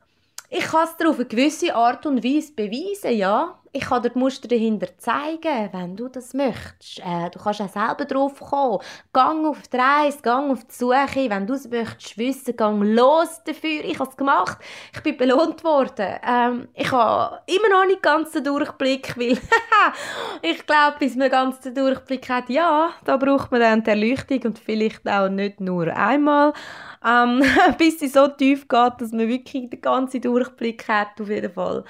Ich 0.52 0.66
kann 0.66 0.88
es 0.88 0.96
dir 0.96 1.10
auf 1.10 1.16
eine 1.16 1.26
gewisse 1.26 1.74
Art 1.76 2.06
und 2.06 2.24
Weise 2.24 2.54
beweisen, 2.54 3.18
ja 3.18 3.60
ich 3.76 3.84
kann 3.84 4.02
dir 4.02 4.10
die 4.10 4.18
Muster 4.18 4.48
dahinter 4.48 4.88
zeigen, 4.98 5.70
wenn 5.74 5.98
du 5.98 6.08
das 6.08 6.34
möchtest. 6.34 7.00
Äh, 7.00 7.30
du 7.30 7.40
kannst 7.40 7.62
auch 7.62 7.68
selber 7.68 8.06
drauf 8.06 8.40
kommen. 8.40 8.80
Gang 9.12 9.46
auf 9.46 9.68
die 9.68 9.76
Reise, 9.76 10.22
gang 10.22 10.50
auf 10.50 10.64
die 10.64 10.74
Suche. 10.74 11.30
Wenn 11.30 11.46
du 11.46 11.56
es 11.56 11.70
möchtest 11.70 12.18
wissen, 12.18 12.56
gang 12.56 12.82
los 12.82 13.42
dafür. 13.44 13.84
Ich 13.84 14.00
habe 14.00 14.10
es 14.10 14.16
gemacht. 14.16 14.60
Ich 14.94 15.04
bin 15.04 15.18
belohnt 15.18 15.62
worden. 15.66 16.16
Ähm, 16.26 16.70
ich 16.74 16.90
habe 16.90 17.42
immer 17.48 17.70
noch 17.70 17.86
nicht 17.86 18.02
ganz 18.02 18.32
den 18.32 18.46
Durchblick, 18.46 19.18
weil 19.18 19.38
ich 20.42 20.66
glaube, 20.66 20.96
bis 21.00 21.18
man 21.18 21.30
ganz 21.30 21.60
den 21.60 21.76
Durchblick 21.76 22.30
hat, 22.30 22.50
ja, 22.50 22.92
da 23.04 23.18
braucht 23.18 23.52
man 23.52 23.60
dann 23.60 23.84
die 23.84 23.90
Erleuchtung 23.90 24.42
und 24.44 24.58
vielleicht 24.60 25.06
auch 25.06 25.28
nicht 25.28 25.60
nur 25.60 25.88
einmal. 25.88 26.54
Ähm, 27.06 27.44
bis 27.78 28.00
sie 28.00 28.08
so 28.08 28.30
tief 28.30 28.70
geht, 28.70 28.94
dass 29.00 29.12
man 29.12 29.28
wirklich 29.28 29.70
den 29.70 29.82
ganzen 29.82 30.22
Durchblick 30.22 30.88
hat, 30.88 31.20
auf 31.20 31.28
jeden 31.28 31.52
Fall. 31.52 31.84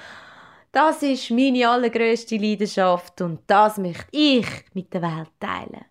Das 0.76 1.02
ist 1.02 1.30
meine 1.30 1.66
allergrößte 1.66 2.36
Leidenschaft 2.36 3.22
und 3.22 3.40
das 3.46 3.78
möchte 3.78 4.08
ich 4.10 4.46
mit 4.74 4.92
der 4.92 5.00
Welt 5.00 5.30
teilen. 5.40 5.86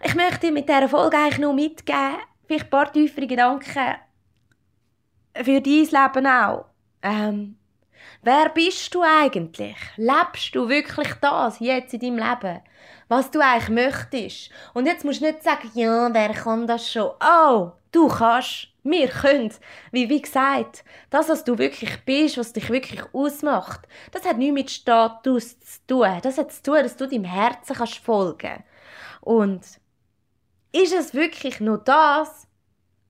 Ich 0.00 0.14
möchte 0.14 0.52
mit 0.52 0.68
dieser 0.68 0.88
Folge 0.88 1.16
eigentlich 1.16 1.40
nur 1.40 1.54
mitgeben, 1.54 2.18
vielleicht 2.46 2.66
ein 2.66 2.70
paar 2.70 2.92
tiefere 2.92 3.26
Gedanken 3.26 3.96
für 5.34 5.60
dein 5.60 5.64
Leben 5.64 6.26
auch. 6.28 6.66
Ähm, 7.02 7.56
wer 8.22 8.50
bist 8.50 8.94
du 8.94 9.02
eigentlich? 9.02 9.76
Lebst 9.96 10.54
du 10.54 10.68
wirklich 10.68 11.12
das 11.14 11.58
jetzt 11.58 11.94
in 11.94 11.98
deinem 11.98 12.18
Leben? 12.18 12.60
Was 13.08 13.28
du 13.32 13.40
eigentlich 13.40 13.70
möchtest? 13.70 14.50
Und 14.72 14.86
jetzt 14.86 15.04
musst 15.04 15.20
du 15.20 15.24
nicht 15.24 15.42
sagen, 15.42 15.68
ja, 15.74 16.14
wer 16.14 16.32
kann 16.32 16.68
das 16.68 16.88
schon? 16.88 17.10
Oh, 17.20 17.72
du 17.94 18.08
kannst. 18.08 18.68
Wir 18.86 19.08
können, 19.08 19.50
wie, 19.92 20.10
wie 20.10 20.20
gesagt, 20.20 20.84
das, 21.08 21.30
was 21.30 21.42
du 21.44 21.56
wirklich 21.56 22.04
bist, 22.04 22.36
was 22.36 22.52
dich 22.52 22.68
wirklich 22.68 23.02
ausmacht, 23.14 23.88
das 24.12 24.26
hat 24.26 24.36
nichts 24.36 24.54
mit 24.54 24.70
Status 24.70 25.58
zu 25.58 25.86
tun. 25.86 26.18
Das 26.22 26.36
hat 26.36 26.52
zu 26.52 26.62
tun, 26.62 26.82
dass 26.82 26.96
du 26.96 27.08
deinem 27.08 27.24
Herzen 27.24 27.76
kannst 27.76 27.96
folgen 27.96 28.62
Und 29.22 29.62
ist 30.72 30.92
es 30.92 31.14
wirklich 31.14 31.60
nur 31.60 31.78
das, 31.78 32.46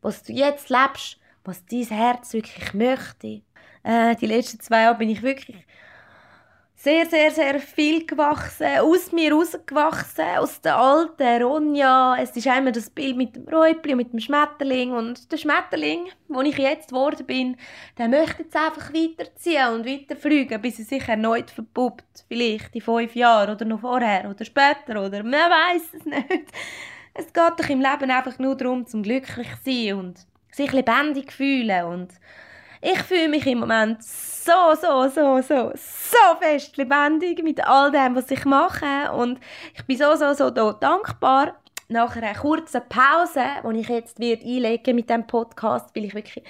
was 0.00 0.22
du 0.22 0.32
jetzt 0.32 0.68
lebst, 0.68 1.18
was 1.42 1.64
dein 1.66 1.86
Herz 1.86 2.32
wirklich 2.32 2.72
möchte? 2.72 3.42
Äh, 3.82 4.14
die 4.16 4.26
letzten 4.26 4.60
zwei 4.60 4.82
Jahre 4.82 4.98
bin 4.98 5.10
ich 5.10 5.22
wirklich 5.22 5.66
sehr, 6.84 7.06
sehr, 7.06 7.30
sehr 7.30 7.60
viel 7.60 8.04
gewachsen, 8.04 8.78
aus 8.80 9.10
mir 9.10 9.32
rausgewachsen, 9.32 10.36
aus 10.36 10.60
der 10.60 10.76
alten 10.76 11.42
Ronja. 11.42 12.14
Es 12.20 12.36
ist 12.36 12.46
einmal 12.46 12.72
das 12.72 12.90
Bild 12.90 13.16
mit 13.16 13.34
dem 13.34 13.48
Räubli 13.48 13.92
und 13.92 13.96
mit 13.96 14.12
dem 14.12 14.20
Schmetterling. 14.20 14.92
Und 14.92 15.32
der 15.32 15.38
Schmetterling, 15.38 16.10
wo 16.28 16.42
ich 16.42 16.58
jetzt 16.58 16.90
geworden 16.90 17.24
bin, 17.24 17.56
der 17.96 18.08
möchte 18.08 18.42
jetzt 18.42 18.54
einfach 18.54 18.92
weiterziehen 18.92 19.72
und 19.72 19.86
weiterfliegen, 19.86 20.60
bis 20.60 20.78
er 20.78 20.84
sich 20.84 21.08
erneut 21.08 21.50
verpuppt. 21.50 22.26
Vielleicht 22.28 22.74
in 22.74 22.82
fünf 22.82 23.16
Jahren 23.16 23.54
oder 23.54 23.64
noch 23.64 23.80
vorher 23.80 24.28
oder 24.28 24.44
später 24.44 25.02
oder 25.02 25.22
man 25.22 25.32
weiß 25.32 25.94
es 25.94 26.04
nicht. 26.04 26.52
Es 27.14 27.32
geht 27.32 27.58
doch 27.58 27.68
im 27.70 27.80
Leben 27.80 28.10
einfach 28.10 28.38
nur 28.38 28.56
darum, 28.56 28.86
zum 28.86 29.02
glücklich 29.02 29.48
zu 29.64 29.70
sein 29.70 29.94
und 29.94 30.26
sich 30.50 30.70
lebendig 30.70 31.30
zu 31.30 31.36
fühlen 31.38 31.84
und 31.86 32.08
ich 32.84 33.02
fühle 33.02 33.28
mich 33.28 33.46
im 33.46 33.60
Moment 33.60 34.02
so, 34.02 34.52
so, 34.74 35.08
so, 35.08 35.40
so, 35.40 35.72
so 35.74 36.36
fest 36.38 36.76
lebendig 36.76 37.42
mit 37.42 37.66
all 37.66 37.90
dem, 37.90 38.14
was 38.14 38.30
ich 38.30 38.44
mache. 38.44 39.10
Und 39.12 39.40
ich 39.74 39.84
bin 39.86 39.96
so, 39.96 40.14
so, 40.16 40.34
so 40.34 40.50
dankbar 40.50 41.54
nach 41.88 42.14
einer 42.14 42.34
kurzen 42.34 42.82
Pause, 42.88 43.42
die 43.64 43.80
ich 43.80 43.88
jetzt 43.88 44.20
einlegen 44.20 44.96
mit 44.96 45.08
diesem 45.08 45.26
Podcast, 45.26 45.96
weil 45.96 46.04
ich 46.04 46.14
wirklich, 46.14 46.44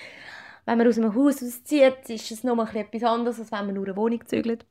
wenn 0.64 0.78
man 0.78 0.89
aus 0.89 0.99
einem 0.99 1.14
Haus 1.14 1.41
auszieht, 1.41 2.09
ist 2.09 2.30
es 2.32 2.43
noch 2.43 2.57
mal 2.57 2.68
etwas 2.74 3.05
anderes, 3.05 3.39
als 3.39 3.53
wenn 3.53 3.66
man 3.66 3.74
nur 3.76 3.85
eine 3.85 3.97
Wohnung 3.97 4.26
zügelt. 4.26 4.66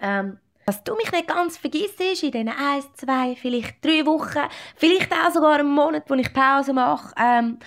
Ähm, 0.00 0.38
was 0.64 0.82
du 0.82 0.94
mich 0.94 1.12
nicht 1.12 1.28
ganz 1.28 1.58
vergisst, 1.58 2.00
in 2.00 2.30
diesen 2.30 2.48
ein, 2.48 2.82
zwei, 2.94 3.36
vielleicht 3.36 3.84
drei 3.84 4.06
Wochen, 4.06 4.48
vielleicht 4.76 5.12
auch 5.12 5.30
sogar 5.30 5.58
einen 5.58 5.68
Monat, 5.68 6.04
wo 6.08 6.14
ich 6.14 6.32
Pause 6.32 6.72
mache, 6.72 7.12
ähm, 7.20 7.58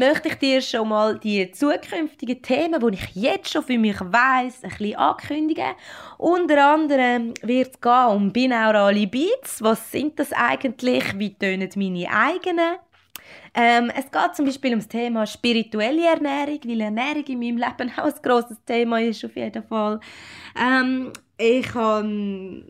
möchte 0.00 0.28
ich 0.28 0.34
dir 0.36 0.62
schon 0.62 0.88
mal 0.88 1.18
die 1.18 1.52
zukünftigen 1.52 2.40
Themen, 2.40 2.80
die 2.80 2.94
ich 2.94 3.14
jetzt 3.14 3.52
schon 3.52 3.62
für 3.62 3.78
mich 3.78 4.00
weiss, 4.00 4.64
ein 4.64 4.70
bisschen 4.70 4.96
ankündigen. 4.96 5.74
Unter 6.16 6.72
anderem 6.72 7.34
wird 7.42 7.74
es 7.74 7.80
gehen 7.80 8.06
um 8.08 8.32
binaurale 8.32 9.06
Beats. 9.06 9.62
Was 9.62 9.92
sind 9.92 10.18
das 10.18 10.32
eigentlich? 10.32 11.18
Wie 11.18 11.34
tönen 11.34 11.70
meine 11.76 12.10
eigenen? 12.10 12.76
Ähm, 13.52 13.92
es 13.94 14.10
geht 14.10 14.34
zum 14.34 14.46
Beispiel 14.46 14.72
um 14.72 14.78
das 14.78 14.88
Thema 14.88 15.26
spirituelle 15.26 16.06
Ernährung, 16.06 16.60
weil 16.64 16.80
Ernährung 16.80 17.24
in 17.24 17.38
meinem 17.38 17.58
Leben 17.58 17.92
auch 17.98 18.04
ein 18.04 18.22
grosses 18.22 18.64
Thema 18.64 19.00
ist, 19.00 19.24
auf 19.24 19.36
jeden 19.36 19.62
Fall. 19.64 20.00
Ähm, 20.58 21.12
ich 21.36 21.74
habe 21.74 22.06
ein, 22.06 22.64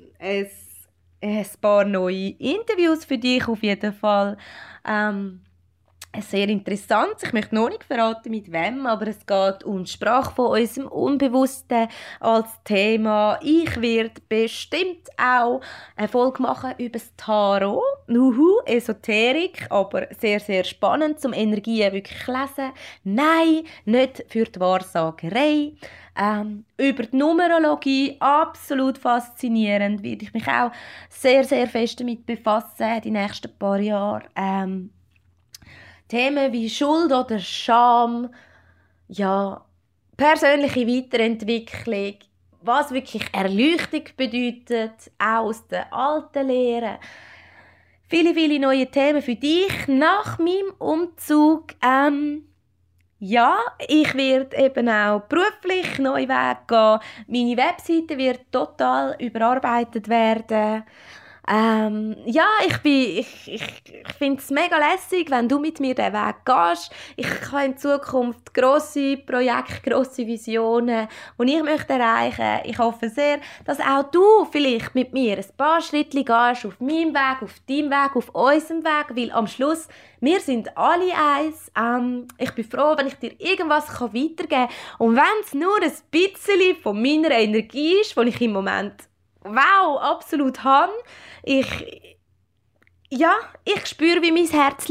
ein 1.22 1.46
paar 1.60 1.84
neue 1.84 2.30
Interviews 2.38 3.04
für 3.04 3.18
dich, 3.18 3.46
auf 3.46 3.62
jeden 3.62 3.92
Fall. 3.92 4.36
Ähm, 4.84 5.42
sehr 6.18 6.48
interessant. 6.48 7.16
Ich 7.22 7.32
möchte 7.32 7.54
noch 7.54 7.68
nicht 7.68 7.84
verraten, 7.84 8.30
mit 8.30 8.50
wem, 8.50 8.86
aber 8.86 9.06
es 9.06 9.24
geht 9.24 9.64
um 9.64 9.86
Sprache 9.86 10.34
von 10.34 10.60
unserem 10.60 10.88
Unbewussten 10.88 11.88
als 12.18 12.48
Thema. 12.64 13.38
Ich 13.42 13.80
werde 13.80 14.20
bestimmt 14.28 15.08
auch 15.16 15.60
eine 15.96 16.08
Folge 16.08 16.42
machen 16.42 16.74
über 16.78 16.98
das 16.98 17.14
Tarot. 17.16 17.82
Uhu, 18.08 18.60
Esoterik, 18.66 19.66
aber 19.70 20.08
sehr, 20.18 20.40
sehr 20.40 20.64
spannend 20.64 21.20
zum 21.20 21.32
Energien 21.32 21.92
wirklich 21.92 22.26
lesen. 22.26 22.72
Nein, 23.04 23.62
nicht 23.84 24.24
für 24.28 24.44
die 24.44 24.58
Wahrsagerei. 24.60 25.72
Ähm, 26.16 26.64
über 26.76 27.04
die 27.04 27.16
Numerologie, 27.16 28.16
absolut 28.18 28.98
faszinierend, 28.98 30.02
werde 30.02 30.24
ich 30.24 30.34
mich 30.34 30.46
auch 30.48 30.72
sehr, 31.08 31.44
sehr 31.44 31.68
fest 31.68 32.00
damit 32.00 32.26
befassen 32.26 33.00
die 33.04 33.12
nächsten 33.12 33.56
paar 33.56 33.78
Jahre. 33.78 34.24
Ähm, 34.34 34.90
Themen 36.10 36.52
wie 36.52 36.68
Schuld 36.68 37.12
oder 37.12 37.38
Scham, 37.38 38.30
ja, 39.06 39.64
persönliche 40.16 40.86
Weiterentwicklung, 40.86 42.16
was 42.62 42.90
wirklich 42.92 43.22
Erleuchtung 43.32 44.02
bedeutet, 44.16 45.10
auch 45.18 45.46
aus 45.46 45.66
den 45.68 45.84
alten 45.92 46.48
Lehren. 46.48 46.98
Viele, 48.08 48.34
viele 48.34 48.58
neue 48.58 48.90
Themen 48.90 49.22
für 49.22 49.36
dich 49.36 49.86
nach 49.86 50.38
meinem 50.40 50.72
Umzug. 50.78 51.74
Ähm, 51.80 52.44
ja, 53.20 53.58
ich 53.86 54.12
werde 54.14 54.56
eben 54.56 54.88
auch 54.88 55.20
beruflich 55.20 55.98
neue 56.00 56.28
Wege 56.28 56.58
gehen. 56.66 56.98
Meine 57.28 57.56
Webseite 57.56 58.18
wird 58.18 58.50
total 58.50 59.14
überarbeitet 59.20 60.08
werden. 60.08 60.82
Ähm, 61.52 62.14
ja, 62.26 62.46
ich, 62.64 62.76
ich, 62.84 63.48
ich, 63.48 63.82
ich 63.84 64.12
finde 64.16 64.40
es 64.40 64.50
mega 64.50 64.78
lässig, 64.78 65.32
wenn 65.32 65.48
du 65.48 65.58
mit 65.58 65.80
mir 65.80 65.96
den 65.96 66.12
Weg 66.12 66.44
gehst. 66.44 66.92
Ich 67.16 67.26
habe 67.50 67.64
in 67.64 67.76
Zukunft 67.76 68.54
grosse 68.54 69.16
Projekte, 69.16 69.80
grosse 69.90 70.28
Visionen, 70.28 71.08
die 71.40 71.56
ich 71.56 71.62
möchte 71.64 71.94
erreichen 71.94 72.60
Ich 72.66 72.78
hoffe 72.78 73.08
sehr, 73.08 73.40
dass 73.64 73.80
auch 73.80 74.04
du 74.12 74.44
vielleicht 74.52 74.94
mit 74.94 75.12
mir 75.12 75.38
ein 75.38 75.56
paar 75.56 75.80
Schritte 75.80 76.18
gehst 76.18 76.66
auf 76.66 76.78
meinem 76.78 77.14
Weg, 77.14 77.42
auf 77.42 77.54
deinem 77.68 77.90
Weg, 77.90 78.14
auf 78.14 78.28
unserem 78.28 78.84
Weg, 78.84 79.16
weil 79.16 79.32
am 79.32 79.48
Schluss, 79.48 79.88
wir 80.20 80.38
sind 80.38 80.76
alle 80.78 81.12
eins. 81.12 81.72
Ähm, 81.76 82.28
ich 82.38 82.52
bin 82.52 82.64
froh, 82.64 82.94
wenn 82.96 83.08
ich 83.08 83.14
dir 83.14 83.32
irgendwas 83.40 83.88
weitergeben 84.00 84.48
kann. 84.48 84.68
Und 84.98 85.16
wenn 85.16 85.44
es 85.44 85.52
nur 85.52 85.82
ein 85.82 85.92
bisschen 86.12 86.76
von 86.80 87.02
meiner 87.02 87.32
Energie 87.32 87.94
ist, 88.00 88.16
die 88.16 88.28
ich 88.28 88.40
im 88.40 88.52
Moment 88.52 89.10
wow, 89.42 90.00
absolut 90.00 90.62
habe. 90.64 90.92
Ich, 91.42 92.16
ja, 93.10 93.34
ich 93.64 93.86
spüre, 93.86 94.22
wie 94.22 94.32
mein 94.32 94.46
Herz 94.46 94.88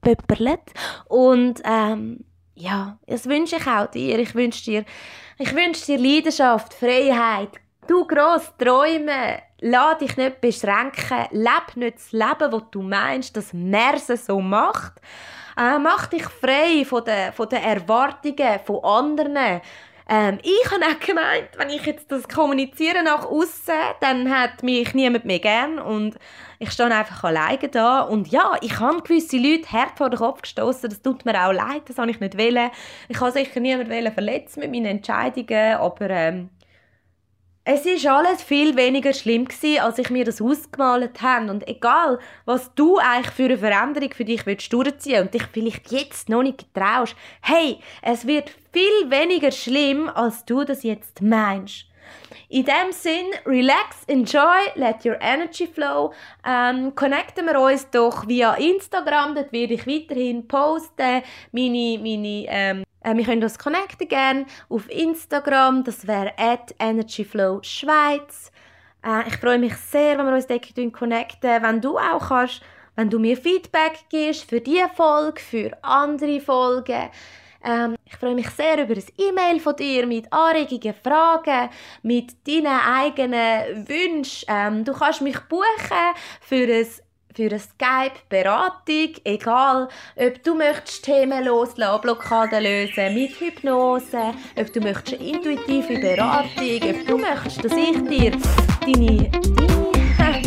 pöpperlet. 0.00 0.60
Und 1.06 1.60
ähm, 1.64 2.24
ja, 2.54 2.98
das 3.06 3.26
wünsche 3.26 3.56
ich 3.56 3.66
auch 3.66 3.86
dir. 3.86 4.18
Ich 4.18 4.34
wünsche 4.34 4.64
dir, 4.64 4.84
ich 5.38 5.54
wünsche 5.54 5.86
dir 5.86 5.98
Leidenschaft, 5.98 6.74
Freiheit, 6.74 7.50
du 7.86 8.06
gross 8.06 8.52
Träume. 8.58 9.42
Lass 9.62 9.98
dich 9.98 10.16
nicht 10.16 10.40
beschränken. 10.40 11.26
Leb 11.32 11.76
nicht 11.76 11.96
das 11.96 12.12
Leben, 12.12 12.50
das 12.50 12.62
du 12.70 12.82
meinst, 12.82 13.36
dass 13.36 13.52
Merse 13.52 14.16
so 14.16 14.40
macht. 14.40 14.94
Äh, 15.56 15.78
mach 15.78 16.06
dich 16.06 16.24
frei 16.24 16.84
von 16.86 17.04
den, 17.04 17.32
von 17.32 17.48
den 17.48 17.62
Erwartungen 17.62 18.60
von 18.64 18.82
anderen. 18.82 19.60
Ähm, 20.12 20.40
ich 20.42 20.70
habe 20.72 20.84
auch 20.84 20.98
gemeint, 20.98 21.50
wenn 21.56 21.70
ich 21.70 21.86
jetzt 21.86 22.10
das 22.10 22.28
kommuniziere 22.28 23.04
nach 23.04 23.26
außen, 23.26 23.72
dann 24.00 24.28
hat 24.28 24.64
mich 24.64 24.92
niemand 24.92 25.24
mehr 25.24 25.38
gern 25.38 25.78
und 25.78 26.16
ich 26.58 26.72
stehe 26.72 26.92
einfach 26.92 27.22
alleine 27.22 27.68
da 27.68 28.00
und 28.00 28.26
ja, 28.26 28.56
ich 28.60 28.80
habe 28.80 29.02
gewisse 29.02 29.36
Leute 29.38 29.70
hart 29.70 29.96
vor 29.96 30.10
den 30.10 30.18
Kopf 30.18 30.42
gestoßen. 30.42 30.90
Das 30.90 31.00
tut 31.00 31.24
mir 31.24 31.40
auch 31.40 31.52
leid, 31.52 31.82
das 31.86 31.96
habe 31.96 32.10
ich 32.10 32.18
nicht 32.18 32.36
wollen. 32.36 32.72
Ich 33.08 33.20
habe 33.20 33.30
sicher 33.30 33.60
niemanden 33.60 34.12
verletzen 34.12 34.60
mit 34.60 34.72
meinen 34.72 34.86
Entscheidungen, 34.86 35.76
aber 35.76 36.10
ähm, 36.10 36.50
es 37.72 37.86
ist 37.86 38.04
alles 38.04 38.42
viel 38.42 38.74
weniger 38.74 39.12
schlimm 39.12 39.44
gewesen, 39.44 39.80
als 39.80 39.98
ich 39.98 40.10
mir 40.10 40.24
das 40.24 40.42
ausgemalt 40.42 41.22
habe. 41.22 41.52
Und 41.52 41.68
egal, 41.68 42.18
was 42.44 42.74
du 42.74 42.98
eigentlich 42.98 43.32
für 43.32 43.44
eine 43.44 43.58
Veränderung 43.58 44.12
für 44.12 44.24
dich 44.24 44.44
willst 44.44 44.72
durchziehen 44.72 45.22
und 45.22 45.34
dich 45.34 45.44
vielleicht 45.52 45.92
jetzt 45.92 46.28
noch 46.28 46.42
nicht 46.42 46.66
traust, 46.74 47.14
hey, 47.42 47.78
es 48.02 48.26
wird 48.26 48.50
viel 48.72 49.08
weniger 49.08 49.52
schlimm, 49.52 50.08
als 50.08 50.44
du 50.44 50.64
das 50.64 50.82
jetzt 50.82 51.22
meinst. 51.22 51.86
In 52.48 52.64
dem 52.64 52.90
Sinn, 52.90 53.26
relax, 53.46 53.98
enjoy, 54.08 54.72
let 54.74 55.06
your 55.06 55.18
energy 55.20 55.68
flow. 55.68 56.12
Ähm, 56.44 56.92
connecten 56.96 57.46
wir 57.46 57.60
uns 57.60 57.88
doch 57.90 58.26
via 58.26 58.54
Instagram, 58.54 59.36
dort 59.36 59.52
werde 59.52 59.74
ich 59.74 59.86
weiterhin 59.86 60.48
posten, 60.48 61.22
meine, 61.52 61.98
meine 62.02 62.46
ähm, 62.48 62.84
äh, 63.02 63.14
wir 63.14 63.24
können 63.24 63.42
uns 63.42 63.58
connecten 63.58 64.08
gerne 64.08 64.46
auf 64.68 64.88
Instagram, 64.90 65.84
das 65.84 66.06
wäre 66.06 66.32
at 66.38 66.74
energyflowschweiz. 66.78 68.52
Äh, 69.04 69.28
ich 69.28 69.36
freue 69.36 69.58
mich 69.58 69.76
sehr, 69.76 70.18
wenn 70.18 70.26
wir 70.26 70.34
uns 70.34 70.46
dort 70.46 70.92
connecten, 70.92 71.62
wenn 71.62 71.80
du 71.80 71.98
auch 71.98 72.28
kannst, 72.28 72.62
wenn 72.96 73.10
du 73.10 73.18
mir 73.18 73.36
Feedback 73.36 74.04
gibst 74.10 74.48
für 74.48 74.60
diese 74.60 74.88
Folge, 74.88 75.40
für 75.40 75.70
andere 75.82 76.40
Folgen. 76.40 77.10
Ähm, 77.62 77.96
ich 78.04 78.16
freue 78.16 78.34
mich 78.34 78.48
sehr 78.50 78.82
über 78.82 78.94
ein 78.94 79.04
E-Mail 79.18 79.60
von 79.60 79.76
dir 79.76 80.06
mit 80.06 80.32
Anregungen, 80.32 80.94
Fragen, 80.94 81.68
mit 82.02 82.46
deinen 82.46 82.66
eigenen 82.66 83.88
Wünschen. 83.88 84.46
Ähm, 84.48 84.84
du 84.84 84.92
kannst 84.92 85.20
mich 85.20 85.38
buchen 85.40 86.14
für 86.40 86.66
ein 86.66 86.86
für 87.34 87.44
eine 87.44 87.58
Skype-Beratung, 87.58 89.14
egal, 89.24 89.88
ob 90.16 90.42
du 90.42 90.54
möchtest 90.54 91.04
Themen 91.04 91.44
loslassen, 91.44 92.00
Blockaden 92.00 92.62
lösen 92.62 93.14
mit 93.14 93.38
Hypnose, 93.40 94.34
ob 94.56 94.72
du 94.72 94.80
möchtest 94.80 95.20
intuitive 95.22 95.98
Beratung, 96.00 96.90
ob 96.90 97.06
du 97.06 97.18
möchtest, 97.18 97.64
dass 97.64 97.72
ich 97.72 98.02
dir 98.08 98.32
deine, 98.84 99.30
deine 99.30 99.69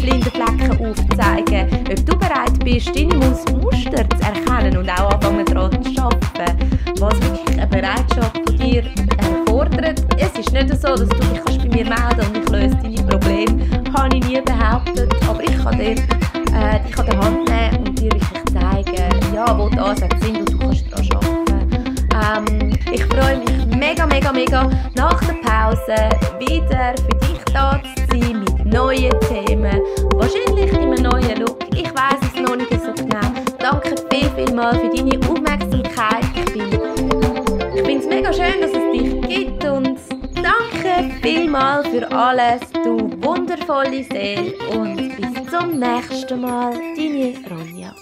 blinden 0.03 0.31
Flecken 0.31 0.71
aufzeige, 0.85 1.67
ob 1.89 2.05
du 2.05 2.17
bereit 2.17 2.59
bist, 2.63 2.93
deine 2.93 3.15
Muster 3.15 4.03
zu 4.09 4.21
erkennen 4.21 4.77
und 4.77 4.89
auch 4.89 5.11
anfangen 5.13 5.45
daran 5.45 5.83
zu 5.83 6.01
arbeiten, 6.01 6.69
was 6.99 7.15
wirklich 7.21 7.57
eine 7.57 7.67
Bereitschaft 7.67 8.37
von 8.45 8.57
dir 8.57 8.83
erfordert. 9.17 10.03
Es 10.17 10.37
ist 10.37 10.51
nicht 10.51 10.69
so, 10.69 10.89
dass 10.89 11.07
du 11.07 11.15
dich 11.15 11.57
bei 11.57 11.69
mir 11.69 11.85
melden 11.85 12.27
und 12.27 12.37
ich 12.37 12.49
löse 12.49 12.77
deine 12.83 13.03
Probleme, 13.07 13.65
habe 13.97 14.17
ich 14.17 14.27
nie 14.27 14.41
behauptet, 14.41 15.13
aber 15.27 15.43
ich 15.43 15.63
kann 15.63 15.79
dir 15.79 15.91
äh, 15.91 16.79
dich 16.85 16.99
an 16.99 17.05
der 17.05 17.19
Hand 17.19 17.49
nehmen 17.49 17.87
und 17.87 17.99
dir 17.99 18.11
wirklich 18.11 18.45
zeigen, 18.51 19.33
ja, 19.33 19.57
wo 19.57 19.69
die 19.69 19.79
Ansätze 19.79 20.17
sind 20.19 20.37
und 20.37 20.51
du 20.51 20.57
kannst 20.59 20.85
daran 20.91 21.09
arbeiten. 21.13 22.59
Ähm, 22.59 22.79
ich 22.91 23.05
freue 23.05 23.37
mich 23.37 23.77
mega, 23.77 24.05
mega, 24.05 24.33
mega 24.33 24.69
nach 24.95 25.23
der 25.23 25.35
Pause 25.49 26.09
wieder 26.39 26.93
für 26.97 27.17
dich 27.25 27.39
da 27.53 27.81
zu 27.81 28.19
sein 28.19 28.52
neuen 28.73 29.13
Themen. 29.21 29.81
Wahrscheinlich 30.15 30.71
in 30.71 30.77
einem 30.77 31.03
neuen 31.03 31.39
Look. 31.39 31.59
Ich 31.75 31.93
weiß 31.93 32.19
es 32.21 32.41
noch 32.41 32.55
nicht 32.55 32.71
so 32.71 32.91
genau. 32.93 33.21
Danke 33.59 33.95
viel, 34.09 34.29
viel 34.35 34.53
mal 34.53 34.73
für 34.73 34.89
deine 34.89 35.17
Aufmerksamkeit. 35.29 36.25
Ich 36.35 36.53
bin 36.53 36.83
ich 37.75 37.81
finde 37.81 37.99
es 37.99 38.05
mega 38.07 38.33
schön, 38.33 38.61
dass 38.61 38.71
es 38.71 38.91
dich 38.91 39.21
gibt 39.27 39.65
und 39.65 39.97
danke 40.35 41.13
vielmal 41.21 41.83
für 41.85 42.09
alles, 42.11 42.61
du 42.83 43.09
wundervolle 43.23 44.03
Seele 44.03 44.53
und 44.69 44.95
bis 45.17 45.51
zum 45.51 45.79
nächsten 45.79 46.41
Mal, 46.41 46.73
deine 46.95 47.33
Ronja. 47.49 47.95